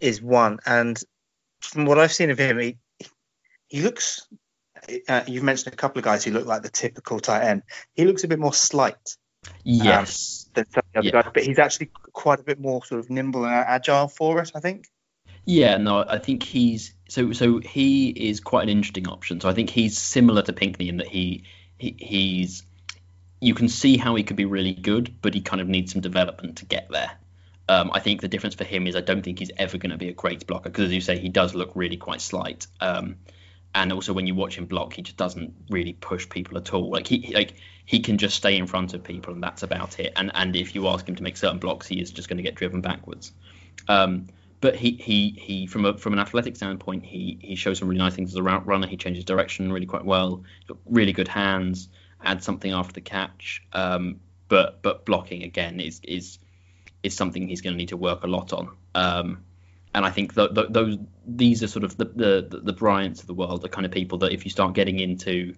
is 0.00 0.22
one, 0.22 0.58
and 0.66 0.98
from 1.60 1.84
what 1.84 1.98
I've 1.98 2.12
seen 2.12 2.30
of 2.30 2.38
him, 2.38 2.58
he 2.58 2.78
he 3.68 3.82
looks. 3.82 4.26
Uh, 5.08 5.22
you've 5.26 5.42
mentioned 5.42 5.74
a 5.74 5.76
couple 5.76 5.98
of 5.98 6.04
guys 6.04 6.24
who 6.24 6.30
look 6.30 6.46
like 6.46 6.62
the 6.62 6.70
typical 6.70 7.20
tight 7.20 7.44
end. 7.44 7.62
He 7.94 8.06
looks 8.06 8.24
a 8.24 8.28
bit 8.28 8.38
more 8.38 8.54
slight. 8.54 9.16
Um, 9.44 9.52
yes. 9.62 10.46
Um, 10.46 10.52
than 10.54 10.70
some 10.70 10.82
of 10.86 10.92
the 10.92 10.98
other 10.98 11.06
yeah. 11.06 11.22
guys, 11.22 11.30
but 11.34 11.44
he's 11.44 11.58
actually 11.58 11.90
quite 12.12 12.40
a 12.40 12.42
bit 12.42 12.58
more 12.58 12.84
sort 12.84 13.00
of 13.00 13.10
nimble 13.10 13.44
and 13.44 13.54
agile 13.54 14.08
for 14.08 14.40
it. 14.40 14.52
I 14.54 14.60
think. 14.60 14.86
Yeah, 15.44 15.78
no, 15.78 16.04
I 16.06 16.18
think 16.18 16.42
he's 16.42 16.94
so 17.10 17.32
so 17.32 17.58
he 17.58 18.08
is 18.08 18.38
quite 18.40 18.62
an 18.62 18.68
interesting 18.68 19.08
option. 19.08 19.40
So 19.40 19.48
I 19.48 19.52
think 19.52 19.68
he's 19.68 19.98
similar 19.98 20.42
to 20.42 20.52
Pinkney 20.52 20.88
in 20.88 20.98
that 20.98 21.08
he, 21.08 21.44
he 21.76 21.96
he's 21.98 22.62
you 23.40 23.54
can 23.54 23.68
see 23.68 23.96
how 23.96 24.14
he 24.14 24.22
could 24.22 24.36
be 24.36 24.44
really 24.44 24.74
good, 24.74 25.16
but 25.20 25.34
he 25.34 25.40
kind 25.40 25.60
of 25.60 25.68
needs 25.68 25.92
some 25.92 26.02
development 26.02 26.58
to 26.58 26.66
get 26.66 26.88
there. 26.90 27.10
Um, 27.68 27.90
I 27.92 28.00
think 28.00 28.20
the 28.20 28.28
difference 28.28 28.54
for 28.54 28.64
him 28.64 28.86
is 28.86 28.94
I 28.94 29.00
don't 29.00 29.22
think 29.22 29.38
he's 29.38 29.50
ever 29.56 29.76
going 29.76 29.90
to 29.90 29.96
be 29.96 30.08
a 30.08 30.12
great 30.12 30.46
blocker 30.46 30.70
because, 30.70 30.86
as 30.86 30.92
you 30.92 31.00
say, 31.00 31.18
he 31.18 31.28
does 31.28 31.54
look 31.54 31.72
really 31.74 31.96
quite 31.96 32.20
slight. 32.20 32.66
Um, 32.80 33.16
and 33.74 33.92
also, 33.92 34.12
when 34.12 34.26
you 34.26 34.34
watch 34.36 34.56
him 34.56 34.66
block, 34.66 34.94
he 34.94 35.02
just 35.02 35.16
doesn't 35.16 35.54
really 35.68 35.94
push 35.94 36.28
people 36.28 36.58
at 36.58 36.72
all. 36.72 36.90
Like 36.90 37.08
he 37.08 37.32
like 37.34 37.54
he 37.86 38.00
can 38.00 38.18
just 38.18 38.36
stay 38.36 38.56
in 38.56 38.68
front 38.68 38.94
of 38.94 39.02
people, 39.02 39.34
and 39.34 39.42
that's 39.42 39.64
about 39.64 39.98
it. 39.98 40.12
And 40.14 40.30
and 40.34 40.54
if 40.54 40.76
you 40.76 40.86
ask 40.86 41.08
him 41.08 41.16
to 41.16 41.22
make 41.24 41.36
certain 41.36 41.58
blocks, 41.58 41.88
he 41.88 42.00
is 42.00 42.12
just 42.12 42.28
going 42.28 42.36
to 42.36 42.42
get 42.44 42.54
driven 42.54 42.80
backwards. 42.80 43.32
Um, 43.88 44.28
but 44.60 44.76
he 44.76 44.92
he 44.92 45.30
he 45.38 45.66
from 45.66 45.84
a 45.84 45.96
from 45.96 46.12
an 46.12 46.18
athletic 46.18 46.56
standpoint, 46.56 47.04
he 47.04 47.38
he 47.40 47.54
shows 47.54 47.78
some 47.78 47.88
really 47.88 47.98
nice 47.98 48.14
things 48.14 48.30
as 48.30 48.36
a 48.36 48.42
route 48.42 48.66
runner. 48.66 48.86
He 48.86 48.96
changes 48.96 49.24
direction 49.24 49.72
really 49.72 49.86
quite 49.86 50.04
well. 50.04 50.42
really 50.86 51.12
good 51.12 51.28
hands 51.28 51.88
Adds 52.22 52.44
something 52.44 52.72
after 52.72 52.92
the 52.92 53.00
catch. 53.00 53.62
Um, 53.72 54.20
but 54.48 54.82
but 54.82 55.06
blocking 55.06 55.42
again 55.42 55.80
is 55.80 56.00
is 56.04 56.38
is 57.02 57.16
something 57.16 57.48
he's 57.48 57.62
going 57.62 57.72
to 57.72 57.78
need 57.78 57.88
to 57.88 57.96
work 57.96 58.24
a 58.24 58.26
lot 58.26 58.52
on. 58.52 58.70
Um, 58.94 59.44
and 59.94 60.04
I 60.04 60.10
think 60.10 60.34
th- 60.34 60.54
th- 60.54 60.66
those 60.68 60.98
these 61.26 61.62
are 61.62 61.66
sort 61.66 61.84
of 61.84 61.96
the, 61.96 62.04
the 62.04 62.60
the 62.62 62.72
Bryants 62.74 63.22
of 63.22 63.26
the 63.26 63.32
world, 63.32 63.62
the 63.62 63.70
kind 63.70 63.86
of 63.86 63.92
people 63.92 64.18
that 64.18 64.32
if 64.32 64.44
you 64.44 64.50
start 64.50 64.74
getting 64.74 64.98
into 64.98 65.54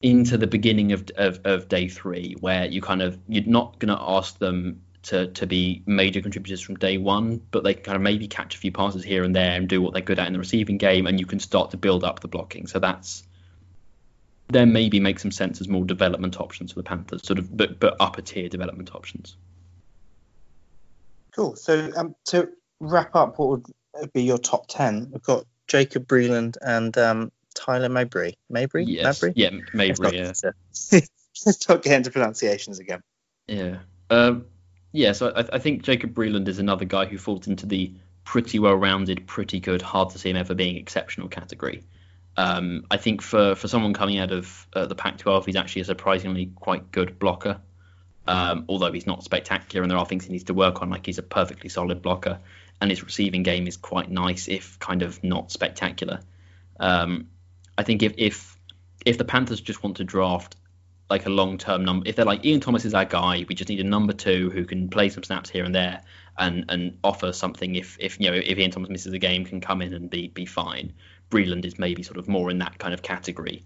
into 0.00 0.38
the 0.38 0.46
beginning 0.46 0.92
of, 0.92 1.10
of, 1.16 1.40
of 1.44 1.68
day 1.68 1.88
three, 1.88 2.36
where 2.40 2.64
you 2.64 2.80
kind 2.80 3.02
of 3.02 3.18
you're 3.28 3.44
not 3.44 3.78
going 3.78 3.94
to 3.94 4.02
ask 4.02 4.38
them 4.38 4.80
to, 5.06 5.28
to 5.28 5.46
be 5.46 5.82
major 5.86 6.20
contributors 6.20 6.60
from 6.60 6.76
day 6.76 6.98
one, 6.98 7.40
but 7.50 7.62
they 7.62 7.74
can 7.74 7.82
kind 7.84 7.96
of 7.96 8.02
maybe 8.02 8.26
catch 8.26 8.56
a 8.56 8.58
few 8.58 8.72
passes 8.72 9.04
here 9.04 9.22
and 9.22 9.34
there 9.34 9.52
and 9.52 9.68
do 9.68 9.80
what 9.80 9.92
they're 9.92 10.02
good 10.02 10.18
at 10.18 10.26
in 10.26 10.32
the 10.32 10.38
receiving 10.38 10.78
game, 10.78 11.06
and 11.06 11.20
you 11.20 11.26
can 11.26 11.38
start 11.38 11.70
to 11.70 11.76
build 11.76 12.02
up 12.02 12.20
the 12.20 12.28
blocking. 12.28 12.66
So 12.66 12.80
that's 12.80 13.22
then 14.48 14.72
maybe 14.72 15.00
make 15.00 15.18
some 15.18 15.30
sense 15.30 15.60
as 15.60 15.68
more 15.68 15.84
development 15.84 16.40
options 16.40 16.72
for 16.72 16.80
the 16.80 16.84
Panthers, 16.84 17.26
sort 17.26 17.38
of, 17.38 17.56
but 17.56 17.78
but 17.78 17.96
upper 18.00 18.20
tier 18.20 18.48
development 18.48 18.94
options. 18.94 19.36
Cool. 21.34 21.54
So 21.56 21.92
um, 21.96 22.16
to 22.26 22.48
wrap 22.80 23.14
up, 23.14 23.38
what 23.38 23.48
would 24.00 24.12
be 24.12 24.22
your 24.22 24.38
top 24.38 24.66
ten? 24.66 25.08
We've 25.12 25.22
got 25.22 25.44
Jacob 25.68 26.06
Breeland 26.08 26.56
and 26.60 26.96
um, 26.98 27.32
Tyler 27.54 27.88
Mabry. 27.88 28.34
Mabry? 28.50 28.84
Yes. 28.84 29.22
Mabry? 29.22 29.32
Yeah, 29.36 29.50
Mabry. 29.72 30.16
Yeah. 30.16 30.32
Let's 31.44 31.68
not 31.68 31.82
get 31.82 31.92
into 31.92 32.10
pronunciations 32.10 32.80
again. 32.80 33.02
Yeah. 33.46 33.78
Um, 34.10 34.46
yeah. 34.96 35.12
So 35.12 35.32
I, 35.34 35.44
I 35.52 35.58
think 35.58 35.82
Jacob 35.82 36.14
Breeland 36.14 36.48
is 36.48 36.58
another 36.58 36.84
guy 36.84 37.04
who 37.04 37.18
falls 37.18 37.46
into 37.46 37.66
the 37.66 37.92
pretty 38.24 38.58
well-rounded, 38.58 39.26
pretty 39.26 39.60
good, 39.60 39.82
hard 39.82 40.10
to 40.10 40.18
see 40.18 40.30
him 40.30 40.36
ever 40.36 40.54
being 40.54 40.76
exceptional 40.76 41.28
category. 41.28 41.84
Um, 42.36 42.86
I 42.90 42.96
think 42.96 43.22
for, 43.22 43.54
for 43.54 43.68
someone 43.68 43.94
coming 43.94 44.18
out 44.18 44.32
of 44.32 44.66
uh, 44.72 44.86
the 44.86 44.94
Pac-12, 44.94 45.46
he's 45.46 45.56
actually 45.56 45.82
a 45.82 45.84
surprisingly 45.84 46.50
quite 46.56 46.90
good 46.90 47.18
blocker. 47.18 47.60
Um, 48.26 48.64
although 48.68 48.90
he's 48.90 49.06
not 49.06 49.22
spectacular, 49.22 49.82
and 49.82 49.90
there 49.90 49.98
are 49.98 50.04
things 50.04 50.24
he 50.24 50.32
needs 50.32 50.44
to 50.44 50.54
work 50.54 50.82
on. 50.82 50.90
Like 50.90 51.06
he's 51.06 51.18
a 51.18 51.22
perfectly 51.22 51.68
solid 51.68 52.02
blocker, 52.02 52.40
and 52.80 52.90
his 52.90 53.04
receiving 53.04 53.44
game 53.44 53.68
is 53.68 53.76
quite 53.76 54.10
nice, 54.10 54.48
if 54.48 54.80
kind 54.80 55.02
of 55.02 55.22
not 55.22 55.52
spectacular. 55.52 56.20
Um, 56.80 57.28
I 57.78 57.84
think 57.84 58.02
if 58.02 58.14
if 58.16 58.56
if 59.04 59.16
the 59.16 59.24
Panthers 59.24 59.60
just 59.60 59.84
want 59.84 59.98
to 59.98 60.04
draft 60.04 60.56
like 61.08 61.26
a 61.26 61.30
long 61.30 61.58
term 61.58 61.84
number, 61.84 62.08
if 62.08 62.16
they're 62.16 62.24
like 62.24 62.44
Ian 62.44 62.60
Thomas 62.60 62.84
is 62.84 62.94
our 62.94 63.04
guy, 63.04 63.44
we 63.48 63.54
just 63.54 63.68
need 63.68 63.80
a 63.80 63.84
number 63.84 64.12
two 64.12 64.50
who 64.50 64.64
can 64.64 64.88
play 64.88 65.08
some 65.08 65.22
snaps 65.22 65.50
here 65.50 65.64
and 65.64 65.74
there 65.74 66.02
and 66.38 66.64
and 66.68 66.98
offer 67.04 67.32
something. 67.32 67.74
If 67.74 67.96
if 68.00 68.20
you 68.20 68.30
know 68.30 68.36
if 68.36 68.58
Ian 68.58 68.70
Thomas 68.70 68.90
misses 68.90 69.12
a 69.12 69.18
game, 69.18 69.44
can 69.44 69.60
come 69.60 69.82
in 69.82 69.94
and 69.94 70.10
be 70.10 70.28
be 70.28 70.46
fine. 70.46 70.92
Breeland 71.30 71.64
is 71.64 71.78
maybe 71.78 72.02
sort 72.02 72.18
of 72.18 72.28
more 72.28 72.50
in 72.50 72.58
that 72.58 72.78
kind 72.78 72.94
of 72.94 73.02
category 73.02 73.64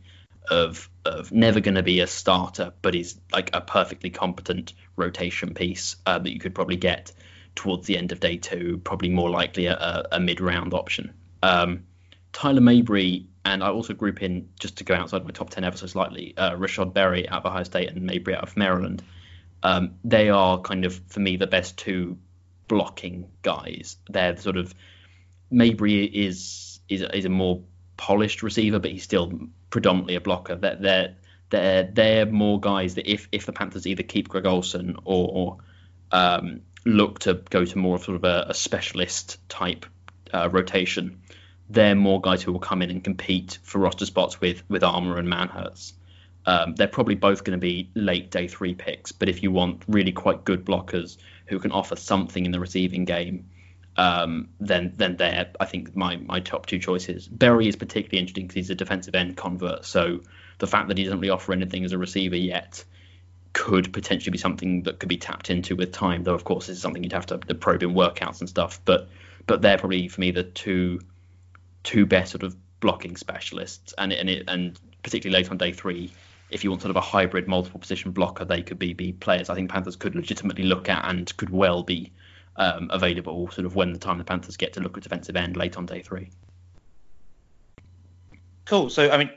of 0.50 0.88
of 1.05 1.33
never 1.33 1.61
going 1.61 1.74
to 1.74 1.83
be 1.83 2.00
a 2.00 2.07
starter, 2.07 2.72
but 2.83 2.94
is 2.94 3.18
like 3.32 3.51
a 3.55 3.61
perfectly 3.61 4.11
competent 4.11 4.74
rotation 4.97 5.55
piece 5.55 5.97
uh, 6.07 6.18
that 6.18 6.32
you 6.32 6.41
could 6.41 6.55
probably 6.55 6.76
get 6.76 7.12
towards 7.55 7.86
the 7.86 7.97
end 7.97 8.12
of 8.12 8.20
day 8.20 8.36
two. 8.36 8.80
Probably 8.84 9.09
more 9.09 9.30
likely 9.30 9.66
a, 9.66 10.07
a 10.12 10.20
mid 10.20 10.41
round 10.41 10.74
option. 10.74 11.14
Um, 11.43 11.84
Tyler 12.32 12.61
Mabry 12.61 13.26
and 13.45 13.62
I 13.62 13.68
also 13.68 13.95
group 13.95 14.22
in 14.22 14.49
just 14.59 14.78
to 14.78 14.84
go 14.84 14.95
outside 14.95 15.24
my 15.24 15.30
top 15.30 15.51
ten 15.51 15.64
ever 15.64 15.76
so 15.76 15.86
slightly. 15.86 16.36
Uh, 16.36 16.57
Rashod 16.57 16.93
Berry 16.95 17.28
out 17.28 17.45
of 17.45 17.47
Ohio 17.47 17.64
State 17.64 17.88
and 17.88 18.03
Mabry 18.03 18.34
out 18.34 18.43
of 18.43 18.57
Maryland. 18.57 19.03
Um, 19.62 19.97
they 20.05 20.30
are 20.30 20.61
kind 20.61 20.84
of 20.84 21.01
for 21.09 21.20
me 21.20 21.36
the 21.36 21.47
best 21.47 21.76
two 21.76 22.18
blocking 22.68 23.28
guys. 23.43 23.97
They're 24.09 24.36
sort 24.36 24.57
of 24.57 24.74
Mabry 25.51 26.05
is 26.05 26.80
is 26.88 27.03
is 27.03 27.24
a 27.24 27.28
more 27.28 27.62
polished 27.97 28.43
receiver, 28.43 28.78
but 28.78 28.91
he's 28.91 29.03
still 29.03 29.32
predominantly 29.70 30.14
a 30.14 30.20
blocker. 30.20 30.57
They're 30.57 30.76
they're 30.76 31.16
they're, 31.51 31.82
they're 31.82 32.26
more 32.26 32.61
guys 32.61 32.95
that 32.95 33.11
if 33.11 33.28
if 33.32 33.47
the 33.47 33.53
Panthers 33.53 33.86
either 33.86 34.03
keep 34.03 34.28
Greg 34.28 34.47
Olsen 34.47 34.97
or, 35.05 35.28
or 35.32 35.57
um, 36.12 36.61
look 36.84 37.20
to 37.20 37.34
go 37.51 37.64
to 37.64 37.78
more 37.78 37.97
of 37.97 38.05
sort 38.05 38.16
of 38.16 38.24
a, 38.24 38.47
a 38.51 38.55
specialist 38.55 39.38
type 39.49 39.86
uh, 40.32 40.49
rotation, 40.51 41.22
they're 41.71 41.95
more 41.95 42.21
guys 42.21 42.43
who 42.43 42.53
will 42.53 42.61
come 42.61 42.83
in 42.83 42.91
and 42.91 43.03
compete 43.03 43.59
for 43.62 43.79
roster 43.79 44.05
spots 44.05 44.41
with 44.41 44.62
with 44.68 44.83
Armah 44.83 45.18
and 45.18 45.29
Manhertz. 45.29 45.93
Um, 46.45 46.75
they're 46.75 46.89
probably 46.89 47.14
both 47.14 47.45
going 47.45 47.59
to 47.59 47.61
be 47.61 47.91
late 47.95 48.31
day 48.31 48.49
three 48.49 48.75
picks, 48.75 49.12
but 49.12 49.29
if 49.29 49.43
you 49.43 49.53
want 49.53 49.83
really 49.87 50.12
quite 50.12 50.45
good 50.45 50.64
blockers 50.64 51.16
who 51.47 51.59
can 51.59 51.71
offer 51.71 51.97
something 51.97 52.45
in 52.45 52.51
the 52.51 52.59
receiving 52.59 53.05
game, 53.05 53.51
um, 53.97 54.49
then 54.59 54.95
then 54.97 55.16
they're 55.16 55.51
I 55.61 55.66
think 55.66 55.95
my 55.95 56.16
my 56.16 56.41
top 56.41 56.66
two 56.66 56.79
choices. 56.79 57.29
Berry 57.29 57.68
is 57.68 57.77
particularly 57.77 58.18
interesting 58.18 58.47
because 58.47 58.55
he's 58.55 58.71
a 58.71 58.75
defensive 58.75 59.14
end 59.14 59.37
convert, 59.37 59.85
so 59.85 60.21
the 60.59 60.66
fact 60.66 60.89
that 60.89 60.99
he 60.99 61.05
doesn't 61.05 61.21
really 61.21 61.31
offer 61.31 61.53
anything 61.53 61.85
as 61.85 61.93
a 61.93 61.99
receiver 61.99 62.37
yet 62.37 62.85
could 63.53 63.93
potentially 63.93 64.31
be 64.31 64.39
something 64.39 64.85
that 64.85 64.99
could 64.99 65.09
be 65.09 65.16
tapped 65.16 65.51
into 65.51 65.77
with 65.77 65.93
time. 65.93 66.25
Though 66.25 66.35
of 66.35 66.45
course 66.45 66.66
this 66.66 66.77
is 66.77 66.83
something 66.83 67.03
you'd 67.03 67.12
have 67.12 67.27
to, 67.27 67.39
to 67.39 67.55
probe 67.55 67.83
in 67.83 67.95
workouts 67.95 68.41
and 68.41 68.49
stuff. 68.49 68.81
But 68.85 69.09
but 69.47 69.62
they're 69.62 69.79
probably 69.79 70.09
for 70.09 70.21
me 70.21 70.31
the 70.31 70.45
two 70.45 71.01
two 71.83 72.07
best 72.07 72.33
sort 72.33 72.43
of 72.43 72.57
blocking 72.81 73.16
specialists, 73.16 73.95
and 73.99 74.12
and 74.12 74.28
it, 74.28 74.45
and 74.49 74.78
particularly 75.03 75.43
late 75.43 75.51
on 75.51 75.59
day 75.59 75.72
three, 75.72 76.12
if 76.51 76.64
you 76.64 76.70
want 76.70 76.83
sort 76.83 76.91
of 76.91 76.97
a 76.97 77.01
hybrid 77.01 77.49
multiple 77.49 77.81
position 77.81 78.11
blocker, 78.11 78.45
they 78.45 78.62
could 78.62 78.78
be 78.78 78.93
be 78.93 79.12
players 79.12 79.51
I 79.51 79.55
think 79.55 79.70
Panthers 79.70 79.97
could 79.97 80.14
legitimately 80.14 80.64
look 80.64 80.89
at 80.89 81.05
and 81.09 81.35
could 81.37 81.51
well 81.51 81.83
be 81.83 82.12
um, 82.57 82.91
available 82.93 83.51
sort 83.51 83.66
of 83.66 83.74
when 83.74 83.93
the 83.93 83.99
time 83.99 84.18
the 84.18 84.24
Panthers 84.24 84.57
get 84.57 84.72
to 84.74 84.81
look 84.81 84.97
at 84.97 85.03
defensive 85.03 85.37
end 85.37 85.57
late 85.57 85.76
on 85.76 85.87
day 85.87 86.03
three. 86.03 86.31
Cool. 88.66 88.91
So 88.91 89.11
I 89.11 89.16
mean, 89.16 89.31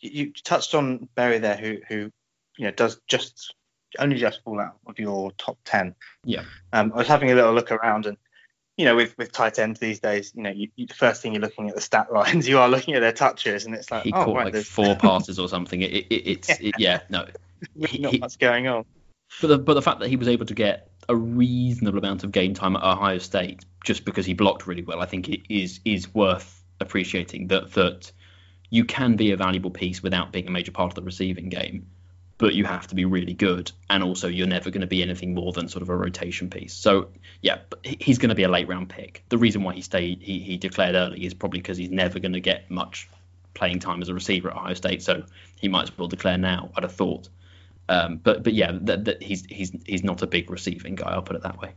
you 0.00 0.32
touched 0.44 0.74
on 0.74 1.08
Barry 1.14 1.38
there, 1.38 1.56
who 1.56 1.78
who 1.88 2.10
you 2.56 2.64
know 2.66 2.70
does 2.72 3.00
just 3.06 3.54
only 3.98 4.16
just 4.16 4.42
fall 4.44 4.60
out 4.60 4.76
of 4.86 4.98
your 4.98 5.32
top 5.32 5.58
ten. 5.64 5.94
Yeah. 6.24 6.44
Um, 6.72 6.92
I 6.94 6.98
was 6.98 7.08
having 7.08 7.30
a 7.30 7.34
little 7.34 7.52
look 7.52 7.72
around, 7.72 8.06
and 8.06 8.16
you 8.80 8.86
know, 8.86 8.96
with 8.96 9.16
with 9.18 9.30
tight 9.30 9.58
ends 9.58 9.78
these 9.78 10.00
days, 10.00 10.32
you 10.34 10.42
know, 10.42 10.48
you, 10.48 10.68
you, 10.74 10.86
the 10.86 10.94
first 10.94 11.20
thing 11.20 11.34
you're 11.34 11.42
looking 11.42 11.68
at 11.68 11.74
the 11.74 11.82
stat 11.82 12.10
lines, 12.14 12.48
you 12.48 12.58
are 12.58 12.66
looking 12.66 12.94
at 12.94 13.00
their 13.00 13.12
touches, 13.12 13.66
and 13.66 13.74
it's 13.74 13.90
like 13.90 14.04
he 14.04 14.12
oh, 14.14 14.24
caught 14.24 14.36
right, 14.36 14.44
like 14.44 14.54
there's 14.54 14.66
four 14.66 14.96
passes 14.98 15.38
or 15.38 15.48
something. 15.48 15.82
It, 15.82 15.92
it, 15.92 16.06
it's 16.10 16.48
Yeah. 16.48 16.68
It, 16.68 16.74
yeah 16.78 17.00
no. 17.10 17.26
really 17.76 17.98
not 17.98 18.12
he- 18.12 18.18
much 18.18 18.38
going 18.38 18.68
on. 18.68 18.86
But 19.42 19.48
the, 19.48 19.58
but 19.58 19.74
the 19.74 19.82
fact 19.82 20.00
that 20.00 20.08
he 20.08 20.16
was 20.16 20.28
able 20.28 20.46
to 20.46 20.54
get 20.54 20.90
a 21.08 21.14
reasonable 21.14 21.98
amount 21.98 22.24
of 22.24 22.32
game 22.32 22.54
time 22.54 22.74
at 22.74 22.82
Ohio 22.82 23.18
State 23.18 23.64
just 23.84 24.04
because 24.06 24.24
he 24.24 24.32
blocked 24.32 24.66
really 24.66 24.82
well, 24.82 25.00
I 25.00 25.06
think 25.06 25.28
it 25.28 25.42
is 25.52 25.80
is 25.84 26.12
worth 26.14 26.64
appreciating 26.80 27.48
that 27.48 27.72
that 27.74 28.10
you 28.70 28.86
can 28.86 29.16
be 29.16 29.30
a 29.32 29.36
valuable 29.36 29.70
piece 29.70 30.02
without 30.02 30.32
being 30.32 30.48
a 30.48 30.50
major 30.50 30.72
part 30.72 30.90
of 30.90 30.94
the 30.94 31.02
receiving 31.02 31.50
game, 31.50 31.86
but 32.40 32.54
you 32.54 32.64
have 32.64 32.86
to 32.86 32.94
be 32.94 33.04
really 33.04 33.34
good, 33.34 33.70
and 33.90 34.02
also 34.02 34.26
you're 34.26 34.46
never 34.46 34.70
going 34.70 34.80
to 34.80 34.86
be 34.86 35.02
anything 35.02 35.34
more 35.34 35.52
than 35.52 35.68
sort 35.68 35.82
of 35.82 35.90
a 35.90 35.96
rotation 35.96 36.48
piece. 36.48 36.72
So 36.72 37.10
yeah, 37.42 37.58
he's 37.84 38.16
going 38.16 38.30
to 38.30 38.34
be 38.34 38.44
a 38.44 38.48
late 38.48 38.66
round 38.66 38.88
pick. 38.88 39.22
The 39.28 39.36
reason 39.36 39.62
why 39.62 39.74
he 39.74 39.82
stayed, 39.82 40.22
he, 40.22 40.40
he 40.40 40.56
declared 40.56 40.94
early, 40.94 41.24
is 41.24 41.34
probably 41.34 41.60
because 41.60 41.76
he's 41.76 41.90
never 41.90 42.18
going 42.18 42.32
to 42.32 42.40
get 42.40 42.70
much 42.70 43.10
playing 43.52 43.80
time 43.80 44.00
as 44.00 44.08
a 44.08 44.14
receiver 44.14 44.50
at 44.50 44.56
Ohio 44.56 44.72
State, 44.72 45.02
so 45.02 45.22
he 45.60 45.68
might 45.68 45.82
as 45.82 45.98
well 45.98 46.08
declare 46.08 46.38
now. 46.38 46.70
I'd 46.74 46.82
have 46.82 46.94
thought. 46.94 47.28
Um, 47.90 48.16
but 48.16 48.42
but 48.42 48.54
yeah, 48.54 48.72
that, 48.82 49.22
he's 49.22 49.44
he's 49.44 49.72
he's 49.84 50.02
not 50.02 50.22
a 50.22 50.26
big 50.26 50.50
receiving 50.50 50.94
guy. 50.94 51.10
I'll 51.10 51.22
put 51.22 51.36
it 51.36 51.42
that 51.42 51.60
way. 51.60 51.74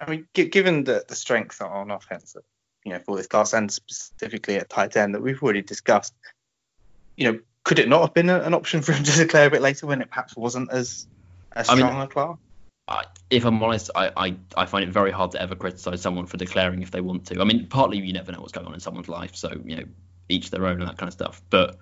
I 0.00 0.10
mean, 0.10 0.26
gi- 0.34 0.48
given 0.48 0.82
the, 0.82 1.04
the 1.06 1.14
strength 1.14 1.62
on 1.62 1.92
offense, 1.92 2.36
you 2.84 2.92
know, 2.92 2.98
for 3.06 3.16
this 3.16 3.28
class 3.28 3.52
and 3.52 3.70
specifically 3.70 4.56
at 4.56 4.68
tight 4.68 4.96
end 4.96 5.14
that 5.14 5.22
we've 5.22 5.40
already 5.40 5.62
discussed, 5.62 6.14
you 7.16 7.30
know, 7.30 7.38
could 7.64 7.78
it 7.78 7.88
not 7.88 8.00
have 8.02 8.14
been 8.14 8.28
an 8.28 8.54
option 8.54 8.82
for 8.82 8.92
him 8.92 9.04
to 9.04 9.12
declare 9.16 9.46
a 9.46 9.50
bit 9.50 9.62
later 9.62 9.86
when 9.86 10.02
it 10.02 10.08
perhaps 10.08 10.36
wasn't 10.36 10.70
as 10.70 11.06
as 11.52 11.68
I 11.68 11.74
mean- 11.74 11.86
strong 11.86 12.02
a 12.02 12.06
class? 12.06 12.38
I, 12.88 13.04
if 13.30 13.44
I'm 13.44 13.62
honest, 13.62 13.90
I, 13.94 14.10
I, 14.16 14.36
I 14.56 14.66
find 14.66 14.84
it 14.84 14.90
very 14.90 15.12
hard 15.12 15.30
to 15.32 15.40
ever 15.40 15.54
criticize 15.54 16.02
someone 16.02 16.26
for 16.26 16.36
declaring 16.36 16.82
if 16.82 16.90
they 16.90 17.00
want 17.00 17.26
to. 17.26 17.40
I 17.40 17.44
mean, 17.44 17.68
partly 17.68 17.98
you 17.98 18.12
never 18.12 18.32
know 18.32 18.40
what's 18.40 18.52
going 18.52 18.66
on 18.66 18.74
in 18.74 18.80
someone's 18.80 19.08
life, 19.08 19.36
so 19.36 19.52
you 19.64 19.76
know, 19.76 19.84
each 20.28 20.50
their 20.50 20.66
own 20.66 20.80
and 20.80 20.88
that 20.88 20.98
kind 20.98 21.08
of 21.08 21.12
stuff. 21.12 21.40
But 21.48 21.78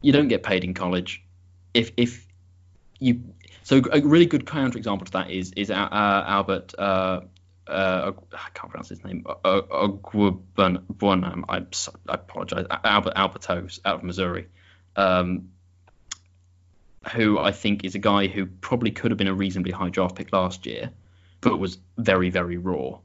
you 0.00 0.12
don't 0.12 0.28
get 0.28 0.42
paid 0.42 0.64
in 0.64 0.72
college. 0.72 1.22
If 1.74 1.92
if 1.98 2.26
you 2.98 3.22
so 3.62 3.82
a 3.92 4.00
really 4.00 4.26
good 4.26 4.46
counterexample 4.46 5.04
to 5.04 5.12
that 5.12 5.30
is 5.30 5.52
is 5.52 5.70
uh, 5.70 5.74
Albert. 5.92 6.74
Uh, 6.78 7.20
uh, 7.66 8.12
I 8.32 8.48
can't 8.54 8.70
pronounce 8.70 8.88
his 8.88 9.04
name. 9.04 9.24
Uh, 9.28 9.60
Ogwubunam. 9.70 11.44
I 11.48 11.58
I 12.10 12.14
apologize. 12.14 12.66
Albert 12.84 13.14
Albertos 13.14 13.80
out 13.84 13.96
of 13.96 14.02
Missouri. 14.02 14.48
Um, 14.96 15.50
who 17.12 17.38
I 17.38 17.52
think 17.52 17.84
is 17.84 17.94
a 17.94 17.98
guy 17.98 18.26
who 18.26 18.46
probably 18.46 18.90
could 18.90 19.10
have 19.10 19.18
been 19.18 19.26
a 19.26 19.34
reasonably 19.34 19.72
high 19.72 19.88
draft 19.88 20.16
pick 20.16 20.32
last 20.32 20.66
year, 20.66 20.90
but 21.40 21.58
was 21.58 21.78
very, 21.96 22.30
very 22.30 22.56
raw. 22.58 22.98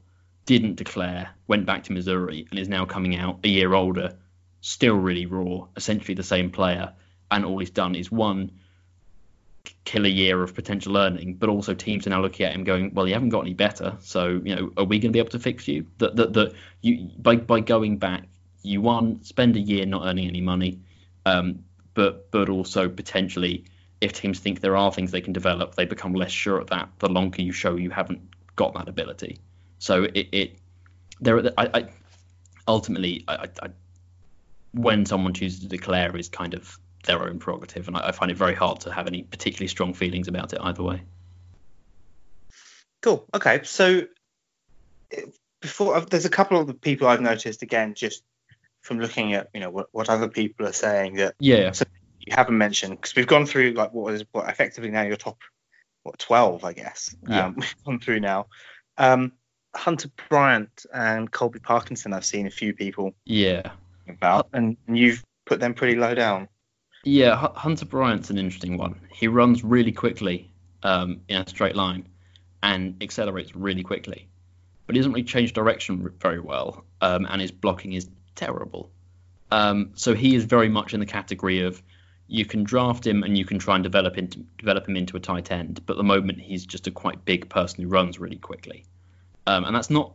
Didn't 0.44 0.76
declare, 0.76 1.30
went 1.46 1.66
back 1.66 1.84
to 1.84 1.92
Missouri, 1.92 2.46
and 2.50 2.58
is 2.58 2.68
now 2.68 2.84
coming 2.84 3.16
out 3.16 3.40
a 3.42 3.48
year 3.48 3.72
older, 3.72 4.16
still 4.60 4.96
really 4.96 5.26
raw, 5.26 5.66
essentially 5.76 6.14
the 6.14 6.22
same 6.22 6.50
player, 6.50 6.92
and 7.30 7.44
all 7.44 7.58
he's 7.58 7.70
done 7.70 7.94
is 7.94 8.12
one 8.12 8.52
killer 9.84 10.08
year 10.08 10.42
of 10.42 10.54
potential 10.54 10.96
earning, 10.96 11.34
but 11.34 11.48
also 11.48 11.74
teams 11.74 12.06
are 12.06 12.10
now 12.10 12.20
looking 12.20 12.46
at 12.46 12.54
him 12.54 12.64
going, 12.64 12.92
well, 12.94 13.08
you 13.08 13.14
haven't 13.14 13.30
got 13.30 13.40
any 13.40 13.54
better, 13.54 13.96
so 14.00 14.40
you 14.44 14.54
know, 14.54 14.70
are 14.76 14.84
we 14.84 14.98
going 14.98 15.10
to 15.10 15.16
be 15.16 15.18
able 15.18 15.30
to 15.30 15.38
fix 15.38 15.66
you? 15.66 15.86
That 15.98 16.16
that 16.16 16.34
that 16.34 16.52
you 16.82 17.10
by 17.18 17.36
by 17.36 17.60
going 17.60 17.98
back, 17.98 18.24
you 18.62 18.80
one 18.80 19.24
spend 19.24 19.56
a 19.56 19.60
year 19.60 19.86
not 19.86 20.06
earning 20.06 20.28
any 20.28 20.40
money, 20.40 20.80
um, 21.24 21.64
but 21.96 22.30
but 22.30 22.48
also 22.48 22.88
potentially 22.88 23.64
if 24.00 24.12
teams 24.12 24.38
think 24.38 24.60
there 24.60 24.76
are 24.76 24.92
things 24.92 25.10
they 25.10 25.22
can 25.22 25.32
develop, 25.32 25.74
they 25.74 25.86
become 25.86 26.12
less 26.12 26.30
sure 26.30 26.58
of 26.58 26.68
that 26.68 26.90
the 26.98 27.08
longer 27.08 27.42
you 27.42 27.50
show 27.50 27.74
you 27.74 27.90
haven't 27.90 28.20
got 28.54 28.74
that 28.74 28.88
ability. 28.88 29.40
So 29.78 30.04
it, 30.04 30.28
it 30.30 30.56
there 31.20 31.42
I, 31.58 31.70
I 31.74 31.88
ultimately 32.68 33.24
I, 33.26 33.48
I, 33.62 33.68
when 34.72 35.06
someone 35.06 35.32
chooses 35.32 35.60
to 35.60 35.68
declare 35.68 36.14
is 36.16 36.28
kind 36.28 36.54
of 36.54 36.78
their 37.04 37.22
own 37.22 37.38
prerogative, 37.38 37.88
and 37.88 37.96
I, 37.96 38.08
I 38.08 38.12
find 38.12 38.30
it 38.30 38.36
very 38.36 38.54
hard 38.54 38.80
to 38.80 38.92
have 38.92 39.06
any 39.06 39.22
particularly 39.22 39.68
strong 39.68 39.94
feelings 39.94 40.28
about 40.28 40.52
it 40.52 40.60
either 40.62 40.82
way. 40.82 41.02
Cool. 43.00 43.26
Okay. 43.32 43.62
So 43.64 44.02
before 45.62 45.96
uh, 45.96 46.00
there's 46.00 46.26
a 46.26 46.30
couple 46.30 46.60
of 46.60 46.80
people 46.82 47.08
I've 47.08 47.22
noticed 47.22 47.62
again 47.62 47.94
just 47.94 48.22
from 48.86 49.00
looking 49.00 49.34
at 49.34 49.48
you 49.52 49.60
know 49.60 49.70
what, 49.70 49.88
what 49.92 50.08
other 50.08 50.28
people 50.28 50.64
are 50.66 50.72
saying 50.72 51.14
that 51.14 51.34
Yeah, 51.40 51.72
you 52.20 52.32
haven't 52.32 52.56
mentioned 52.56 52.92
because 52.96 53.14
we've 53.16 53.26
gone 53.26 53.46
through 53.46 53.72
like 53.72 53.92
what 53.92 54.14
is 54.14 54.24
what 54.32 54.48
effectively 54.48 54.90
now 54.90 55.02
your 55.02 55.16
top 55.16 55.38
what 56.04 56.18
12 56.18 56.64
I 56.64 56.72
guess 56.72 57.14
Yeah. 57.28 57.46
um, 57.46 57.54
we've 57.58 57.84
gone 57.84 57.98
through 57.98 58.20
now 58.20 58.46
um, 58.96 59.32
Hunter 59.74 60.08
Bryant 60.28 60.86
and 60.94 61.30
Colby 61.30 61.58
Parkinson 61.58 62.12
I've 62.12 62.24
seen 62.24 62.46
a 62.46 62.50
few 62.50 62.72
people 62.72 63.12
yeah. 63.24 63.72
about 64.08 64.48
and 64.52 64.76
you've 64.88 65.22
put 65.46 65.58
them 65.60 65.74
pretty 65.74 65.96
low 65.96 66.14
down 66.14 66.48
Yeah, 67.04 67.36
Hu- 67.36 67.54
Hunter 67.58 67.86
Bryant's 67.86 68.30
an 68.30 68.38
interesting 68.38 68.78
one. 68.78 69.00
He 69.12 69.26
runs 69.28 69.64
really 69.64 69.92
quickly 69.92 70.50
um, 70.84 71.20
in 71.28 71.36
a 71.42 71.48
straight 71.48 71.74
line 71.76 72.06
and 72.62 72.96
accelerates 73.02 73.54
really 73.56 73.82
quickly, 73.82 74.28
but 74.86 74.94
he 74.94 75.00
doesn't 75.00 75.12
really 75.12 75.24
change 75.24 75.52
direction 75.52 76.10
very 76.20 76.40
well, 76.40 76.84
um, 77.00 77.26
and 77.30 77.40
his 77.40 77.50
blocking 77.52 77.92
is 77.92 78.08
terrible. 78.36 78.90
Um, 79.50 79.92
so 79.94 80.14
he 80.14 80.34
is 80.34 80.44
very 80.44 80.68
much 80.68 80.94
in 80.94 81.00
the 81.00 81.06
category 81.06 81.60
of 81.60 81.82
you 82.28 82.44
can 82.44 82.64
draft 82.64 83.06
him 83.06 83.22
and 83.22 83.38
you 83.38 83.44
can 83.44 83.58
try 83.58 83.76
and 83.76 83.84
develop 83.84 84.18
into 84.18 84.40
develop 84.58 84.88
him 84.88 84.96
into 84.96 85.16
a 85.16 85.20
tight 85.20 85.50
end, 85.52 85.80
but 85.86 85.94
at 85.94 85.96
the 85.96 86.04
moment 86.04 86.40
he's 86.40 86.66
just 86.66 86.86
a 86.86 86.90
quite 86.90 87.24
big 87.24 87.48
person 87.48 87.82
who 87.84 87.88
runs 87.88 88.18
really 88.18 88.36
quickly, 88.36 88.84
um, 89.46 89.64
and 89.64 89.74
that's 89.74 89.90
not 89.90 90.12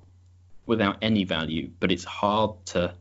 without 0.66 0.98
any 1.02 1.24
value, 1.24 1.70
but 1.80 1.92
it's 1.92 2.04
hard 2.04 2.52
to 2.66 2.94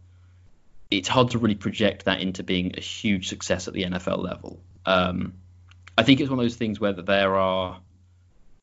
it's 0.90 1.08
hard 1.08 1.30
to 1.30 1.38
really 1.38 1.54
project 1.54 2.04
that 2.04 2.20
into 2.20 2.42
being 2.42 2.74
a 2.76 2.80
huge 2.80 3.28
success 3.28 3.68
at 3.68 3.74
the 3.74 3.84
NFL 3.84 4.22
level. 4.22 4.60
Um, 4.86 5.34
I 5.96 6.02
think 6.02 6.20
it's 6.20 6.30
one 6.30 6.38
of 6.38 6.44
those 6.44 6.56
things 6.56 6.80
where 6.80 6.92
there 6.92 7.36
are 7.36 7.80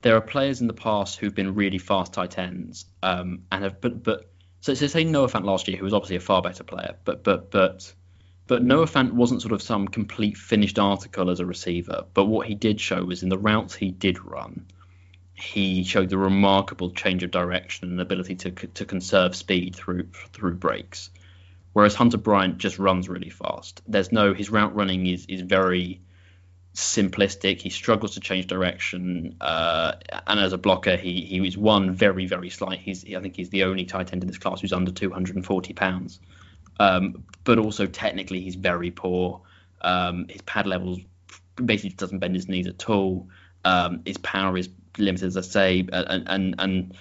there 0.01 0.16
are 0.16 0.22
players 0.22 0.62
in 0.62 0.68
the 0.68 0.74
past 0.74 1.20
who've 1.20 1.36
been 1.36 1.55
really 1.55 1.78
fast 1.78 2.14
tight 2.14 2.38
ends 2.38 2.86
um, 3.03 3.43
and 3.51 3.64
have 3.64 3.82
but 3.82 4.03
but 4.03 4.30
so, 4.62 4.74
so 4.74 4.88
say 4.88 5.03
Noah 5.03 5.28
Fant 5.28 5.45
last 5.45 5.68
year, 5.68 5.78
who 5.78 5.84
was 5.84 5.93
obviously 5.93 6.16
a 6.16 6.22
far 6.22 6.41
better 6.41 6.64
player, 6.64 6.95
but 7.05 7.24
but 7.24 7.51
but 7.51 7.93
but 8.47 8.64
Noah 8.64 8.86
hmm. 8.86 8.97
Fant 8.97 9.12
wasn't 9.14 9.41
sort 9.41 9.53
of 9.53 9.62
some 9.62 9.88
complete 9.88 10.38
finished 10.38 10.80
article 10.80 11.30
as 11.30 11.39
a 11.39 11.45
receiver. 11.45 12.05
But 12.14 12.26
what 12.26 12.47
he 12.47 12.55
did 12.55 12.80
show 12.80 13.03
was 13.03 13.24
in 13.24 13.30
the 13.30 13.38
routes 13.38 13.76
he 13.76 13.91
did 13.91 14.24
run, 14.24 14.66
he 15.34 15.84
showed 15.84 16.10
the 16.10 16.18
remarkable 16.18 16.91
change 16.91 17.24
of 17.24 17.32
direction 17.32 17.89
and 17.89 18.01
ability 18.01 18.36
to 18.36 18.51
to 18.51 18.86
conserve 18.86 19.36
speed 19.36 19.76
through 19.76 20.10
through 20.34 20.55
breaks 20.55 21.10
whereas 21.78 21.93
Hunter 21.93 22.18
Bryant 22.18 22.58
just 22.58 22.80
runs 22.80 23.08
really 23.08 23.30
fast. 23.30 23.84
There's 23.88 24.12
no 24.12 24.34
his 24.34 24.49
route 24.49 24.76
running 24.76 25.05
is 25.05 25.28
is 25.28 25.41
very 25.41 26.01
simplistic. 26.78 27.59
He 27.59 27.69
struggles 27.69 28.13
to 28.13 28.19
change 28.19 28.47
direction, 28.47 29.36
uh, 29.41 29.93
and 30.28 30.39
as 30.39 30.53
a 30.53 30.57
blocker, 30.57 30.95
he 30.95 31.21
he 31.21 31.41
was 31.41 31.57
one 31.57 31.91
very 31.91 32.25
very 32.28 32.49
slight. 32.49 32.80
He's 32.80 33.03
I 33.05 33.19
think 33.19 33.36
he's 33.36 33.49
the 33.49 33.63
only 33.63 33.86
tight 33.86 34.13
end 34.13 34.23
in 34.23 34.28
this 34.28 34.38
class 34.38 34.61
who's 34.61 34.73
under 34.73 34.91
240 34.91 35.73
pounds. 35.73 36.19
Um, 36.80 37.23
but 37.43 37.57
also 37.57 37.88
technically 37.88 38.41
he's 38.41 38.55
very 38.55 38.91
poor. 38.91 39.41
Um, 39.82 40.28
his 40.30 40.41
pad 40.41 40.67
levels 40.67 40.99
basically 41.55 41.95
doesn't 41.95 42.19
bend 42.19 42.36
his 42.36 42.47
knees 42.47 42.67
at 42.67 42.88
all. 42.89 43.28
Um, 43.65 44.01
his 44.05 44.17
power 44.19 44.55
is 44.57 44.69
limited, 44.99 45.25
as 45.25 45.38
I 45.38 45.41
say, 45.41 45.88
and 45.91 46.23
and 46.28 46.55
and 46.59 46.95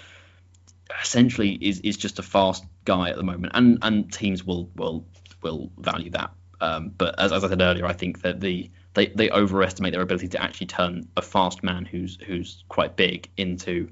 essentially 1.02 1.52
is 1.60 1.80
is 1.80 1.98
just 1.98 2.18
a 2.18 2.22
fast 2.22 2.64
guy 2.86 3.10
at 3.10 3.16
the 3.16 3.22
moment, 3.22 3.52
and 3.54 3.78
and 3.82 4.10
teams 4.10 4.42
will 4.42 4.70
will 4.74 5.04
will 5.42 5.70
value 5.78 6.10
that 6.10 6.30
Um, 6.60 6.92
but 6.96 7.18
as, 7.20 7.32
as 7.32 7.44
I 7.44 7.48
said 7.48 7.60
earlier, 7.60 7.84
I 7.86 7.92
think 7.92 8.22
that 8.22 8.40
the 8.40 8.70
they, 8.96 9.06
they 9.06 9.30
overestimate 9.30 9.92
their 9.92 10.02
ability 10.02 10.28
to 10.28 10.42
actually 10.42 10.66
turn 10.68 11.06
a 11.16 11.22
fast 11.22 11.62
man 11.62 11.84
who's 11.84 12.18
who's 12.26 12.64
quite 12.68 12.96
big 12.96 13.28
into 13.36 13.90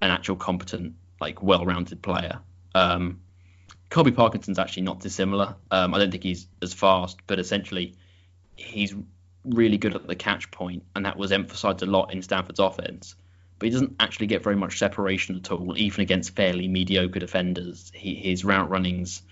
an 0.00 0.10
actual 0.10 0.36
competent, 0.36 0.94
like 1.20 1.42
well-rounded 1.42 2.02
player. 2.02 2.38
Um, 2.74 3.20
Colby 3.88 4.12
Parkinson's 4.12 4.58
actually 4.58 4.82
not 4.84 5.00
dissimilar. 5.00 5.56
Um, 5.70 5.94
I 5.94 5.98
don't 5.98 6.10
think 6.10 6.22
he's 6.22 6.46
as 6.60 6.74
fast, 6.74 7.18
but 7.26 7.38
essentially 7.38 7.94
he's 8.56 8.94
really 9.44 9.78
good 9.78 9.94
at 9.94 10.06
the 10.06 10.14
catch 10.14 10.50
point, 10.50 10.84
and 10.94 11.06
that 11.06 11.16
was 11.16 11.32
emphasised 11.32 11.82
a 11.82 11.86
lot 11.86 12.12
in 12.12 12.22
Stanford's 12.22 12.60
offense. 12.60 13.16
But 13.58 13.66
he 13.66 13.72
doesn't 13.72 13.96
actually 14.00 14.26
get 14.26 14.42
very 14.42 14.56
much 14.56 14.78
separation 14.78 15.36
at 15.36 15.50
all, 15.50 15.78
even 15.78 16.02
against 16.02 16.36
fairly 16.36 16.68
mediocre 16.68 17.20
defenders. 17.20 17.90
He, 17.94 18.14
his 18.16 18.44
route 18.44 18.68
runnings, 18.68 19.22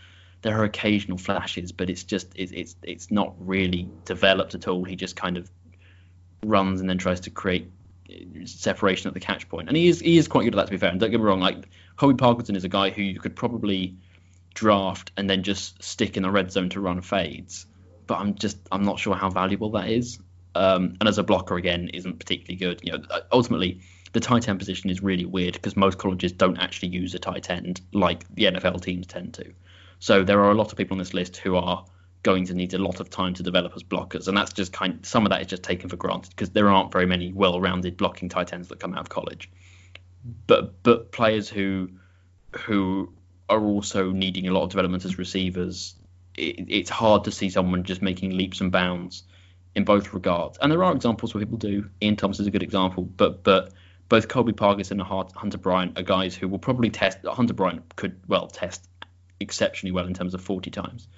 there 0.42 0.58
are 0.58 0.64
occasional 0.64 1.18
flashes, 1.18 1.72
but 1.72 1.90
it's 1.90 2.04
just 2.04 2.28
it, 2.36 2.52
it's 2.52 2.76
it's 2.82 3.10
not 3.10 3.34
really 3.38 3.88
developed 4.04 4.54
at 4.54 4.68
all. 4.68 4.84
He 4.84 4.96
just 4.96 5.16
kind 5.16 5.36
of 5.36 5.50
runs 6.44 6.80
and 6.80 6.88
then 6.88 6.98
tries 6.98 7.20
to 7.20 7.30
create 7.30 7.70
separation 8.44 9.08
at 9.08 9.14
the 9.14 9.20
catch 9.20 9.48
point, 9.48 9.68
and 9.68 9.76
he 9.76 9.88
is 9.88 10.00
he 10.00 10.18
is 10.18 10.28
quite 10.28 10.44
good 10.44 10.54
at 10.54 10.56
that. 10.56 10.66
To 10.66 10.72
be 10.72 10.78
fair, 10.78 10.90
and 10.90 11.00
don't 11.00 11.10
get 11.10 11.20
me 11.20 11.26
wrong, 11.26 11.40
like 11.40 11.68
Colby 11.96 12.16
Parkinson 12.16 12.56
is 12.56 12.64
a 12.64 12.68
guy 12.68 12.90
who 12.90 13.02
you 13.02 13.20
could 13.20 13.36
probably 13.36 13.96
draft 14.54 15.12
and 15.16 15.30
then 15.30 15.42
just 15.42 15.82
stick 15.82 16.16
in 16.16 16.24
the 16.24 16.30
red 16.30 16.50
zone 16.50 16.68
to 16.70 16.80
run 16.80 17.00
fades 17.00 17.66
but 18.10 18.18
I'm 18.18 18.34
just 18.34 18.58
I'm 18.72 18.82
not 18.82 18.98
sure 18.98 19.14
how 19.14 19.30
valuable 19.30 19.70
that 19.70 19.88
is. 19.88 20.18
Um, 20.56 20.96
and 20.98 21.08
as 21.08 21.18
a 21.18 21.22
blocker 21.22 21.54
again, 21.54 21.90
isn't 21.94 22.18
particularly 22.18 22.56
good. 22.56 22.80
You 22.82 22.98
know, 22.98 23.04
ultimately 23.30 23.82
the 24.12 24.18
tight 24.18 24.48
end 24.48 24.58
position 24.58 24.90
is 24.90 25.00
really 25.00 25.24
weird 25.24 25.54
because 25.54 25.76
most 25.76 25.96
colleges 25.96 26.32
don't 26.32 26.58
actually 26.58 26.88
use 26.88 27.14
a 27.14 27.20
tight 27.20 27.48
end 27.50 27.80
like 27.92 28.24
the 28.34 28.46
NFL 28.46 28.82
teams 28.82 29.06
tend 29.06 29.34
to. 29.34 29.52
So 30.00 30.24
there 30.24 30.40
are 30.40 30.50
a 30.50 30.54
lot 30.54 30.72
of 30.72 30.78
people 30.78 30.94
on 30.94 30.98
this 30.98 31.14
list 31.14 31.36
who 31.36 31.56
are 31.56 31.84
going 32.22 32.46
to 32.46 32.54
need 32.54 32.74
a 32.74 32.78
lot 32.78 33.00
of 33.00 33.08
time 33.10 33.34
to 33.34 33.42
develop 33.42 33.72
as 33.76 33.82
blockers, 33.82 34.28
and 34.28 34.36
that's 34.36 34.52
just 34.52 34.72
kind. 34.72 35.04
Some 35.06 35.24
of 35.24 35.30
that 35.30 35.42
is 35.42 35.46
just 35.46 35.62
taken 35.62 35.88
for 35.88 35.96
granted 35.96 36.30
because 36.30 36.50
there 36.50 36.68
aren't 36.68 36.90
very 36.90 37.06
many 37.06 37.32
well-rounded 37.32 37.96
blocking 37.96 38.28
tight 38.28 38.52
ends 38.52 38.68
that 38.68 38.80
come 38.80 38.94
out 38.94 39.00
of 39.00 39.08
college. 39.08 39.50
But 40.46 40.82
but 40.82 41.12
players 41.12 41.48
who 41.48 41.90
who 42.64 43.12
are 43.48 43.62
also 43.62 44.10
needing 44.10 44.48
a 44.48 44.52
lot 44.52 44.64
of 44.64 44.70
development 44.70 45.04
as 45.04 45.18
receivers 45.18 45.94
it, 46.36 46.66
it's 46.68 46.90
hard 46.90 47.24
to 47.24 47.30
see 47.30 47.50
someone 47.50 47.84
just 47.84 48.02
making 48.02 48.36
leaps 48.36 48.60
and 48.60 48.72
bounds 48.72 49.24
in 49.74 49.84
both 49.84 50.12
regards. 50.12 50.58
And 50.60 50.70
there 50.70 50.82
are 50.82 50.94
examples 50.94 51.34
where 51.34 51.44
people 51.44 51.58
do. 51.58 51.88
Ian 52.02 52.16
Thomas 52.16 52.40
is 52.40 52.46
a 52.46 52.50
good 52.50 52.62
example, 52.62 53.04
but 53.04 53.42
but 53.44 53.72
both 54.08 54.28
Colby 54.28 54.52
Parkinson 54.52 55.00
and 55.00 55.30
Hunter 55.34 55.58
Bryant 55.58 55.98
are 55.98 56.02
guys 56.02 56.34
who 56.34 56.48
will 56.48 56.58
probably 56.58 56.90
test. 56.90 57.18
Hunter 57.24 57.54
Bryant 57.54 57.96
could 57.96 58.20
well 58.26 58.48
test 58.48 58.89
exceptionally 59.40 59.92
well 59.92 60.06
in 60.06 60.14
terms 60.14 60.34
of 60.34 60.40
40 60.40 60.70
times, 60.70 61.08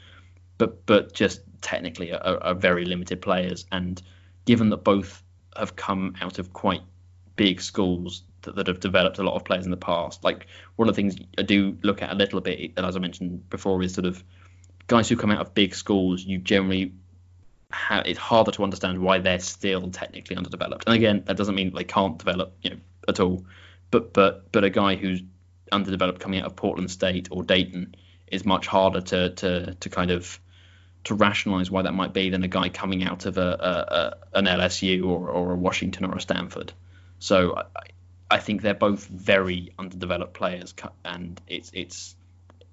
but 0.59 0.85
but 0.87 1.13
just 1.13 1.43
technically 1.61 2.13
are, 2.13 2.43
are 2.43 2.55
very 2.55 2.85
limited 2.85 3.21
players. 3.21 3.67
And 3.73 4.01
given 4.45 4.71
that 4.71 4.79
both 4.79 5.23
have 5.57 5.77
come 5.77 6.15
out 6.21 6.39
of 6.39 6.53
quite 6.53 6.83
big 7.37 7.61
schools 7.61 8.23
that, 8.43 8.57
that, 8.57 8.67
have 8.67 8.81
developed 8.81 9.19
a 9.19 9.23
lot 9.23 9.35
of 9.35 9.45
players 9.45 9.65
in 9.65 9.71
the 9.71 9.77
past. 9.77 10.25
Like 10.25 10.47
one 10.77 10.89
of 10.89 10.95
the 10.95 11.01
things 11.01 11.17
I 11.39 11.43
do 11.43 11.77
look 11.83 12.03
at 12.03 12.11
a 12.11 12.15
little 12.15 12.41
bit, 12.41 12.73
and 12.77 12.85
as 12.87 12.97
I 12.97 12.99
mentioned 12.99 13.49
before, 13.51 13.83
is 13.83 13.95
sort 13.95 14.07
of 14.07 14.23
guys 14.87 15.09
who 15.09 15.17
come 15.17 15.31
out 15.31 15.41
of 15.41 15.55
big 15.55 15.75
schools, 15.75 16.25
you 16.25 16.39
generally 16.39 16.93
have 17.71 18.05
it's 18.07 18.19
harder 18.19 18.51
to 18.53 18.63
understand 18.63 19.01
why 19.01 19.19
they're 19.19 19.39
still 19.39 19.91
technically 19.91 20.37
underdeveloped. 20.37 20.85
And 20.87 20.95
again, 20.95 21.23
that 21.27 21.37
doesn't 21.37 21.55
mean 21.55 21.73
they 21.75 21.85
can't 21.85 22.19
develop, 22.19 22.55
you 22.63 22.71
know, 22.71 22.77
at 23.09 23.21
all. 23.21 23.45
But 23.91 24.13
but 24.13 24.51
but 24.53 24.65
a 24.65 24.71
guy 24.71 24.97
who's 24.97 25.23
underdeveloped 25.71 26.21
coming 26.21 26.41
out 26.41 26.47
of 26.47 26.57
Portland 26.57 26.91
State 26.91 27.29
or 27.31 27.43
Dayton 27.43 27.95
is 28.33 28.45
much 28.45 28.67
harder 28.67 29.01
to 29.01 29.31
to 29.31 29.75
to 29.75 29.89
kind 29.89 30.11
of 30.11 30.41
to 31.05 31.15
rationalize 31.15 31.71
why 31.71 31.83
that 31.83 31.95
might 31.95 32.13
be 32.13 32.31
than 32.31 32.43
a 32.43 32.49
guy 32.49 32.69
coming 32.69 33.05
out 33.05 33.27
of 33.27 33.37
a, 33.37 33.41
a, 33.41 34.37
a 34.37 34.39
an 34.39 34.47
LSU 34.47 35.05
or, 35.05 35.31
or 35.31 35.53
a 35.53 35.57
Washington 35.57 36.05
or 36.05 36.17
a 36.17 36.21
Stanford. 36.21 36.73
So 37.19 37.57
I, 37.57 37.65
I 38.31 38.39
think 38.39 38.63
they're 38.63 38.75
both 38.75 39.05
very 39.07 39.75
underdeveloped 39.79 40.33
players, 40.33 40.75
and 41.05 41.41
it's 41.47 41.71
it's 41.75 42.17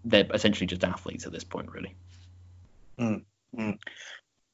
they're 0.06 0.28
essentially 0.34 0.68
just 0.68 0.84
athletes 0.84 1.26
at 1.26 1.34
this 1.34 1.44
point, 1.44 1.72
really. 1.72 1.96
Mm, 2.98 3.24
mm. 3.58 3.78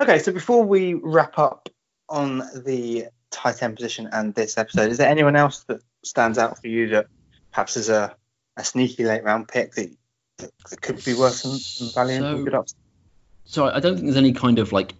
Okay, 0.01 0.19
so 0.19 0.31
before 0.31 0.63
we 0.63 0.95
wrap 0.95 1.37
up 1.37 1.69
on 2.09 2.39
the 2.65 3.07
tight 3.29 3.61
end 3.61 3.75
position 3.75 4.09
and 4.11 4.33
this 4.33 4.57
episode, 4.57 4.89
is 4.89 4.97
there 4.97 5.09
anyone 5.09 5.35
else 5.35 5.63
that 5.65 5.81
stands 6.03 6.37
out 6.37 6.59
for 6.59 6.67
you 6.67 6.89
that 6.89 7.07
perhaps 7.51 7.77
is 7.77 7.89
a, 7.89 8.15
a 8.57 8.63
sneaky 8.63 9.05
late 9.05 9.23
round 9.23 9.47
pick 9.47 9.73
that, 9.75 9.95
that, 10.37 10.51
could 10.81 11.03
be 11.03 11.13
worth 11.13 11.33
some, 11.33 11.57
some 11.57 11.89
value 11.89 12.19
so, 12.19 12.43
good 12.43 12.53
ups? 12.53 12.75
So 13.45 13.65
I 13.65 13.79
don't 13.79 13.95
think 13.95 14.05
there's 14.05 14.17
any 14.17 14.33
kind 14.33 14.59
of 14.59 14.71
like 14.71 14.93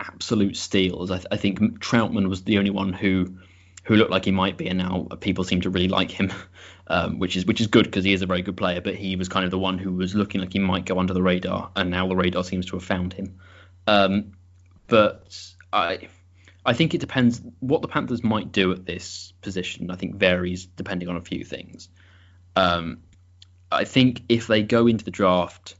absolute 0.00 0.56
steals. 0.56 1.10
I, 1.10 1.16
th- 1.16 1.26
I 1.30 1.36
think 1.36 1.80
Trautman 1.80 2.28
was 2.28 2.44
the 2.44 2.58
only 2.58 2.70
one 2.70 2.92
who 2.92 3.38
who 3.84 3.96
looked 3.96 4.10
like 4.10 4.24
he 4.24 4.30
might 4.30 4.56
be, 4.56 4.68
and 4.68 4.78
now 4.78 5.08
people 5.20 5.44
seem 5.44 5.60
to 5.60 5.70
really 5.70 5.88
like 5.88 6.10
him, 6.10 6.32
um, 6.86 7.18
which 7.18 7.36
is 7.36 7.44
which 7.44 7.60
is 7.60 7.66
good 7.66 7.84
because 7.84 8.04
he 8.04 8.12
is 8.12 8.22
a 8.22 8.26
very 8.26 8.42
good 8.42 8.56
player. 8.56 8.80
But 8.80 8.94
he 8.94 9.16
was 9.16 9.28
kind 9.28 9.44
of 9.44 9.50
the 9.50 9.58
one 9.58 9.78
who 9.78 9.92
was 9.92 10.14
looking 10.14 10.40
like 10.40 10.52
he 10.52 10.58
might 10.58 10.86
go 10.86 10.98
under 10.98 11.14
the 11.14 11.22
radar, 11.22 11.70
and 11.76 11.90
now 11.90 12.08
the 12.08 12.16
radar 12.16 12.44
seems 12.44 12.66
to 12.66 12.76
have 12.76 12.84
found 12.84 13.12
him. 13.12 13.38
Um, 13.86 14.32
but 14.86 15.36
I 15.72 16.08
I 16.64 16.72
think 16.72 16.94
it 16.94 16.98
depends 16.98 17.42
what 17.60 17.82
the 17.82 17.88
Panthers 17.88 18.24
might 18.24 18.52
do 18.52 18.72
at 18.72 18.86
this 18.86 19.32
position. 19.42 19.90
I 19.90 19.96
think 19.96 20.16
varies 20.16 20.66
depending 20.66 21.08
on 21.08 21.16
a 21.16 21.20
few 21.20 21.44
things. 21.44 21.88
Um, 22.56 23.00
I 23.74 23.84
think 23.84 24.22
if 24.28 24.46
they 24.46 24.62
go 24.62 24.86
into 24.86 25.04
the 25.04 25.10
draft 25.10 25.76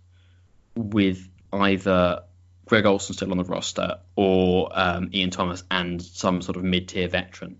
with 0.75 1.29
either 1.53 2.23
Greg 2.67 2.87
Olsen 2.87 3.15
still 3.15 3.31
on 3.31 3.39
the 3.39 3.45
roster 3.45 3.99
or 4.17 4.71
um, 4.73 5.11
Ian 5.13 5.31
Thomas 5.31 5.65
and 5.71 6.03
some 6.03 6.43
sort 6.43 6.57
of 6.57 6.65
mid-tier 6.65 7.09
veteran, 7.09 7.59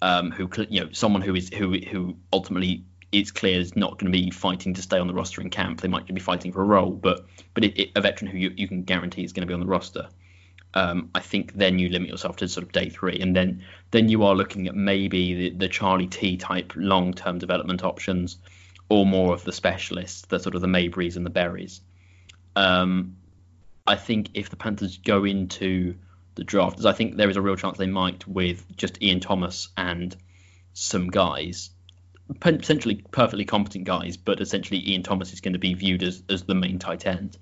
um, 0.00 0.30
who 0.30 0.50
you 0.68 0.84
know 0.84 0.92
someone 0.92 1.22
who 1.22 1.34
is 1.34 1.48
who 1.48 1.78
who 1.78 2.16
ultimately 2.32 2.84
it's 3.12 3.30
clear 3.30 3.60
is 3.60 3.76
not 3.76 3.98
going 3.98 4.10
to 4.10 4.18
be 4.18 4.30
fighting 4.30 4.74
to 4.74 4.82
stay 4.82 4.98
on 4.98 5.06
the 5.06 5.14
roster 5.14 5.40
in 5.40 5.50
camp. 5.50 5.80
They 5.80 5.88
might 5.88 6.12
be 6.12 6.20
fighting 6.20 6.50
for 6.50 6.62
a 6.62 6.64
role, 6.64 6.90
but 6.90 7.26
but 7.54 7.64
it, 7.64 7.78
it, 7.78 7.90
a 7.94 8.00
veteran 8.00 8.30
who 8.30 8.38
you, 8.38 8.52
you 8.56 8.66
can 8.66 8.82
guarantee 8.82 9.22
is 9.22 9.32
going 9.32 9.46
to 9.46 9.46
be 9.46 9.54
on 9.54 9.60
the 9.60 9.66
roster. 9.66 10.08
Um, 10.74 11.10
I 11.14 11.20
think 11.20 11.52
then 11.52 11.78
you 11.78 11.90
limit 11.90 12.08
yourself 12.08 12.36
to 12.36 12.48
sort 12.48 12.64
of 12.64 12.72
day 12.72 12.88
three, 12.88 13.20
and 13.20 13.36
then 13.36 13.64
then 13.90 14.08
you 14.08 14.24
are 14.24 14.34
looking 14.34 14.66
at 14.66 14.74
maybe 14.74 15.34
the, 15.34 15.56
the 15.56 15.68
Charlie 15.68 16.06
T 16.06 16.38
type 16.38 16.72
long 16.74 17.12
term 17.12 17.38
development 17.38 17.84
options, 17.84 18.38
or 18.92 19.06
more 19.06 19.32
of 19.32 19.42
the 19.42 19.52
specialists, 19.52 20.26
the 20.26 20.38
sort 20.38 20.54
of 20.54 20.60
the 20.60 20.66
Mabrys 20.66 21.16
and 21.16 21.24
the 21.24 21.30
Berries. 21.30 21.80
Um, 22.54 23.16
I 23.86 23.94
think 23.96 24.28
if 24.34 24.50
the 24.50 24.56
Panthers 24.56 24.98
go 24.98 25.24
into 25.24 25.94
the 26.34 26.44
draft, 26.44 26.78
as 26.78 26.84
I 26.84 26.92
think 26.92 27.16
there 27.16 27.30
is 27.30 27.38
a 27.38 27.40
real 27.40 27.56
chance 27.56 27.78
they 27.78 27.86
might 27.86 28.28
with 28.28 28.76
just 28.76 29.02
Ian 29.02 29.20
Thomas 29.20 29.70
and 29.78 30.14
some 30.74 31.08
guys, 31.08 31.70
potentially 32.38 33.02
perfectly 33.10 33.46
competent 33.46 33.84
guys, 33.84 34.18
but 34.18 34.42
essentially 34.42 34.86
Ian 34.90 35.02
Thomas 35.02 35.32
is 35.32 35.40
going 35.40 35.54
to 35.54 35.58
be 35.58 35.72
viewed 35.72 36.02
as, 36.02 36.22
as 36.28 36.42
the 36.42 36.54
main 36.54 36.78
tight 36.78 37.06
end. 37.06 37.38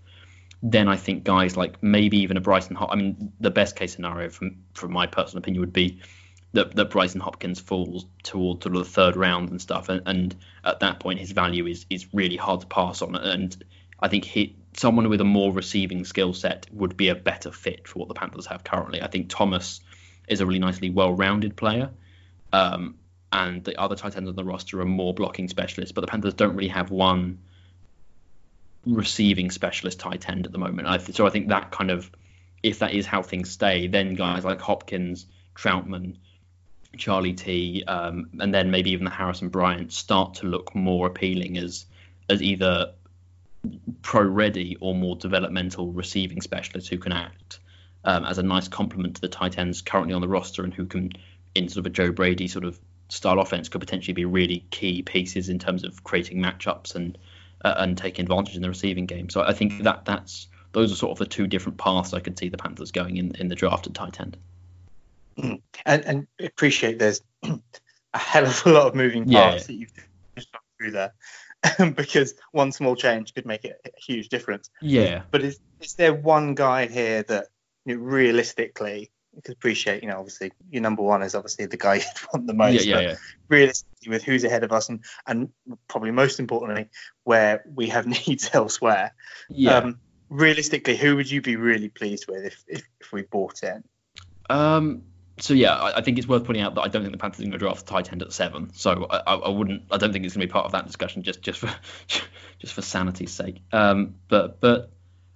Then 0.62 0.86
I 0.86 0.98
think 0.98 1.24
guys 1.24 1.57
like 1.57 1.82
maybe 1.82 2.18
even 2.18 2.36
a 2.36 2.40
Brycen 2.40 2.76
Hop. 2.76 2.90
I 2.92 2.94
mean, 2.94 3.32
the 3.40 3.51
best 3.51 3.74
case 3.74 3.92
scenario 3.92 4.30
from 4.30 4.59
from 4.74 4.92
my 4.92 5.09
personal 5.09 5.38
opinion 5.38 5.62
would 5.62 5.72
be 5.72 6.01
that, 6.53 6.74
that 6.76 6.90
Brycen 6.90 7.20
Hopkins 7.20 7.61
falls 7.61 8.07
towards 8.22 8.64
sort 8.64 8.74
of 8.74 8.84
the 8.84 8.90
third 8.90 9.16
round 9.16 9.51
and 9.51 9.61
stuff, 9.61 9.88
and, 9.88 10.03
and 10.07 10.36
at 10.64 10.80
that 10.80 11.01
point 11.01 11.20
his 11.20 11.32
value 11.32 11.66
is 11.66 11.86
is 11.88 12.12
really 12.12 12.36
hard 12.36 12.61
to 12.61 12.66
pass 12.66 13.03
on. 13.03 13.14
And 13.14 13.64
I 14.01 14.09
think 14.09 14.24
he 14.24 14.57
someone 14.76 15.09
with 15.09 15.20
a 15.20 15.24
more 15.24 15.53
receiving 15.53 16.05
skill 16.05 16.32
set 16.32 16.66
would 16.72 16.96
be 16.96 17.09
a 17.09 17.14
better 17.14 17.51
fit 17.53 17.88
for 17.88 18.01
what 18.01 18.09
the 18.09 18.14
Panthers 18.14 18.46
have 18.46 18.64
currently. 18.64 19.03
I 19.03 19.09
think 19.09 19.28
Thomas 19.28 19.80
is 20.28 20.40
a 20.40 20.46
really 20.46 20.61
nicely 20.61 20.90
well-rounded 20.90 21.57
player, 21.57 21.90
um, 22.53 22.96
and 23.32 23.62
the 23.64 23.80
other 23.80 23.96
tight 23.96 24.16
ends 24.16 24.28
on 24.28 24.36
the 24.36 24.44
roster 24.44 24.80
are 24.80 24.84
more 24.84 25.14
blocking 25.14 25.48
specialists. 25.48 25.92
But 25.92 26.03
the 26.03 26.07
Panthers 26.07 26.34
don't 26.34 26.57
really 26.57 26.68
have 26.68 26.90
one 26.90 27.38
receiving 28.86 29.51
specialist 29.51 30.01
tight 30.01 30.28
end 30.28 30.46
at 30.46 30.53
the 30.53 30.59
moment. 30.59 30.88
I 30.88 30.98
th- 30.98 31.16
so 31.16 31.26
I 31.26 31.30
think 31.30 31.48
that 31.48 31.70
kind 31.70 31.90
of, 31.90 32.11
if 32.62 32.80
that 32.80 32.94
is 32.94 33.07
how 33.07 33.22
things 33.22 33.51
stay, 33.51 33.86
then 33.86 34.14
guys 34.14 34.44
like 34.44 34.61
Hopkins, 34.61 35.26
Trautman, 35.55 36.16
Charlie 36.97 37.34
T, 37.34 37.84
um, 37.86 38.30
and 38.41 38.53
then 38.53 38.70
maybe 38.70 38.91
even 38.91 39.05
the 39.05 39.11
Harrison 39.11 39.49
Bryant 39.49 39.93
start 39.93 40.34
to 40.34 40.47
look 40.47 40.74
more 40.74 41.07
appealing 41.07 41.57
as 41.57 41.86
as 42.28 42.43
either 42.43 42.93
pro 44.03 44.22
ready 44.22 44.76
or 44.80 44.95
more 44.95 45.16
developmental 45.16 45.93
receiving 45.93 46.41
specialists 46.41 46.88
who 46.88 46.99
can 46.99 47.12
act 47.12 47.59
um, 48.05 48.24
as 48.24 48.38
a 48.38 48.43
nice 48.43 48.68
complement 48.68 49.16
to 49.16 49.20
the 49.20 49.28
tight 49.28 49.59
ends 49.59 49.82
currently 49.82 50.14
on 50.14 50.20
the 50.20 50.28
roster 50.28 50.64
and 50.64 50.72
who 50.72 50.86
can, 50.86 51.12
in 51.55 51.68
sort 51.68 51.84
of 51.84 51.86
a 51.86 51.95
Joe 51.95 52.12
Brady 52.12 52.49
sort 52.49 52.64
of 52.64 52.78
style 53.09 53.41
offense, 53.41 53.68
could 53.68 53.80
potentially 53.80 54.14
be 54.14 54.24
really 54.24 54.64
key 54.70 55.03
pieces 55.03 55.49
in 55.49 55.59
terms 55.59 55.84
of 55.84 56.03
creating 56.05 56.38
matchups 56.38 56.95
and 56.95 57.18
uh, 57.62 57.74
and 57.76 57.99
taking 57.99 58.22
advantage 58.24 58.57
in 58.57 58.62
the 58.62 58.68
receiving 58.68 59.07
game. 59.07 59.28
So 59.28 59.43
I 59.43 59.53
think 59.53 59.82
that 59.82 60.05
that's 60.05 60.49
those 60.72 60.93
are 60.93 60.97
sort 60.97 61.12
of 61.12 61.18
the 61.18 61.26
two 61.26 61.47
different 61.47 61.78
paths 61.78 62.14
I 62.14 62.20
could 62.20 62.38
see 62.38 62.49
the 62.49 62.57
Panthers 62.57 62.93
going 62.93 63.16
in 63.16 63.34
in 63.36 63.49
the 63.49 63.55
draft 63.55 63.86
at 63.86 63.95
tight 63.95 64.20
end. 64.20 64.36
Mm. 65.41 65.62
And, 65.86 66.05
and 66.05 66.26
appreciate 66.38 66.99
there's 66.99 67.22
a 67.43 68.18
hell 68.18 68.47
of 68.47 68.66
a 68.66 68.70
lot 68.70 68.86
of 68.86 68.95
moving 68.95 69.24
parts 69.30 69.62
yeah. 69.62 69.66
that 69.66 69.72
you've 69.72 69.93
just 70.36 70.53
gone 70.53 70.62
through 70.78 70.91
there. 70.93 71.12
because 71.95 72.34
one 72.53 72.72
small 72.72 72.97
change 72.97 73.34
could 73.34 73.47
make 73.47 73.64
it 73.64 73.80
a 73.84 74.01
huge 74.01 74.28
difference. 74.28 74.70
Yeah. 74.80 75.22
But 75.30 75.43
is, 75.43 75.61
is 75.80 75.95
there 75.95 76.14
one 76.14 76.55
guy 76.55 76.86
here 76.86 77.22
that 77.24 77.49
you 77.84 77.97
know, 77.97 78.03
realistically, 78.03 79.11
you 79.34 79.43
could 79.43 79.55
appreciate, 79.55 80.03
you 80.03 80.09
know, 80.09 80.16
obviously 80.16 80.53
your 80.70 80.82
number 80.82 81.03
one 81.03 81.22
is 81.22 81.34
obviously 81.34 81.66
the 81.66 81.76
guy 81.76 81.95
you'd 81.97 82.05
want 82.32 82.47
the 82.47 82.55
most. 82.55 82.84
Yeah, 82.84 83.01
yeah, 83.01 83.09
yeah. 83.09 83.16
Realistically, 83.49 84.11
with 84.11 84.22
who's 84.22 84.45
ahead 84.45 84.64
of 84.64 84.72
us 84.72 84.88
and, 84.88 85.05
and 85.26 85.51
probably 85.86 86.11
most 86.11 86.41
importantly, 86.41 86.88
where 87.24 87.64
we 87.74 87.88
have 87.88 88.07
needs 88.26 88.51
elsewhere. 88.53 89.14
Yeah. 89.49 89.76
Um, 89.76 90.01
realistically, 90.30 90.97
who 90.97 91.16
would 91.16 91.30
you 91.30 91.43
be 91.43 91.57
really 91.57 91.88
pleased 91.88 92.26
with 92.28 92.45
if, 92.45 92.64
if, 92.66 92.82
if 93.01 93.12
we 93.12 93.22
bought 93.22 93.62
in? 93.62 93.84
Um, 94.49 95.03
so 95.43 95.55
yeah, 95.55 95.74
I, 95.74 95.99
I 95.99 96.01
think 96.03 96.18
it's 96.18 96.26
worth 96.28 96.45
pointing 96.45 96.62
out 96.62 96.74
that 96.74 96.82
I 96.82 96.88
don't 96.88 97.03
think 97.03 97.12
the 97.12 97.18
Panthers 97.18 97.41
are 97.41 97.45
going 97.45 97.53
to 97.53 97.59
draft 97.59 97.86
tight 97.86 98.12
end 98.12 98.22
at 98.22 98.32
seven. 98.32 98.70
So 98.74 99.07
I, 99.11 99.18
I, 99.18 99.34
I 99.34 99.49
wouldn't. 99.49 99.84
I 99.91 99.97
don't 99.97 100.12
think 100.12 100.24
it's 100.24 100.34
going 100.34 100.43
to 100.43 100.47
be 100.47 100.53
part 100.53 100.66
of 100.66 100.72
that 100.72 100.86
discussion 100.86 101.22
just 101.22 101.43
just 101.43 101.59
for 101.61 101.70
just 102.59 102.74
for 102.74 102.82
sanity's 102.82 103.32
sake. 103.32 103.62
Um, 103.72 104.16
but 104.28 104.61
but 104.61 104.91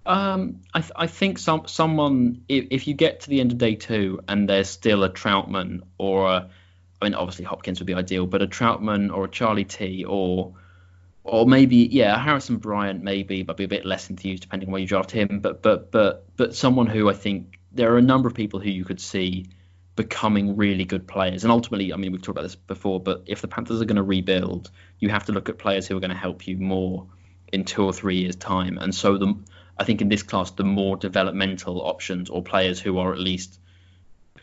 um, 0.06 0.60
I, 0.72 0.80
th- 0.80 0.92
I 0.96 1.06
think 1.06 1.38
some 1.38 1.66
someone 1.66 2.42
if, 2.48 2.66
if 2.70 2.88
you 2.88 2.94
get 2.94 3.20
to 3.20 3.30
the 3.30 3.40
end 3.40 3.52
of 3.52 3.58
day 3.58 3.74
two 3.74 4.20
and 4.28 4.48
there's 4.48 4.68
still 4.68 5.04
a 5.04 5.10
Trautman 5.10 5.82
or 5.98 6.30
a, 6.30 6.50
I 7.00 7.04
mean 7.04 7.14
obviously 7.14 7.44
Hopkins 7.44 7.80
would 7.80 7.86
be 7.86 7.94
ideal, 7.94 8.26
but 8.26 8.42
a 8.42 8.46
Trautman 8.46 9.14
or 9.14 9.24
a 9.24 9.28
Charlie 9.28 9.64
T 9.64 10.04
or 10.04 10.54
or 11.22 11.46
maybe 11.46 11.76
yeah 11.76 12.18
Harrison 12.18 12.58
Bryant 12.58 13.02
maybe, 13.02 13.42
but 13.42 13.56
be 13.56 13.64
a 13.64 13.68
bit 13.68 13.86
less 13.86 14.10
enthused 14.10 14.42
depending 14.42 14.68
on 14.68 14.72
where 14.72 14.80
you 14.80 14.86
draft 14.86 15.10
him. 15.10 15.40
But 15.40 15.62
but 15.62 15.90
but 15.90 16.26
but 16.36 16.54
someone 16.54 16.86
who 16.86 17.08
I 17.08 17.14
think 17.14 17.58
there 17.72 17.92
are 17.92 17.98
a 17.98 18.02
number 18.02 18.28
of 18.28 18.34
people 18.34 18.60
who 18.60 18.70
you 18.70 18.84
could 18.84 19.00
see 19.00 19.46
becoming 19.96 20.56
really 20.56 20.84
good 20.84 21.06
players. 21.06 21.44
And 21.44 21.52
ultimately, 21.52 21.92
I 21.92 21.96
mean, 21.96 22.12
we've 22.12 22.20
talked 22.20 22.38
about 22.38 22.42
this 22.42 22.56
before, 22.56 23.00
but 23.00 23.22
if 23.26 23.40
the 23.40 23.48
Panthers 23.48 23.80
are 23.80 23.84
going 23.84 23.96
to 23.96 24.02
rebuild, 24.02 24.70
you 24.98 25.08
have 25.10 25.24
to 25.26 25.32
look 25.32 25.48
at 25.48 25.58
players 25.58 25.86
who 25.86 25.96
are 25.96 26.00
going 26.00 26.10
to 26.10 26.16
help 26.16 26.46
you 26.46 26.56
more 26.56 27.06
in 27.52 27.64
two 27.64 27.84
or 27.84 27.92
three 27.92 28.16
years' 28.16 28.36
time. 28.36 28.78
And 28.78 28.94
so, 28.94 29.18
the, 29.18 29.34
I 29.78 29.84
think 29.84 30.00
in 30.00 30.08
this 30.08 30.22
class, 30.22 30.50
the 30.50 30.64
more 30.64 30.96
developmental 30.96 31.80
options 31.80 32.30
or 32.30 32.42
players 32.42 32.80
who 32.80 32.98
are 32.98 33.12
at 33.12 33.18
least 33.18 33.60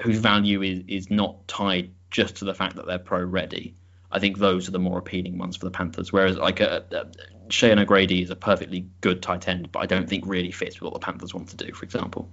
whose 0.02 0.18
value 0.18 0.62
is 0.62 0.84
is 0.88 1.12
not 1.12 1.47
tied 1.47 1.91
just 2.10 2.38
to 2.38 2.45
the 2.45 2.54
fact 2.54 2.76
that 2.76 2.86
they're 2.86 2.99
pro 2.99 3.24
ready. 3.24 3.76
I 4.12 4.20
think 4.20 4.38
those 4.38 4.68
are 4.68 4.72
the 4.72 4.80
more 4.80 4.99
appealing 4.99 5.38
ones 5.38 5.56
for 5.56 5.66
the 5.66 5.72
Panthers. 5.72 6.12
Whereas 6.12 6.38
like 6.38 6.60
a, 6.60 6.84
a 6.91 7.52
Cheyenne 7.52 7.80
O'Grady 7.80 8.22
is 8.22 8.30
a 8.30 8.36
perfectly 8.36 8.88
good 8.99 9.22
tight 9.22 9.47
end, 9.47 9.72
but 9.72 9.80
I 9.80 9.86
don't 9.86 10.10
think 10.10 10.26
really 10.26 10.52
fits 10.52 10.82
with 10.82 10.91
what 10.91 10.93
the 10.93 11.06
Panthers 11.06 11.34
want 11.34 11.49
to 11.49 11.58
do. 11.58 11.72
For 11.74 11.86
example. 11.86 12.30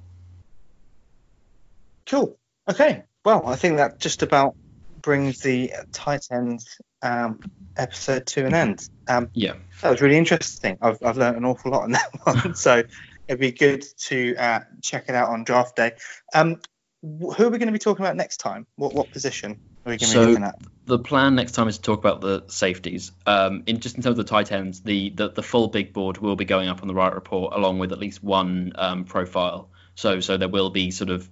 Cool. 2.06 2.36
Okay. 2.68 3.04
Well, 3.24 3.46
I 3.46 3.56
think 3.56 3.76
that 3.78 3.98
just 4.00 4.22
about 4.22 4.54
brings 5.02 5.40
the 5.40 5.72
tight 5.92 6.26
end 6.30 6.60
um, 7.02 7.40
episode 7.76 8.26
to 8.26 8.44
an 8.44 8.54
end. 8.54 8.88
Um, 9.08 9.30
Yeah. 9.32 9.54
that 9.82 9.90
was 9.90 10.00
really 10.00 10.16
interesting. 10.18 10.76
I've, 10.82 10.98
I've 11.02 11.16
learned 11.16 11.36
an 11.36 11.44
awful 11.44 11.70
lot 11.70 11.82
on 11.84 11.92
that 11.92 12.10
one. 12.24 12.54
so 12.54 12.82
it'd 13.28 13.40
be 13.40 13.52
good 13.52 13.84
to 14.06 14.36
uh, 14.36 14.60
check 14.82 15.04
it 15.08 15.14
out 15.14 15.28
on 15.30 15.44
draft 15.44 15.76
day. 15.76 15.92
Um, 16.34 16.60
who 17.00 17.28
are 17.44 17.48
we 17.50 17.58
going 17.58 17.66
to 17.66 17.72
be 17.72 17.78
talking 17.78 18.04
about 18.04 18.16
next 18.16 18.38
time? 18.38 18.66
What 18.74 18.92
what 18.92 19.12
position 19.12 19.52
are 19.86 19.90
we 19.90 19.98
going 19.98 19.98
to 19.98 20.06
So- 20.06 20.20
be 20.26 20.30
looking 20.32 20.44
at? 20.44 20.56
the 20.86 20.98
plan 20.98 21.34
next 21.34 21.52
time 21.52 21.68
is 21.68 21.76
to 21.76 21.82
talk 21.82 21.98
about 21.98 22.22
the 22.22 22.44
safeties. 22.48 23.12
Um, 23.26 23.62
in 23.66 23.78
just 23.80 23.96
in 23.96 24.02
terms 24.02 24.18
of 24.18 24.24
the 24.26 24.30
tight 24.30 24.50
ends, 24.50 24.80
the, 24.80 25.10
the 25.10 25.28
the 25.28 25.42
full 25.42 25.68
big 25.68 25.92
board 25.92 26.16
will 26.18 26.34
be 26.34 26.46
going 26.46 26.68
up 26.68 26.80
on 26.82 26.88
the 26.88 26.94
Riot 26.94 27.12
Report 27.14 27.52
along 27.54 27.78
with 27.78 27.92
at 27.92 27.98
least 27.98 28.22
one 28.24 28.72
um, 28.74 29.04
profile. 29.04 29.70
So 29.94 30.20
so 30.20 30.38
there 30.38 30.48
will 30.48 30.70
be 30.70 30.90
sort 30.90 31.10
of 31.10 31.28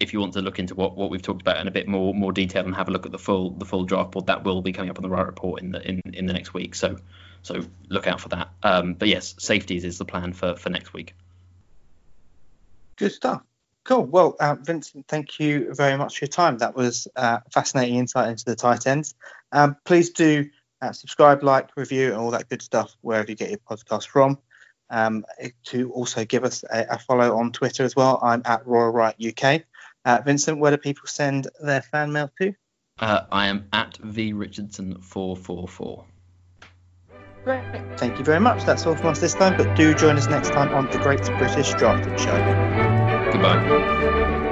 if 0.00 0.12
you 0.12 0.20
want 0.20 0.34
to 0.34 0.42
look 0.42 0.58
into 0.58 0.74
what, 0.74 0.96
what 0.96 1.10
we've 1.10 1.22
talked 1.22 1.42
about 1.42 1.58
in 1.58 1.68
a 1.68 1.70
bit 1.70 1.88
more 1.88 2.14
more 2.14 2.32
detail 2.32 2.64
and 2.64 2.74
have 2.74 2.88
a 2.88 2.90
look 2.90 3.06
at 3.06 3.12
the 3.12 3.18
full 3.18 3.50
the 3.50 3.64
full 3.64 3.84
draft 3.84 4.12
board, 4.12 4.26
that 4.26 4.44
will 4.44 4.62
be 4.62 4.72
coming 4.72 4.90
up 4.90 4.98
on 4.98 5.02
the 5.02 5.08
Riot 5.08 5.26
Report 5.26 5.62
in 5.62 5.72
the 5.72 5.88
in, 5.88 6.00
in 6.12 6.26
the 6.26 6.32
next 6.32 6.54
week. 6.54 6.74
So 6.74 6.96
so 7.42 7.64
look 7.88 8.06
out 8.06 8.20
for 8.20 8.28
that. 8.30 8.48
Um, 8.62 8.94
but 8.94 9.08
yes, 9.08 9.34
safeties 9.38 9.84
is 9.84 9.98
the 9.98 10.04
plan 10.04 10.32
for 10.32 10.56
for 10.56 10.70
next 10.70 10.92
week. 10.92 11.14
Good 12.96 13.12
stuff. 13.12 13.42
Cool. 13.86 14.04
Well, 14.04 14.34
uh, 14.40 14.56
Vincent, 14.60 15.06
thank 15.06 15.38
you 15.38 15.72
very 15.72 15.96
much 15.96 16.18
for 16.18 16.24
your 16.24 16.30
time. 16.30 16.58
That 16.58 16.74
was 16.74 17.06
uh, 17.14 17.38
fascinating 17.52 17.96
insight 17.96 18.30
into 18.30 18.44
the 18.44 18.56
tight 18.56 18.84
ends. 18.84 19.14
Um, 19.52 19.76
please 19.84 20.10
do 20.10 20.50
uh, 20.82 20.90
subscribe, 20.90 21.44
like, 21.44 21.70
review, 21.76 22.08
and 22.08 22.16
all 22.16 22.32
that 22.32 22.48
good 22.48 22.62
stuff 22.62 22.96
wherever 23.02 23.30
you 23.30 23.36
get 23.36 23.50
your 23.50 23.60
podcast 23.60 24.08
from. 24.08 24.38
Um, 24.90 25.24
to 25.66 25.92
also 25.92 26.24
give 26.24 26.44
us 26.44 26.64
a, 26.64 26.86
a 26.90 26.98
follow 26.98 27.36
on 27.38 27.52
Twitter 27.52 27.84
as 27.84 27.94
well. 27.94 28.18
I'm 28.22 28.42
at 28.44 28.66
Royal 28.66 28.90
Right 28.90 29.14
UK. 29.24 29.62
Uh, 30.06 30.22
Vincent, 30.24 30.58
where 30.58 30.70
do 30.70 30.78
people 30.78 31.06
send 31.06 31.48
their 31.60 31.82
fan 31.82 32.12
mail 32.12 32.30
to? 32.40 32.54
Uh, 33.00 33.22
I 33.30 33.48
am 33.48 33.68
at 33.72 33.98
v 33.98 34.32
richardson 34.32 35.02
four 35.02 35.36
four 35.36 35.68
four. 35.68 36.06
Great. 37.44 37.62
Thank 37.98 38.18
you 38.18 38.24
very 38.24 38.40
much. 38.40 38.64
That's 38.64 38.86
all 38.86 38.96
from 38.96 39.08
us 39.08 39.20
this 39.20 39.34
time, 39.34 39.56
but 39.56 39.76
do 39.76 39.94
join 39.94 40.16
us 40.16 40.28
next 40.28 40.50
time 40.50 40.74
on 40.74 40.90
the 40.90 40.98
Great 40.98 41.22
British 41.38 41.74
Drafting 41.74 42.16
Show. 42.16 43.30
Goodbye. 43.32 44.44